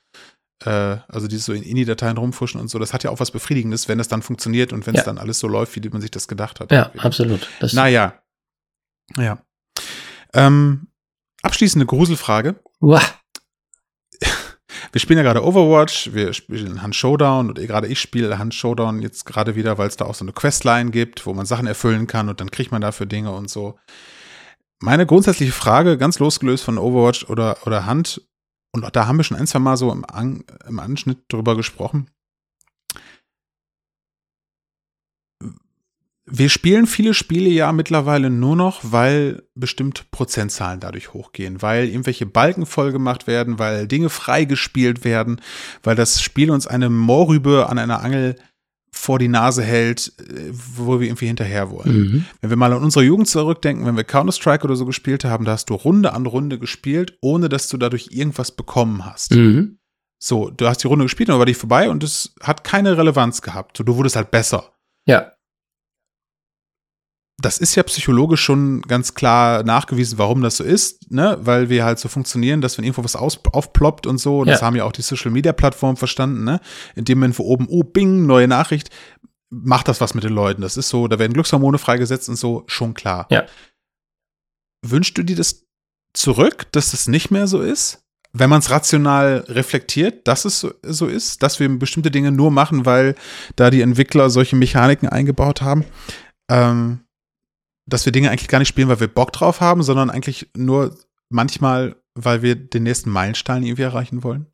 Ja. 0.66 0.94
Äh, 0.94 1.00
also 1.08 1.28
dieses 1.28 1.46
so 1.46 1.54
in 1.54 1.64
INI-Dateien 1.64 2.18
rumfuschen 2.18 2.62
und 2.62 2.68
so, 2.68 2.78
das 2.78 2.94
hat 2.94 3.04
ja 3.04 3.10
auch 3.10 3.20
was 3.20 3.32
Befriedigendes, 3.32 3.88
wenn 3.88 4.00
es 4.00 4.08
dann 4.08 4.22
funktioniert 4.22 4.74
und 4.74 4.86
wenn 4.86 4.96
es 4.96 5.02
ja. 5.02 5.06
dann 5.06 5.18
alles 5.18 5.40
so 5.40 5.48
läuft, 5.48 5.76
wie 5.76 5.90
man 5.90 6.02
sich 6.02 6.12
das 6.12 6.28
gedacht 6.28 6.60
hat. 6.60 6.72
Ja, 6.72 6.88
irgendwie. 6.88 7.00
absolut. 7.00 7.50
Das 7.60 7.74
naja. 7.74 8.22
Ja. 9.16 9.40
Ähm, 10.34 10.88
abschließende 11.42 11.86
Gruselfrage. 11.86 12.60
Uah 12.80 13.02
wir 14.92 15.02
spielen 15.02 15.18
ja 15.18 15.24
gerade 15.24 15.44
Overwatch, 15.44 16.14
wir 16.14 16.34
spielen 16.34 16.82
Hand 16.82 16.96
Showdown 16.96 17.50
und 17.50 17.56
gerade 17.60 17.88
ich 17.88 18.00
spiele 18.00 18.38
Hand 18.38 18.54
Showdown 18.54 19.02
jetzt 19.02 19.26
gerade 19.26 19.56
wieder, 19.56 19.78
weil 19.78 19.88
es 19.88 19.98
da 19.98 20.06
auch 20.06 20.16
so 20.16 20.26
eine 20.26 20.34
Questline 20.34 20.92
gibt, 20.92 21.26
wo 21.26 21.34
man 21.34 21.46
Sachen 21.46 21.68
erfüllen 21.68 22.08
kann 22.08 22.30
und 22.30 22.40
dann 22.42 22.52
kriegt 22.52 22.72
man 22.72 22.82
dafür 22.82 23.06
Dinge 23.06 23.32
und 23.32 23.50
so. 23.50 23.78
Meine 24.80 25.06
grundsätzliche 25.06 25.52
Frage, 25.52 25.98
ganz 25.98 26.20
losgelöst 26.20 26.64
von 26.64 26.78
Overwatch 26.78 27.30
oder, 27.30 27.58
oder 27.66 27.86
Hand, 27.86 28.22
und 28.74 28.96
da 28.96 29.08
haben 29.08 29.18
wir 29.18 29.24
schon 29.24 29.38
ein, 29.38 29.48
zwei 29.48 29.60
Mal 29.60 29.78
so 29.78 29.92
im, 29.92 30.06
An 30.06 30.44
im 30.68 30.80
Anschnitt 30.80 31.20
drüber 31.30 31.56
gesprochen. 31.56 32.10
Wir 36.30 36.50
spielen 36.50 36.88
viele 36.88 37.14
Spiele 37.14 37.50
ja 37.50 37.72
mittlerweile 37.72 38.30
nur 38.30 38.58
noch, 38.58 38.82
weil 38.84 39.44
bestimmte 39.56 40.04
Prozentzahlen 40.12 40.82
dadurch 40.82 41.14
hochgehen, 41.14 41.62
weil 41.62 41.88
irgendwelche 41.88 42.26
Balken 42.26 42.66
vollgemacht 42.66 43.28
werden, 43.28 43.60
weil 43.60 43.88
Dinge 43.88 44.10
freigespielt 44.10 45.06
werden, 45.06 45.40
weil 45.84 45.96
das 45.96 46.22
Spiel 46.22 46.52
uns 46.52 46.68
eine 46.68 46.90
Mohrrübe 46.90 47.70
an 47.70 47.80
einer 47.80 48.04
Angel 48.04 48.36
vor 48.92 49.20
die 49.20 49.30
Nase 49.30 49.64
hält, 49.64 50.12
äh, 50.20 50.52
wo 50.52 51.00
wir 51.00 51.08
irgendwie 51.08 51.28
hinterher 51.28 51.72
wollen. 51.72 51.98
Mhm. 51.98 52.26
Wenn 52.42 52.50
wir 52.50 52.58
mal 52.58 52.74
an 52.74 52.84
unsere 52.84 53.06
Jugend 53.06 53.30
zurückdenken, 53.30 53.86
wenn 53.86 53.96
wir 53.96 54.04
Counter-Strike 54.04 54.66
oder 54.66 54.76
so 54.76 54.86
gespielt 54.86 55.24
haben, 55.24 55.46
da 55.46 55.54
hast 55.54 55.70
du 55.70 55.76
Runde 55.76 56.12
an 56.12 56.26
Runde 56.26 56.60
gespielt, 56.60 57.18
ohne 57.22 57.48
dass 57.48 57.70
du 57.70 57.78
dadurch 57.78 58.10
irgendwas 58.12 58.52
bekommen 58.52 59.06
hast. 59.06 59.34
Mhm. 59.34 59.78
So, 60.20 60.50
du 60.50 60.68
hast 60.68 60.84
die 60.84 60.88
Runde 60.88 61.06
gespielt 61.06 61.30
und 61.30 61.34
dann 61.34 61.40
war 61.40 61.46
die 61.46 61.54
vorbei 61.54 61.90
und 61.90 62.04
es 62.04 62.34
hat 62.42 62.66
keine 62.66 62.98
Relevanz 62.98 63.42
gehabt. 63.42 63.80
Du 63.80 63.96
wurdest 63.96 64.18
halt 64.18 64.32
besser. 64.32 64.74
Ja 65.06 65.32
das 67.40 67.60
ist 67.60 67.76
ja 67.76 67.84
psychologisch 67.84 68.42
schon 68.42 68.82
ganz 68.82 69.14
klar 69.14 69.64
nachgewiesen, 69.64 70.18
warum 70.18 70.42
das 70.42 70.58
so 70.58 70.64
ist, 70.64 71.12
ne? 71.12 71.38
Weil 71.40 71.70
wir 71.70 71.86
halt 71.86 72.00
so 72.00 72.10
funktionieren, 72.10 72.62
dass 72.62 72.78
wenn 72.78 72.86
irgendwo 72.86 73.04
was 73.04 73.16
aus, 73.16 73.40
aufploppt 73.52 74.08
und 74.08 74.18
so, 74.18 74.44
ja. 74.44 74.54
das 74.54 74.64
haben 74.64 74.76
ja 74.76 74.86
auch 74.86 74.92
die 74.92 75.04
Social 75.04 75.30
Media 75.30 75.54
Plattformen 75.54 75.98
verstanden, 75.98 76.44
ne? 76.44 76.60
In 76.96 77.06
dem 77.06 77.20
Moment, 77.20 77.38
wo 77.38 77.44
oben, 77.44 77.68
oh, 77.70 77.84
bing, 77.84 78.26
neue 78.26 78.48
Nachricht, 78.48 78.90
macht 79.52 79.88
das 79.88 80.02
was 80.02 80.16
mit 80.16 80.24
den 80.24 80.34
Leuten. 80.34 80.64
Das 80.64 80.78
ist 80.78 80.90
so, 80.90 81.08
da 81.08 81.20
werden 81.20 81.34
Glückshormone 81.34 81.78
freigesetzt 81.78 82.28
und 82.28 82.38
so, 82.38 82.64
schon 82.66 82.96
klar. 82.96 83.28
Ja. 83.30 83.46
Wünschst 84.84 85.18
du 85.18 85.24
dir 85.24 85.36
das 85.36 85.64
zurück, 86.14 86.66
dass 86.72 86.92
das 86.92 87.08
nicht 87.08 87.30
mehr 87.30 87.46
so 87.46 87.62
ist? 87.62 88.02
Wenn 88.34 88.50
man 88.50 88.60
es 88.60 88.72
rational 88.72 89.46
reflektiert, 89.48 90.28
dass 90.28 90.46
es 90.46 90.60
so, 90.60 90.74
so 90.84 91.06
ist, 91.06 91.44
dass 91.44 91.60
wir 91.60 91.70
bestimmte 91.70 92.12
Dinge 92.12 92.32
nur 92.32 92.50
machen, 92.50 92.86
weil 92.86 93.16
da 93.56 93.70
die 93.70 93.82
Entwickler 93.82 94.30
solche 94.32 94.56
Mechaniken 94.56 95.08
eingebaut 95.08 95.62
haben. 95.62 95.86
Ähm, 96.50 97.02
dass 97.88 98.06
wir 98.06 98.12
Dinge 98.12 98.30
eigentlich 98.30 98.50
gar 98.50 98.60
nicht 98.60 98.68
spielen, 98.68 98.90
weil 98.90 99.00
wir 99.00 99.08
Bock 99.08 99.32
drauf 99.32 99.62
haben, 99.62 99.82
sondern 99.82 100.10
eigentlich 100.10 100.50
nur 100.56 100.96
manchmal, 101.30 101.96
weil 102.14 102.42
wir 102.42 102.56
den 102.56 102.84
nächsten 102.84 103.10
Meilenstein 103.10 103.64
irgendwie 103.64 103.84
erreichen 103.84 104.24
wollen? 104.24 104.48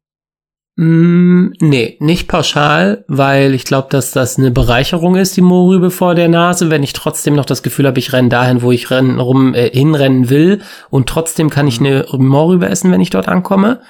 Mm, 0.75 1.49
nee, 1.59 1.97
nicht 1.99 2.27
pauschal, 2.27 3.05
weil 3.07 3.53
ich 3.53 3.63
glaube, 3.63 3.89
dass 3.91 4.11
das 4.11 4.39
eine 4.39 4.49
Bereicherung 4.49 5.15
ist, 5.15 5.37
die 5.37 5.41
Mohrrübe 5.41 5.91
vor 5.91 6.15
der 6.15 6.29
Nase, 6.29 6.71
wenn 6.71 6.81
ich 6.81 6.93
trotzdem 6.93 7.35
noch 7.35 7.45
das 7.45 7.61
Gefühl 7.61 7.85
habe, 7.85 7.99
ich 7.99 8.11
renne 8.11 8.29
dahin, 8.29 8.63
wo 8.63 8.71
ich 8.71 8.89
rennen, 8.89 9.19
rum 9.19 9.53
äh, 9.53 9.69
hinrennen 9.69 10.29
will 10.29 10.61
und 10.89 11.07
trotzdem 11.07 11.51
kann 11.51 11.67
ich 11.67 11.79
mhm. 11.79 11.87
eine 11.87 12.05
Mohrrübe 12.13 12.67
essen, 12.67 12.91
wenn 12.91 13.01
ich 13.01 13.11
dort 13.11 13.27
ankomme. 13.27 13.81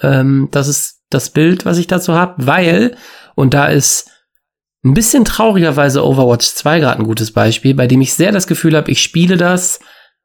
Ähm, 0.00 0.48
das 0.52 0.68
ist 0.68 1.02
das 1.10 1.30
Bild, 1.30 1.64
was 1.64 1.78
ich 1.78 1.88
dazu 1.88 2.14
habe, 2.14 2.34
weil, 2.46 2.96
und 3.34 3.52
da 3.54 3.66
ist 3.66 4.10
ein 4.84 4.94
bisschen 4.94 5.24
traurigerweise 5.24 6.04
Overwatch 6.04 6.46
2 6.46 6.80
gerade 6.80 7.00
ein 7.00 7.06
gutes 7.06 7.32
Beispiel, 7.32 7.74
bei 7.74 7.86
dem 7.86 8.00
ich 8.00 8.14
sehr 8.14 8.32
das 8.32 8.46
Gefühl 8.46 8.76
habe, 8.76 8.90
ich 8.90 9.02
spiele 9.02 9.36
das 9.36 9.80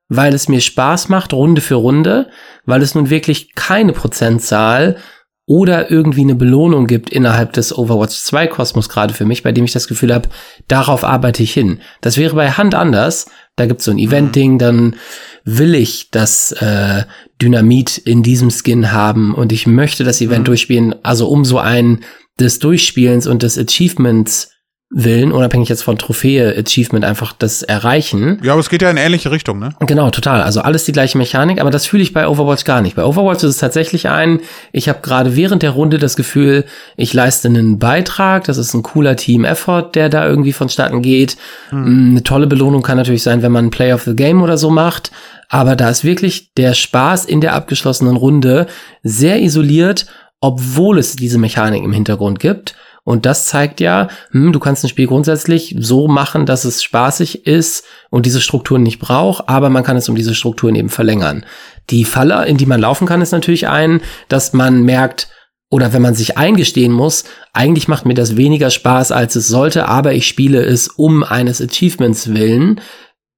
weil 0.10 0.34
es 0.34 0.48
mir 0.48 0.62
Spaß 0.62 1.10
macht, 1.10 1.34
Runde 1.34 1.62
für 1.62 1.76
Runde, 1.76 2.30
weil 2.66 2.82
es 2.82 2.96
nun 2.96 3.10
wirklich 3.10 3.56
keine 3.56 3.94
Prozentzahl 3.94 4.98
oder 5.45 5.91
irgendwie 5.91 6.21
eine 6.21 6.36
Belohnung 6.36 6.88
gibt 6.88 7.10
innerhalb 7.10 7.53
des 7.53 7.77
Overwatch 7.77 8.15
2 8.15 8.47
Kosmos 8.47 8.88
gerade 8.88 9.13
für 9.13 9.25
mich, 9.25 9.43
bei 9.43 9.51
dem 9.51 9.65
ich 9.65 9.73
das 9.73 9.88
Gefühl 9.88 10.13
habe, 10.13 10.29
darauf 10.67 11.03
arbeite 11.03 11.43
ich 11.43 11.53
hin. 11.53 11.79
Das 12.01 12.17
wäre 12.17 12.36
bei 12.36 12.51
Hand 12.51 12.75
anders. 12.75 13.29
Da 13.56 13.65
gibt's 13.65 13.84
so 13.84 13.91
ein 13.91 13.99
Event-Ding, 13.99 14.58
dann 14.58 14.95
will 15.43 15.75
ich 15.75 16.10
das 16.12 16.53
äh, 16.53 17.03
Dynamit 17.41 17.97
in 17.97 18.23
diesem 18.23 18.49
Skin 18.51 18.93
haben 18.93 19.36
und 19.36 19.51
ich 19.51 19.67
möchte 19.67 20.03
das 20.03 20.21
Event 20.21 20.41
mhm. 20.41 20.45
durchspielen, 20.45 20.95
also 21.03 21.27
um 21.27 21.43
so 21.43 21.60
ein 21.60 21.99
des 22.39 22.60
Durchspielens 22.60 23.27
und 23.27 23.43
des 23.43 23.58
Achievements 23.58 24.53
willen, 24.95 25.32
unabhängig 25.32 25.69
jetzt 25.69 25.82
von 25.82 25.97
Trophäe, 25.97 26.56
Achievement, 26.56 27.03
einfach 27.03 27.34
das 27.34 27.63
erreichen. 27.63 28.39
Ja, 28.43 28.53
aber 28.53 28.60
es 28.60 28.69
geht 28.69 28.84
ja 28.84 28.91
in 28.91 28.97
ähnliche 28.97 29.32
Richtung, 29.32 29.58
ne? 29.58 29.73
Genau, 29.79 30.12
total. 30.12 30.43
Also 30.43 30.62
alles 30.62 30.86
die 30.86 30.91
gleiche 30.91 31.17
Mechanik, 31.17 31.60
aber 31.60 31.71
das 31.71 31.88
fühle 31.88 32.03
ich 32.03 32.13
bei 32.13 32.27
Overwatch 32.27 32.63
gar 32.63 32.82
nicht. 32.82 32.95
Bei 32.95 33.03
Overwatch 33.03 33.43
ist 33.43 33.49
es 33.49 33.58
tatsächlich 33.58 34.08
ein, 34.08 34.39
ich 34.71 34.88
habe 34.89 34.99
gerade 35.01 35.36
während 35.36 35.63
der 35.63 35.71
Runde 35.71 35.97
das 35.97 36.15
Gefühl, 36.15 36.65
ich 36.95 37.13
leiste 37.13 37.47
einen 37.47 37.79
Beitrag, 37.79 38.43
das 38.43 38.60
ist 38.60 38.75
ein 38.75 38.84
cooler 38.84 39.15
Team-Effort, 39.15 39.91
der 39.95 40.10
da 40.10 40.27
irgendwie 40.27 40.53
vonstatten 40.53 41.01
geht. 41.01 41.38
Hm. 41.69 42.12
Eine 42.12 42.23
tolle 42.23 42.45
Belohnung 42.45 42.84
kann 42.84 42.97
natürlich 42.97 43.23
sein, 43.23 43.41
wenn 43.41 43.51
man 43.51 43.71
Play 43.71 43.93
of 43.93 44.03
the 44.03 44.15
Game 44.15 44.43
oder 44.43 44.60
so 44.60 44.69
macht, 44.69 45.12
aber 45.49 45.75
da 45.75 45.89
ist 45.89 46.03
wirklich 46.03 46.53
der 46.53 46.75
Spaß 46.75 47.25
in 47.25 47.41
der 47.41 47.53
abgeschlossenen 47.53 48.15
Runde 48.15 48.67
sehr 49.01 49.41
isoliert, 49.41 50.06
obwohl 50.39 50.99
es 50.99 51.15
diese 51.15 51.39
Mechanik 51.39 51.84
im 51.84 51.93
Hintergrund 51.93 52.39
gibt. 52.39 52.75
Und 53.06 53.26
das 53.26 53.48
zeigt 53.48 53.82
ja, 53.82 54.08
hm, 54.32 54.54
du 54.54 54.60
kannst 54.60 54.84
ein 54.84 54.89
Spiel 54.89 55.08
grundsätzlich 55.08 55.76
so 55.78 56.08
machen, 56.08 56.46
dass 56.46 56.63
es 56.63 56.82
spaßig 56.82 57.46
ist 57.46 57.84
und 58.10 58.26
diese 58.26 58.39
Strukturen 58.39 58.84
nicht 58.84 59.00
braucht, 59.00 59.50
aber 59.50 59.70
man 59.70 59.84
kann 59.84 59.98
es 59.98 60.08
um 60.08 60.16
diese 60.16 60.36
Strukturen 60.36 60.76
eben 60.76 60.89
verlängern. 60.89 61.46
Die 61.89 62.06
Falle, 62.06 62.46
in 62.46 62.58
die 62.58 62.66
man 62.66 62.80
laufen 62.80 63.06
kann, 63.06 63.22
ist 63.22 63.34
natürlich 63.34 63.68
ein, 63.68 64.02
dass 64.30 64.54
man 64.54 64.84
merkt, 64.84 65.28
oder 65.70 65.92
wenn 65.92 66.02
man 66.02 66.13
sich 66.13 66.38
eingestehen 66.38 66.94
muss, 66.94 67.26
eigentlich 67.52 67.88
macht 67.88 68.06
mir 68.06 68.13
das 68.13 68.38
weniger 68.38 68.70
Spaß, 68.70 69.12
als 69.12 69.36
es 69.36 69.48
sollte, 69.48 69.89
aber 69.89 70.13
ich 70.13 70.28
spiele 70.28 70.63
es 70.63 70.88
um 70.88 71.24
eines 71.24 71.62
Achievements 71.62 72.34
willen, 72.34 72.80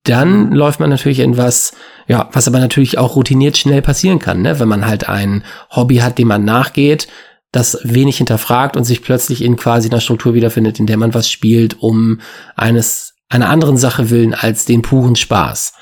dann 0.04 0.52
läuft 0.52 0.80
man 0.80 0.92
natürlich 0.92 1.20
in 1.20 1.38
was, 1.38 1.74
ja, 2.08 2.30
was 2.32 2.48
aber 2.48 2.60
natürlich 2.60 3.00
auch 3.00 3.16
routiniert 3.16 3.58
schnell 3.58 3.82
passieren 3.82 4.20
kann, 4.20 4.44
ne? 4.44 4.60
wenn 4.60 4.68
man 4.68 4.86
halt 4.86 5.10
ein 5.10 5.44
Hobby 5.72 5.98
hat, 5.98 6.20
dem 6.20 6.28
man 6.28 6.46
nachgeht, 6.46 7.08
das 7.56 7.80
wenig 7.84 8.18
hinterfragt 8.18 8.76
und 8.76 8.84
sich 8.84 9.02
plötzlich 9.02 9.42
in 9.42 9.56
quasi 9.56 9.90
einer 9.90 10.02
Struktur 10.02 10.34
wiederfindet, 10.34 10.80
in 10.80 10.88
der 10.88 10.98
man 10.98 11.14
was 11.14 11.30
spielt, 11.30 11.80
um 11.80 12.20
eines 12.56 13.16
einer 13.30 13.50
anderen 13.50 13.78
Sache 13.78 14.10
willen 14.10 14.34
als 14.34 14.66
den 14.66 14.82
puren 14.82 15.16
Spaß. 15.16 15.74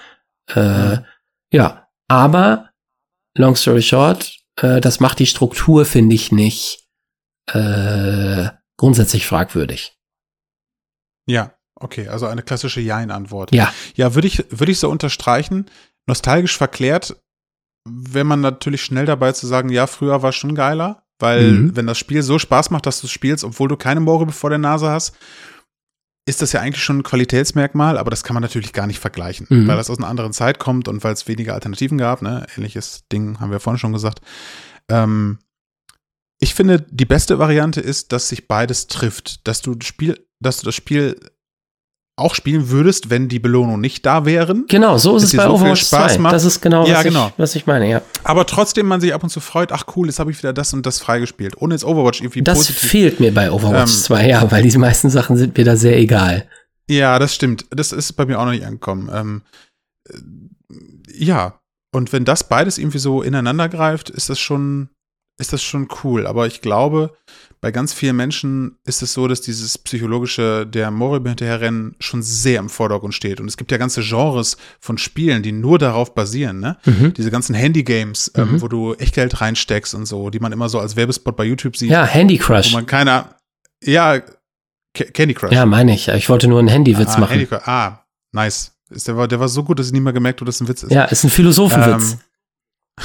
Äh, 0.54 0.98
ja, 1.52 1.88
aber 2.08 2.70
long 3.36 3.56
story 3.56 3.82
short, 3.82 4.38
äh, 4.62 4.82
das 4.82 5.00
macht 5.00 5.20
die 5.20 5.26
Struktur 5.26 5.86
finde 5.86 6.16
ich 6.16 6.32
nicht 6.32 6.88
äh, 7.52 8.50
grundsätzlich 8.78 9.26
fragwürdig. 9.26 9.98
Ja, 11.28 11.56
okay, 11.76 12.08
also 12.08 12.28
eine 12.28 12.44
klassische 12.44 12.82
Jein-Antwort. 12.82 13.54
Ja. 13.54 13.74
Ja, 13.96 14.14
würde 14.14 14.28
ich, 14.28 14.46
würde 14.50 14.72
ich 14.72 14.80
so 14.80 14.90
unterstreichen. 14.90 15.70
Nostalgisch 16.06 16.58
verklärt, 16.58 17.16
wenn 17.86 18.28
man 18.28 18.42
natürlich 18.42 18.84
schnell 18.84 19.06
dabei 19.06 19.32
zu 19.32 19.48
sagen, 19.48 19.70
ja, 19.70 19.88
früher 19.88 20.22
war 20.22 20.32
schon 20.32 20.56
geiler. 20.56 21.03
Weil, 21.20 21.52
mhm. 21.52 21.76
wenn 21.76 21.88
das 21.88 21.98
Spiel 21.98 22.24
so 22.24 22.40
Spaß 22.40 22.70
macht, 22.70 22.86
dass 22.86 23.02
du 23.02 23.08
es 23.08 23.12
spielst, 23.12 23.44
obwohl 23.44 23.70
du 23.70 23.78
keine 23.78 24.00
Moore 24.00 24.32
vor 24.32 24.50
der 24.50 24.60
Nase 24.60 24.90
hast, 24.90 25.16
ist 26.26 26.42
das 26.42 26.54
ja 26.54 26.62
eigentlich 26.62 26.84
schon 26.84 27.00
ein 27.00 27.04
Qualitätsmerkmal, 27.04 27.98
aber 27.98 28.10
das 28.10 28.24
kann 28.24 28.34
man 28.34 28.42
natürlich 28.42 28.72
gar 28.72 28.88
nicht 28.88 29.00
vergleichen, 29.00 29.46
mhm. 29.50 29.68
weil 29.68 29.76
das 29.76 29.90
aus 29.90 29.98
einer 29.98 30.08
anderen 30.08 30.34
Zeit 30.34 30.58
kommt 30.58 30.88
und 30.88 31.04
weil 31.04 31.14
es 31.14 31.28
weniger 31.28 31.54
Alternativen 31.54 31.98
gab. 31.98 32.22
Ne? 32.22 32.46
Ähnliches 32.56 33.04
Ding 33.12 33.40
haben 33.40 33.52
wir 33.52 33.60
vorhin 33.60 33.80
schon 33.80 33.94
gesagt. 33.94 34.22
Ähm, 34.90 35.40
ich 36.40 36.54
finde, 36.56 36.86
die 36.90 37.06
beste 37.06 37.40
Variante 37.40 37.82
ist, 37.82 38.12
dass 38.12 38.30
sich 38.30 38.48
beides 38.48 38.88
trifft, 38.88 39.48
dass 39.48 39.62
du 39.62 39.76
das 39.76 39.88
Spiel, 39.88 40.26
dass 40.40 40.60
du 40.60 40.66
das 40.66 40.76
Spiel 40.76 41.18
auch 42.16 42.36
spielen 42.36 42.70
würdest, 42.70 43.10
wenn 43.10 43.28
die 43.28 43.40
Belohnung 43.40 43.82
nicht 43.82 44.06
da 44.06 44.26
wären. 44.26 44.66
Genau, 44.68 44.98
so 45.00 45.18
ist 45.18 45.24
es 45.24 45.36
bei 45.36 45.46
so 45.46 45.54
Overwatch 45.56 45.84
2. 45.86 46.20
Macht. 46.20 46.34
Das 46.34 46.46
ist 46.46 46.62
genau, 46.62 46.86
ja, 46.86 46.98
was, 46.98 47.04
genau. 47.04 47.28
Ich, 47.28 47.40
was 47.40 47.56
ich 47.56 47.66
meine, 47.66 47.90
ja. 47.90 48.02
Aber 48.24 48.46
trotzdem 48.46 48.86
man 48.86 49.02
sich 49.02 49.14
ab 49.14 49.24
und 49.24 49.30
zu 49.30 49.40
freut, 49.40 49.72
ach 49.72 49.86
cool, 49.96 50.08
jetzt 50.08 50.20
habe 50.20 50.30
ich 50.30 50.38
wieder 50.38 50.54
das 50.54 50.74
und 50.74 50.86
das 50.86 51.00
freigespielt, 51.00 51.58
ohne 51.58 51.74
jetzt 51.74 51.84
Overwatch 51.84 52.22
irgendwie 52.22 52.44
Das 52.44 52.60
positiv. 52.60 52.90
fehlt 52.90 53.20
mir 53.20 53.34
bei 53.34 53.52
Overwatch 53.52 53.92
ähm, 53.92 54.00
2, 54.04 54.28
ja, 54.30 54.52
weil 54.52 54.62
die 54.64 54.78
meisten 54.78 55.10
Sachen 55.10 55.38
sind 55.38 55.58
mir 55.58 55.66
da 55.66 55.76
sehr 55.76 55.98
egal. 55.98 56.48
Ja, 56.90 57.18
das 57.18 57.34
stimmt. 57.34 57.66
Das 57.72 57.92
ist 57.92 58.14
bei 58.14 58.26
mir 58.26 58.40
auch 58.40 58.46
noch 58.46 58.52
nicht 58.52 58.66
angekommen. 58.66 59.10
Ähm, 59.12 59.42
äh, 60.08 60.18
ja, 61.16 61.60
und 61.96 62.14
wenn 62.14 62.26
das 62.26 62.48
beides 62.48 62.78
irgendwie 62.78 63.00
so 63.00 63.24
ineinander 63.24 63.70
greift, 63.70 64.10
ist 64.12 64.30
das 64.30 64.40
schon, 64.40 64.90
ist 65.40 65.54
das 65.54 65.64
schon 65.64 65.88
cool. 66.04 66.28
Aber 66.28 66.46
ich 66.46 66.62
glaube, 66.62 67.16
bei 67.64 67.72
ganz 67.72 67.94
vielen 67.94 68.18
Menschen 68.18 68.76
ist 68.84 69.02
es 69.02 69.14
so, 69.14 69.26
dass 69.26 69.40
dieses 69.40 69.78
psychologische, 69.78 70.68
der 70.68 70.92
Moral 70.92 71.22
hinterherrennen, 71.24 71.96
schon 71.98 72.22
sehr 72.22 72.60
im 72.60 72.68
Vordergrund 72.68 73.14
steht. 73.14 73.40
Und 73.40 73.48
es 73.48 73.56
gibt 73.56 73.72
ja 73.72 73.78
ganze 73.78 74.02
Genres 74.02 74.58
von 74.82 74.98
Spielen, 74.98 75.44
die 75.44 75.54
nur 75.54 75.80
darauf 75.80 76.14
basieren, 76.14 76.60
ne? 76.60 76.76
Mhm. 76.84 77.14
Diese 77.14 77.32
ganzen 77.32 77.56
Handy-Games, 77.56 78.34
ähm, 78.36 78.52
mhm. 78.52 78.62
wo 78.62 78.68
du 78.68 78.96
Echtgeld 78.96 79.40
reinsteckst 79.40 79.96
und 79.96 80.06
so, 80.08 80.30
die 80.30 80.42
man 80.42 80.52
immer 80.52 80.68
so 80.68 80.78
als 80.78 80.98
Werbespot 80.98 81.38
bei 81.38 81.46
YouTube 81.46 81.78
sieht. 81.78 81.90
Ja, 81.90 82.04
Handy 82.04 82.38
Crush. 82.38 82.74
Wo 82.74 82.76
man 82.76 82.86
keiner, 82.86 83.38
ja, 83.82 84.22
Candy 84.94 85.34
Crush. 85.34 85.54
Ja, 85.54 85.66
meine 85.66 85.94
ich. 85.94 86.10
Ich 86.10 86.28
wollte 86.28 86.50
nur 86.50 86.60
einen 86.60 86.68
Handywitz 86.68 87.16
ah, 87.16 87.20
machen. 87.22 87.40
Handy 87.40 87.48
ah, 87.50 88.04
nice. 88.34 88.74
Der 88.90 89.16
war, 89.16 89.30
der 89.30 89.40
war 89.40 89.48
so 89.48 89.64
gut, 89.64 89.80
dass 89.80 89.88
ich 89.88 89.94
nicht 89.94 90.04
mehr 90.04 90.12
gemerkt 90.12 90.42
habe, 90.42 90.48
dass 90.48 90.56
es 90.56 90.62
ein 90.62 90.68
Witz 90.68 90.84
ist. 90.84 90.92
Ja, 90.92 91.06
ist 91.06 91.24
ein 91.24 91.30
Philosophenwitz. 91.30 92.12
Ähm, 92.12 92.20
Äh, 93.00 93.04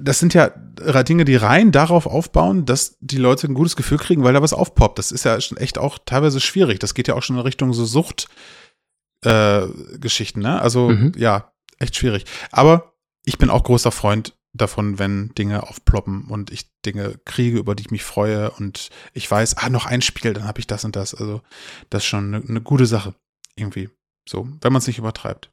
das 0.00 0.18
sind 0.18 0.34
ja 0.34 0.48
Dinge, 0.48 1.24
die 1.24 1.36
rein 1.36 1.72
darauf 1.72 2.06
aufbauen, 2.06 2.66
dass 2.66 2.96
die 3.00 3.16
Leute 3.16 3.46
ein 3.46 3.54
gutes 3.54 3.76
Gefühl 3.76 3.98
kriegen, 3.98 4.24
weil 4.24 4.34
da 4.34 4.42
was 4.42 4.52
aufpoppt. 4.52 4.98
Das 4.98 5.12
ist 5.12 5.24
ja 5.24 5.40
schon 5.40 5.58
echt 5.58 5.78
auch 5.78 5.98
teilweise 6.04 6.40
schwierig. 6.40 6.80
Das 6.80 6.94
geht 6.94 7.08
ja 7.08 7.14
auch 7.14 7.22
schon 7.22 7.36
in 7.36 7.42
Richtung 7.42 7.72
so 7.72 7.84
Suchtgeschichten, 7.84 10.42
äh, 10.42 10.46
ne? 10.46 10.60
Also 10.60 10.88
mhm. 10.88 11.12
ja, 11.16 11.52
echt 11.78 11.96
schwierig. 11.96 12.24
Aber 12.50 12.94
ich 13.24 13.38
bin 13.38 13.50
auch 13.50 13.62
großer 13.62 13.92
Freund 13.92 14.36
davon, 14.52 14.98
wenn 14.98 15.32
Dinge 15.34 15.62
aufploppen 15.62 16.24
und 16.24 16.50
ich 16.50 16.70
Dinge 16.84 17.20
kriege, 17.24 17.58
über 17.58 17.74
die 17.74 17.84
ich 17.84 17.90
mich 17.90 18.02
freue 18.02 18.50
und 18.50 18.90
ich 19.12 19.30
weiß, 19.30 19.58
ah, 19.58 19.70
noch 19.70 19.86
ein 19.86 20.02
Spiel, 20.02 20.32
dann 20.32 20.48
habe 20.48 20.58
ich 20.58 20.66
das 20.66 20.84
und 20.84 20.96
das. 20.96 21.14
Also 21.14 21.42
das 21.88 22.02
ist 22.02 22.08
schon 22.08 22.34
eine, 22.34 22.46
eine 22.46 22.60
gute 22.60 22.86
Sache 22.86 23.14
irgendwie. 23.54 23.90
So, 24.28 24.48
wenn 24.60 24.72
man 24.72 24.80
es 24.80 24.86
nicht 24.86 24.98
übertreibt. 24.98 25.50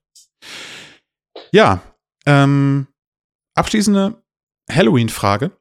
Ja, 1.51 1.81
ähm, 2.25 2.87
Abschließende 3.57 4.21
Halloween-Frage. 4.71 5.51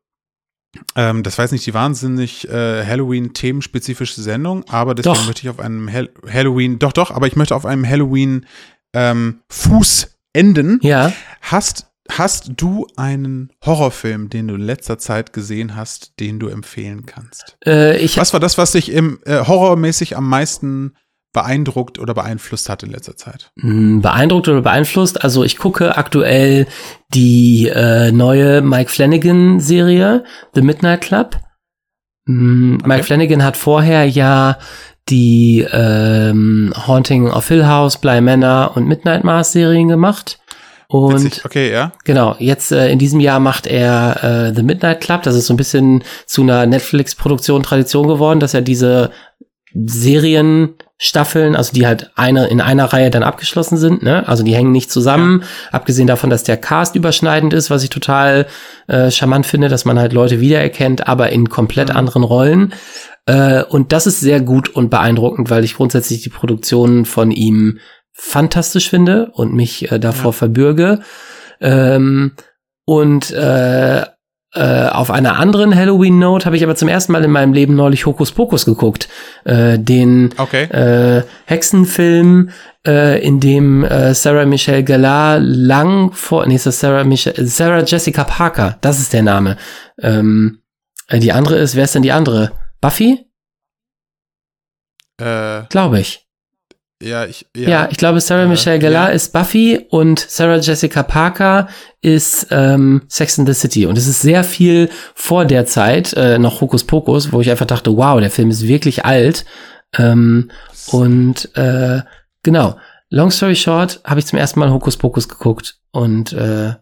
Ähm, 0.94 1.22
das 1.22 1.38
war 1.38 1.44
jetzt 1.44 1.52
nicht 1.52 1.64
die 1.66 1.74
wahnsinnig 1.74 2.48
äh, 2.48 2.84
Halloween-themenspezifische 2.84 4.20
Sendung, 4.20 4.64
aber 4.68 4.94
deswegen 4.94 5.14
doch. 5.14 5.26
möchte 5.26 5.42
ich 5.42 5.48
auf 5.48 5.60
einem 5.60 5.90
Hall 5.90 6.10
Halloween, 6.30 6.78
doch, 6.78 6.92
doch, 6.92 7.10
aber 7.10 7.26
ich 7.26 7.36
möchte 7.36 7.56
auf 7.56 7.64
einem 7.64 7.88
Halloween-Fuß 7.88 10.02
ähm, 10.02 10.10
enden. 10.34 10.78
Ja. 10.82 11.14
Hast, 11.40 11.86
hast 12.10 12.50
du 12.56 12.86
einen 12.96 13.54
Horrorfilm, 13.64 14.28
den 14.28 14.48
du 14.48 14.56
in 14.56 14.60
letzter 14.60 14.98
Zeit 14.98 15.32
gesehen 15.32 15.74
hast, 15.76 16.20
den 16.20 16.38
du 16.38 16.48
empfehlen 16.48 17.06
kannst? 17.06 17.56
Äh, 17.64 18.06
was 18.16 18.34
war 18.34 18.40
das, 18.40 18.58
was 18.58 18.72
dich 18.72 18.92
im 18.92 19.20
äh, 19.24 19.46
horrormäßig 19.46 20.14
am 20.16 20.28
meisten 20.28 20.92
beeindruckt 21.36 21.98
oder 21.98 22.14
beeinflusst 22.14 22.70
hat 22.70 22.82
in 22.82 22.90
letzter 22.90 23.14
Zeit? 23.14 23.52
Hm, 23.60 24.00
beeindruckt 24.00 24.48
oder 24.48 24.62
beeinflusst? 24.62 25.22
Also 25.22 25.44
ich 25.44 25.58
gucke 25.58 25.98
aktuell 25.98 26.66
die 27.12 27.68
äh, 27.68 28.10
neue 28.10 28.62
Mike 28.62 28.90
Flanagan 28.90 29.60
Serie, 29.60 30.24
The 30.54 30.62
Midnight 30.62 31.02
Club. 31.02 31.36
Mhm, 32.24 32.78
okay. 32.80 32.88
Mike 32.88 33.04
Flanagan 33.04 33.44
hat 33.44 33.58
vorher 33.58 34.08
ja 34.08 34.56
die 35.10 35.66
ähm, 35.70 36.72
Haunting 36.86 37.28
of 37.28 37.46
Hill 37.46 37.66
House, 37.66 37.98
Bly 38.00 38.22
Manor 38.22 38.72
und 38.74 38.88
Midnight 38.88 39.22
Mars 39.22 39.52
Serien 39.52 39.88
gemacht. 39.88 40.38
Und 40.88 41.22
Witzig. 41.22 41.44
okay, 41.44 41.70
ja. 41.70 41.92
Genau, 42.04 42.34
jetzt 42.38 42.72
äh, 42.72 42.88
in 42.90 42.98
diesem 42.98 43.20
Jahr 43.20 43.40
macht 43.40 43.66
er 43.66 44.24
äh, 44.24 44.54
The 44.54 44.62
Midnight 44.62 45.02
Club. 45.02 45.22
Das 45.24 45.34
ist 45.34 45.48
so 45.48 45.52
ein 45.52 45.58
bisschen 45.58 46.02
zu 46.24 46.40
einer 46.42 46.64
Netflix-Produktion 46.64 47.62
Tradition 47.62 48.08
geworden, 48.08 48.40
dass 48.40 48.54
er 48.54 48.62
diese 48.62 49.10
Serienstaffeln, 50.98 51.56
also 51.56 51.72
die 51.74 51.86
halt 51.86 52.10
eine 52.14 52.46
in 52.46 52.60
einer 52.60 52.86
Reihe 52.86 53.10
dann 53.10 53.22
abgeschlossen 53.22 53.76
sind, 53.76 54.02
ne? 54.02 54.26
Also 54.26 54.42
die 54.42 54.54
hängen 54.54 54.72
nicht 54.72 54.90
zusammen, 54.90 55.40
ja. 55.42 55.46
abgesehen 55.72 56.06
davon, 56.06 56.30
dass 56.30 56.42
der 56.42 56.56
Cast 56.56 56.96
überschneidend 56.96 57.52
ist, 57.52 57.70
was 57.70 57.84
ich 57.84 57.90
total 57.90 58.46
äh, 58.86 59.10
charmant 59.10 59.46
finde, 59.46 59.68
dass 59.68 59.84
man 59.84 59.98
halt 59.98 60.12
Leute 60.12 60.40
wiedererkennt, 60.40 61.06
aber 61.06 61.30
in 61.30 61.48
komplett 61.48 61.90
mhm. 61.90 61.96
anderen 61.96 62.22
Rollen. 62.24 62.74
Äh, 63.26 63.62
und 63.64 63.92
das 63.92 64.06
ist 64.06 64.20
sehr 64.20 64.40
gut 64.40 64.70
und 64.70 64.88
beeindruckend, 64.88 65.50
weil 65.50 65.64
ich 65.64 65.74
grundsätzlich 65.74 66.22
die 66.22 66.30
Produktionen 66.30 67.04
von 67.04 67.30
ihm 67.30 67.78
fantastisch 68.12 68.88
finde 68.88 69.30
und 69.32 69.52
mich 69.52 69.92
äh, 69.92 69.98
davor 69.98 70.32
ja. 70.32 70.38
verbürge. 70.38 71.00
Ähm, 71.60 72.32
und 72.86 73.32
äh, 73.32 74.06
äh, 74.56 74.88
auf 74.88 75.10
einer 75.10 75.38
anderen 75.38 75.74
Halloween-Note 75.74 76.46
habe 76.46 76.56
ich 76.56 76.64
aber 76.64 76.74
zum 76.74 76.88
ersten 76.88 77.12
Mal 77.12 77.22
in 77.22 77.30
meinem 77.30 77.52
Leben 77.52 77.74
neulich 77.74 78.06
Hokus 78.06 78.32
Pokus 78.32 78.64
geguckt. 78.64 79.08
Äh, 79.44 79.78
den 79.78 80.34
okay. 80.38 80.64
äh, 80.64 81.22
Hexenfilm, 81.44 82.50
äh, 82.86 83.22
in 83.22 83.40
dem 83.40 83.84
äh, 83.84 84.14
Sarah 84.14 84.46
Michelle 84.46 84.84
Gellar 84.84 85.38
lang 85.38 86.12
vor, 86.12 86.46
nee, 86.46 86.54
ist 86.54 86.66
das 86.66 86.80
Sarah 86.80 87.04
Michelle, 87.04 87.46
Sarah 87.46 87.84
Jessica 87.84 88.24
Parker, 88.24 88.78
das 88.80 88.98
ist 88.98 89.12
der 89.12 89.22
Name. 89.22 89.56
Ähm, 90.00 90.62
äh, 91.08 91.18
die 91.18 91.32
andere 91.32 91.58
ist, 91.58 91.76
wer 91.76 91.84
ist 91.84 91.94
denn 91.94 92.02
die 92.02 92.12
andere? 92.12 92.52
Buffy? 92.80 93.26
Glaube 95.68 96.00
ich. 96.00 96.25
Ja, 97.02 97.26
ich, 97.26 97.46
ja. 97.54 97.68
ja, 97.68 97.88
ich 97.90 97.98
glaube, 97.98 98.20
Sarah 98.20 98.46
Michelle 98.46 98.78
Gellar 98.78 99.08
ja. 99.08 99.14
ist 99.14 99.32
Buffy 99.32 99.86
und 99.90 100.18
Sarah 100.18 100.56
Jessica 100.56 101.02
Parker 101.02 101.68
ist 102.00 102.46
ähm, 102.50 103.02
Sex 103.08 103.36
in 103.36 103.46
the 103.46 103.52
City. 103.52 103.84
Und 103.84 103.98
es 103.98 104.06
ist 104.06 104.22
sehr 104.22 104.44
viel 104.44 104.88
vor 105.14 105.44
der 105.44 105.66
Zeit, 105.66 106.14
äh, 106.14 106.38
noch 106.38 106.62
Hokus 106.62 106.84
Pokus, 106.84 107.32
wo 107.32 107.40
ich 107.42 107.50
einfach 107.50 107.66
dachte, 107.66 107.94
wow, 107.96 108.18
der 108.18 108.30
Film 108.30 108.50
ist 108.50 108.66
wirklich 108.66 109.04
alt. 109.04 109.44
Ähm, 109.98 110.50
und 110.90 111.54
äh, 111.54 112.00
genau, 112.42 112.76
long 113.10 113.30
story 113.30 113.56
short, 113.56 114.00
habe 114.04 114.20
ich 114.20 114.26
zum 114.26 114.38
ersten 114.38 114.60
Mal 114.60 114.72
Hokus 114.72 114.96
Pokus 114.96 115.28
geguckt 115.28 115.78
und 115.92 116.32
äh, 116.32 116.74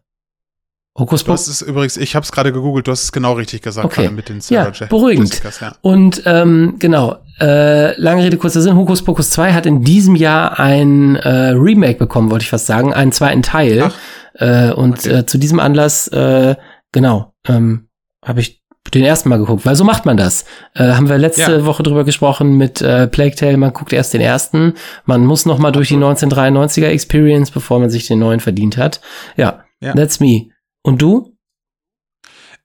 Hokus 0.97 1.25
Pokus. 1.25 1.47
Das 1.47 1.61
ist 1.61 1.63
übrigens, 1.63 1.97
ich 1.97 2.15
habe 2.15 2.23
es 2.23 2.31
gerade 2.31 2.53
gegoogelt, 2.53 2.87
du 2.87 2.93
hast 2.93 3.03
es 3.03 3.13
genau 3.13 3.33
richtig 3.33 3.63
gesagt, 3.63 3.85
okay. 3.85 4.11
mit 4.11 4.29
den 4.29 4.41
Sarah 4.41 4.73
ja, 4.73 4.87
beruhigend. 4.87 5.43
Ja. 5.61 5.75
Und 5.81 6.23
ähm, 6.25 6.77
genau, 6.79 7.17
äh, 7.41 8.01
lange 8.01 8.23
Rede, 8.23 8.37
kurzer 8.37 8.61
Sinn, 8.61 8.77
Hokus 8.77 9.03
Pokus 9.03 9.31
2 9.31 9.55
hat 9.55 9.67
in 9.67 9.83
diesem 9.83 10.15
Jahr 10.15 10.61
ein 10.61 11.17
äh, 11.17 11.51
Remake 11.51 11.99
bekommen, 11.99 12.31
wollte 12.31 12.45
ich 12.45 12.51
fast 12.51 12.67
sagen, 12.67 12.95
einen 12.95 13.11
zweiten 13.11 13.43
Teil. 13.43 13.91
Äh, 14.35 14.73
und 14.73 15.01
okay. 15.01 15.11
äh, 15.11 15.27
zu 15.27 15.39
diesem 15.39 15.59
Anlass, 15.59 16.07
äh, 16.09 16.55
genau, 16.93 17.35
ähm, 17.49 17.89
habe 18.25 18.41
ich 18.41 18.63
den 18.93 19.05
ersten 19.05 19.29
Mal 19.29 19.39
geguckt, 19.39 19.67
weil 19.67 19.75
so 19.75 19.83
macht 19.83 20.07
man 20.07 20.17
das. 20.17 20.45
Äh, 20.75 20.93
haben 20.93 21.09
wir 21.09 21.19
letzte 21.19 21.53
ja. 21.53 21.65
Woche 21.65 21.83
drüber 21.83 22.05
gesprochen 22.05 22.57
mit 22.57 22.83
äh, 22.83 23.09
Plague 23.09 23.35
Tale, 23.35 23.57
man 23.57 23.73
guckt 23.73 23.93
erst 23.93 24.15
den 24.15 24.21
ersten, 24.21 24.75
man 25.07 25.25
muss 25.25 25.47
noch 25.47 25.59
mal 25.59 25.73
durch 25.73 25.89
die 25.89 25.97
1993er 25.97 26.87
Experience, 26.87 27.51
bevor 27.51 27.81
man 27.81 27.91
sich 27.91 28.07
den 28.07 28.21
neuen 28.21 28.41
verdient 28.41 28.77
hat. 28.77 29.01
Ja, 29.37 29.65
ja. 29.81 29.95
that's 29.95 30.21
me. 30.21 30.54
Und 30.85 31.03
du? 31.03 31.37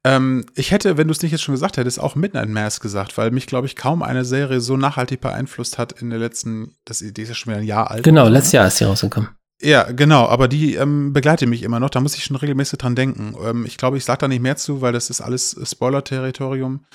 Ähm, 0.03 0.45
ich 0.55 0.71
hätte, 0.71 0.97
wenn 0.97 1.07
du 1.07 1.11
es 1.11 1.21
nicht 1.21 1.31
jetzt 1.31 1.41
schon 1.41 1.55
gesagt 1.55 1.77
hättest, 1.77 1.99
auch 1.99 2.15
Midnight 2.15 2.49
Mass 2.49 2.79
gesagt, 2.79 3.17
weil 3.17 3.31
mich, 3.31 3.47
glaube 3.47 3.67
ich, 3.67 3.75
kaum 3.75 4.01
eine 4.01 4.23
Serie 4.23 4.61
so 4.61 4.77
nachhaltig 4.77 5.19
beeinflusst 5.19 5.77
hat 5.77 5.91
in 6.01 6.09
der 6.09 6.19
letzten, 6.19 6.75
das, 6.85 6.99
die 6.99 7.21
ist 7.21 7.29
ja 7.29 7.35
schon 7.35 7.51
wieder 7.51 7.61
ein 7.61 7.67
Jahr 7.67 7.91
alt. 7.91 8.03
Genau, 8.03 8.27
letztes 8.27 8.53
Jahr 8.53 8.67
ist 8.67 8.77
sie 8.77 8.85
rausgekommen. 8.85 9.29
Ja, 9.61 9.91
genau, 9.91 10.25
aber 10.27 10.47
die 10.47 10.75
ähm, 10.75 11.11
begleitet 11.11 11.49
mich 11.49 11.63
immer 11.63 11.81
noch, 11.81 11.89
da 11.89 11.99
muss 11.99 12.15
ich 12.15 12.23
schon 12.23 12.37
regelmäßig 12.37 12.79
dran 12.79 12.95
denken. 12.95 13.35
Ähm, 13.43 13.65
ich 13.65 13.77
glaube, 13.77 13.97
ich 13.97 14.05
sage 14.05 14.19
da 14.19 14.27
nicht 14.29 14.41
mehr 14.41 14.55
zu, 14.55 14.79
weil 14.81 14.93
das 14.93 15.09
ist 15.09 15.19
alles 15.19 15.59
Spoiler-Territorium. 15.61 16.85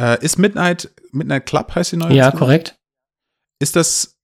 Äh, 0.00 0.24
ist 0.24 0.38
Midnight, 0.38 0.92
Midnight 1.10 1.46
Club 1.46 1.74
heißt 1.74 1.92
die 1.92 1.96
neue? 1.96 2.14
Ja, 2.14 2.30
korrekt. 2.30 2.76
Ist 3.60 3.74
das 3.74 4.16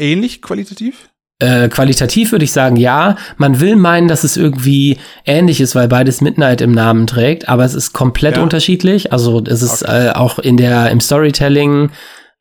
ähnlich 0.00 0.40
qualitativ? 0.40 1.10
Äh, 1.40 1.68
qualitativ 1.68 2.32
würde 2.32 2.44
ich 2.44 2.52
sagen, 2.52 2.74
ja. 2.74 3.16
Man 3.36 3.60
will 3.60 3.76
meinen, 3.76 4.08
dass 4.08 4.24
es 4.24 4.36
irgendwie 4.36 4.98
ähnlich 5.24 5.60
ist, 5.60 5.76
weil 5.76 5.86
beides 5.86 6.20
Midnight 6.20 6.60
im 6.60 6.72
Namen 6.72 7.06
trägt, 7.06 7.48
aber 7.48 7.64
es 7.64 7.74
ist 7.74 7.92
komplett 7.92 8.36
ja. 8.36 8.42
unterschiedlich. 8.42 9.12
Also 9.12 9.42
es 9.44 9.62
ist 9.62 9.84
okay. 9.84 10.08
äh, 10.08 10.10
auch 10.10 10.40
in 10.40 10.56
der 10.56 10.90
im 10.90 11.00
Storytelling, 11.00 11.90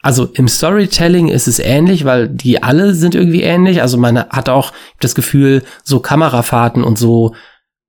also 0.01 0.25
im 0.25 0.47
Storytelling 0.47 1.27
ist 1.27 1.47
es 1.47 1.59
ähnlich, 1.59 2.05
weil 2.05 2.27
die 2.27 2.63
alle 2.63 2.95
sind 2.95 3.13
irgendwie 3.13 3.43
ähnlich. 3.43 3.83
Also 3.83 3.97
man 3.97 4.17
hat 4.17 4.49
auch 4.49 4.73
das 4.99 5.13
Gefühl, 5.13 5.63
so 5.83 5.99
Kamerafahrten 5.99 6.83
und 6.83 6.97
so 6.97 7.35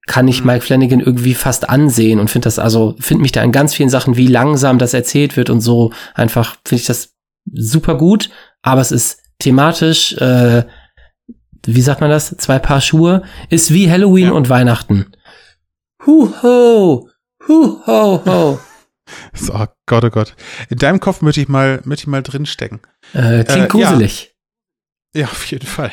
kann 0.06 0.28
ich 0.28 0.40
mhm. 0.40 0.48
Mike 0.48 0.62
Flanagan 0.62 1.00
irgendwie 1.00 1.34
fast 1.34 1.70
ansehen 1.70 2.20
und 2.20 2.28
finde 2.28 2.46
das 2.46 2.58
also 2.58 2.96
finde 2.98 3.22
mich 3.22 3.32
da 3.32 3.42
in 3.42 3.52
ganz 3.52 3.74
vielen 3.74 3.88
Sachen, 3.88 4.18
wie 4.18 4.26
langsam 4.26 4.78
das 4.78 4.92
erzählt 4.92 5.38
wird 5.38 5.48
und 5.48 5.62
so 5.62 5.90
einfach 6.14 6.56
finde 6.66 6.80
ich 6.82 6.86
das 6.86 7.14
super 7.50 7.96
gut. 7.96 8.28
Aber 8.60 8.82
es 8.82 8.92
ist 8.92 9.22
thematisch 9.38 10.12
äh, 10.14 10.64
wie 11.74 11.82
sagt 11.82 12.00
man 12.00 12.10
das? 12.10 12.36
Zwei 12.38 12.58
Paar 12.58 12.80
Schuhe, 12.80 13.22
ist 13.50 13.72
wie 13.72 13.90
Halloween 13.90 14.26
ja. 14.26 14.32
und 14.32 14.48
Weihnachten. 14.48 15.12
Hu 16.06 16.32
ho, 16.42 17.08
hu 17.46 17.80
ho 17.86 18.22
ho. 18.24 18.60
So, 19.32 19.54
oh 19.54 19.66
Gott, 19.86 20.04
oh 20.04 20.10
Gott. 20.10 20.36
In 20.68 20.76
deinem 20.76 21.00
Kopf 21.00 21.22
möchte 21.22 21.40
ich 21.40 21.48
mal, 21.48 21.80
möchte 21.84 22.02
ich 22.02 22.08
mal 22.08 22.22
drinstecken. 22.22 22.80
Äh, 23.14 23.42
klingt 23.44 23.64
äh, 23.64 23.68
gruselig. 23.68 24.34
Ja. 25.14 25.22
ja, 25.22 25.26
auf 25.28 25.46
jeden 25.46 25.66
Fall. 25.66 25.92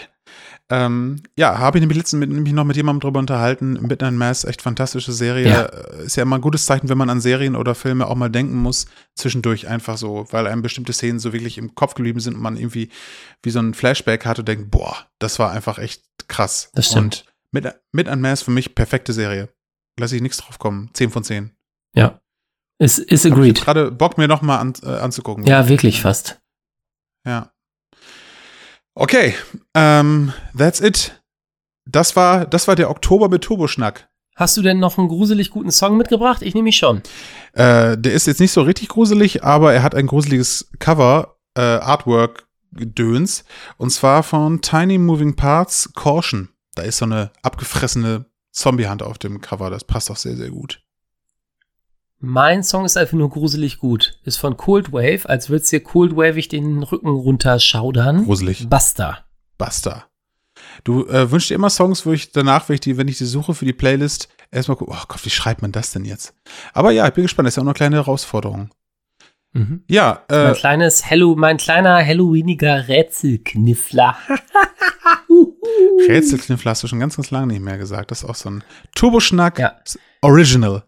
Ähm, 0.72 1.22
ja, 1.38 1.60
habe 1.60 1.78
ich 1.78 1.82
nämlich 1.82 1.98
letztens 1.98 2.20
mit, 2.20 2.32
nämlich 2.32 2.54
noch 2.54 2.64
mit 2.64 2.76
jemandem 2.76 3.02
drüber 3.02 3.20
unterhalten. 3.20 3.74
Midnight 3.74 4.14
Mass, 4.14 4.46
echt 4.46 4.64
fantastische 4.64 5.14
Serie. 5.14 5.48
Ja. 5.48 5.62
Äh, 5.66 6.06
ist 6.06 6.16
ja 6.16 6.24
immer 6.24 6.38
ein 6.38 6.42
gutes 6.42 6.66
Zeichen, 6.66 6.90
wenn 6.90 6.98
man 6.98 7.12
an 7.12 7.22
Serien 7.22 7.56
oder 7.56 7.76
Filme 7.76 8.08
auch 8.08 8.16
mal 8.16 8.30
denken 8.30 8.58
muss, 8.58 8.88
zwischendurch 9.14 9.68
einfach 9.68 9.98
so, 9.98 10.26
weil 10.32 10.48
einem 10.48 10.64
bestimmte 10.64 10.92
Szenen 10.94 11.20
so 11.20 11.34
wirklich 11.34 11.60
im 11.60 11.76
Kopf 11.76 11.94
geblieben 11.94 12.20
sind 12.20 12.36
und 12.36 12.42
man 12.42 12.58
irgendwie 12.58 12.90
wie 13.44 13.52
so 13.52 13.60
ein 13.60 13.76
Flashback 13.76 14.26
hat 14.26 14.40
und 14.40 14.48
denkt, 14.48 14.72
boah, 14.72 14.96
das 15.20 15.38
war 15.38 15.52
einfach 15.52 15.78
echt 15.78 16.04
krass. 16.28 16.72
Das 16.74 16.88
stimmt. 16.88 17.26
Und 17.52 17.76
Midnight 17.92 18.20
Mass 18.20 18.42
für 18.42 18.52
mich 18.52 18.74
perfekte 18.74 19.14
Serie. 19.14 19.50
Lass 20.00 20.12
ich 20.12 20.22
nichts 20.22 20.38
drauf 20.38 20.58
kommen. 20.58 20.90
10 20.94 21.12
von 21.12 21.24
10. 21.24 21.52
Ja. 21.94 22.20
Ist, 22.80 23.00
ist 23.00 23.26
agreed. 23.26 23.62
gerade 23.62 23.92
Bock 23.92 24.18
mir 24.18 24.28
noch 24.28 24.42
mal 24.42 24.58
an, 24.58 24.74
äh, 24.84 24.88
anzugucken. 24.88 25.46
Ja, 25.46 25.70
wirklich 25.70 26.02
fast. 26.02 26.42
Ja. 27.26 27.52
Okay, 28.96 29.36
ähm, 29.74 30.32
that's 30.58 30.80
it. 30.80 31.22
Das 31.86 32.16
war, 32.16 32.46
das 32.46 32.68
war 32.68 32.76
der 32.76 32.90
Oktober 32.90 33.28
mit 33.28 33.44
Turboschnack. 33.44 34.10
Hast 34.36 34.56
du 34.58 34.62
denn 34.62 34.80
noch 34.80 34.98
einen 34.98 35.10
gruselig 35.10 35.50
guten 35.50 35.72
Song 35.72 35.98
mitgebracht? 35.98 36.42
Ich 36.42 36.54
nehme 36.54 36.66
mich 36.66 36.78
schon. 36.78 37.02
Äh, 37.54 37.98
der 37.98 38.14
ist 38.14 38.26
jetzt 38.28 38.40
nicht 38.40 38.52
so 38.52 38.62
richtig 38.62 38.90
gruselig, 38.90 39.44
aber 39.44 39.74
er 39.74 39.84
hat 39.84 39.96
ein 39.96 40.08
gruseliges 40.08 40.72
Cover, 40.80 41.38
äh, 41.56 41.62
Artwork 41.62 42.48
Gedöns. 42.72 43.46
Und 43.78 43.92
zwar 43.92 44.24
von 44.24 44.62
Tiny 44.62 44.98
Moving 44.98 45.36
Parts 45.36 45.92
Caution. 45.94 46.50
Da 46.76 46.84
ist 46.84 46.98
so 46.98 47.06
eine 47.06 47.32
abgefressene 47.44 48.26
Zombiehand 48.52 49.04
auf 49.04 49.18
dem 49.18 49.42
Cover. 49.42 49.70
Das 49.70 49.84
passt 49.84 50.10
auch 50.12 50.18
sehr, 50.18 50.36
sehr 50.36 50.50
gut. 50.50 50.85
Mein 52.28 52.64
Song 52.64 52.86
ist 52.86 52.98
einfach 52.98 53.14
nur 53.14 53.30
gruselig 53.30 53.78
gut. 53.78 54.20
Ist 54.24 54.38
von 54.38 54.58
Cold 54.58 54.92
Wave, 54.92 55.30
als 55.30 55.52
würd's 55.52 55.70
dir 55.70 55.84
Cold 55.84 56.16
Wave 56.16 56.48
den 56.48 56.82
Rücken 56.82 57.08
runterschaudern. 57.08 58.26
Gruselig. 58.26 58.68
Basta. 58.68 59.20
Basta. 59.60 60.06
Du 60.84 61.06
äh, 61.06 61.30
wünschst 61.30 61.52
dir 61.52 61.56
immer 61.56 61.70
Songs, 61.70 62.04
wo 62.04 62.14
ich 62.14 62.32
danach, 62.32 62.68
wenn 62.68 62.74
ich 62.74 62.80
die, 62.80 62.98
wenn 62.98 63.08
ich 63.08 63.20
die 63.20 63.26
suche 63.26 63.54
für 63.54 63.66
die 63.66 63.74
Playlist, 63.74 64.28
erstmal 64.50 64.76
gucke, 64.76 64.92
oh 64.92 65.04
Gott, 65.08 65.24
wie 65.24 65.30
schreibt 65.30 65.62
man 65.62 65.72
das 65.72 65.92
denn 65.92 66.04
jetzt? 66.04 66.34
Aber 66.74 66.90
ja, 66.90 67.08
ich 67.08 67.14
bin 67.14 67.26
gespannt, 67.26 67.46
das 67.46 67.54
ist 67.54 67.58
ja 67.58 67.62
auch 67.62 67.66
noch 67.66 67.74
eine 67.74 67.78
kleine 67.78 67.98
Herausforderung. 67.98 68.72
Mhm. 69.54 69.84
Ja, 69.88 70.24
äh, 70.28 70.46
mein 70.46 70.56
kleines 70.56 71.06
Hello, 71.06 71.36
mein 71.36 71.58
kleiner 71.58 72.04
Halloweeniger 72.04 72.88
Rätselkniffler. 72.88 74.18
Rätselkniffler 76.10 76.72
hast 76.72 76.82
du 76.82 76.88
schon 76.88 77.00
ganz, 77.00 77.18
ganz 77.18 77.30
lange 77.30 77.48
nicht 77.48 77.62
mehr 77.62 77.78
gesagt. 77.78 78.10
Das 78.10 78.24
ist 78.24 78.30
auch 78.30 78.36
so 78.36 78.50
ein 78.50 78.64
Turboschnack 78.96 79.60
ja. 79.60 79.76
Original. 80.22 80.84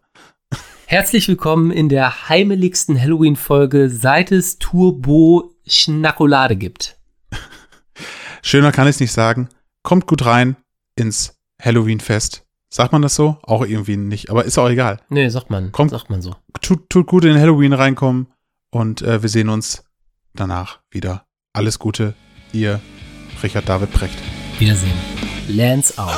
Herzlich 0.90 1.28
willkommen 1.28 1.70
in 1.70 1.90
der 1.90 2.30
heimeligsten 2.30 2.98
Halloween-Folge, 2.98 3.90
seit 3.90 4.32
es 4.32 4.58
Turbo 4.58 5.52
Schnackolade 5.66 6.56
gibt. 6.56 6.96
Schöner 8.42 8.72
kann 8.72 8.86
ich 8.86 8.94
es 8.94 9.00
nicht 9.00 9.12
sagen. 9.12 9.50
Kommt 9.82 10.06
gut 10.06 10.24
rein 10.24 10.56
ins 10.96 11.38
Halloween-Fest. 11.62 12.46
Sagt 12.72 12.92
man 12.92 13.02
das 13.02 13.14
so? 13.14 13.36
Auch 13.42 13.66
irgendwie 13.66 13.98
nicht, 13.98 14.30
aber 14.30 14.46
ist 14.46 14.56
auch 14.56 14.70
egal. 14.70 14.98
Nee, 15.10 15.28
sagt 15.28 15.50
man. 15.50 15.72
Kommt, 15.72 15.90
sagt 15.90 16.08
man 16.08 16.22
so. 16.22 16.34
Tut, 16.62 16.88
tut 16.88 17.06
gut 17.06 17.26
in 17.26 17.38
Halloween 17.38 17.74
reinkommen 17.74 18.28
und 18.70 19.02
äh, 19.02 19.20
wir 19.20 19.28
sehen 19.28 19.50
uns 19.50 19.84
danach 20.32 20.80
wieder. 20.90 21.26
Alles 21.52 21.78
Gute, 21.78 22.14
ihr 22.54 22.80
Richard 23.42 23.68
David 23.68 23.92
Precht. 23.92 24.18
Wiedersehen. 24.58 24.96
Lance 25.48 25.98
out. 25.98 26.16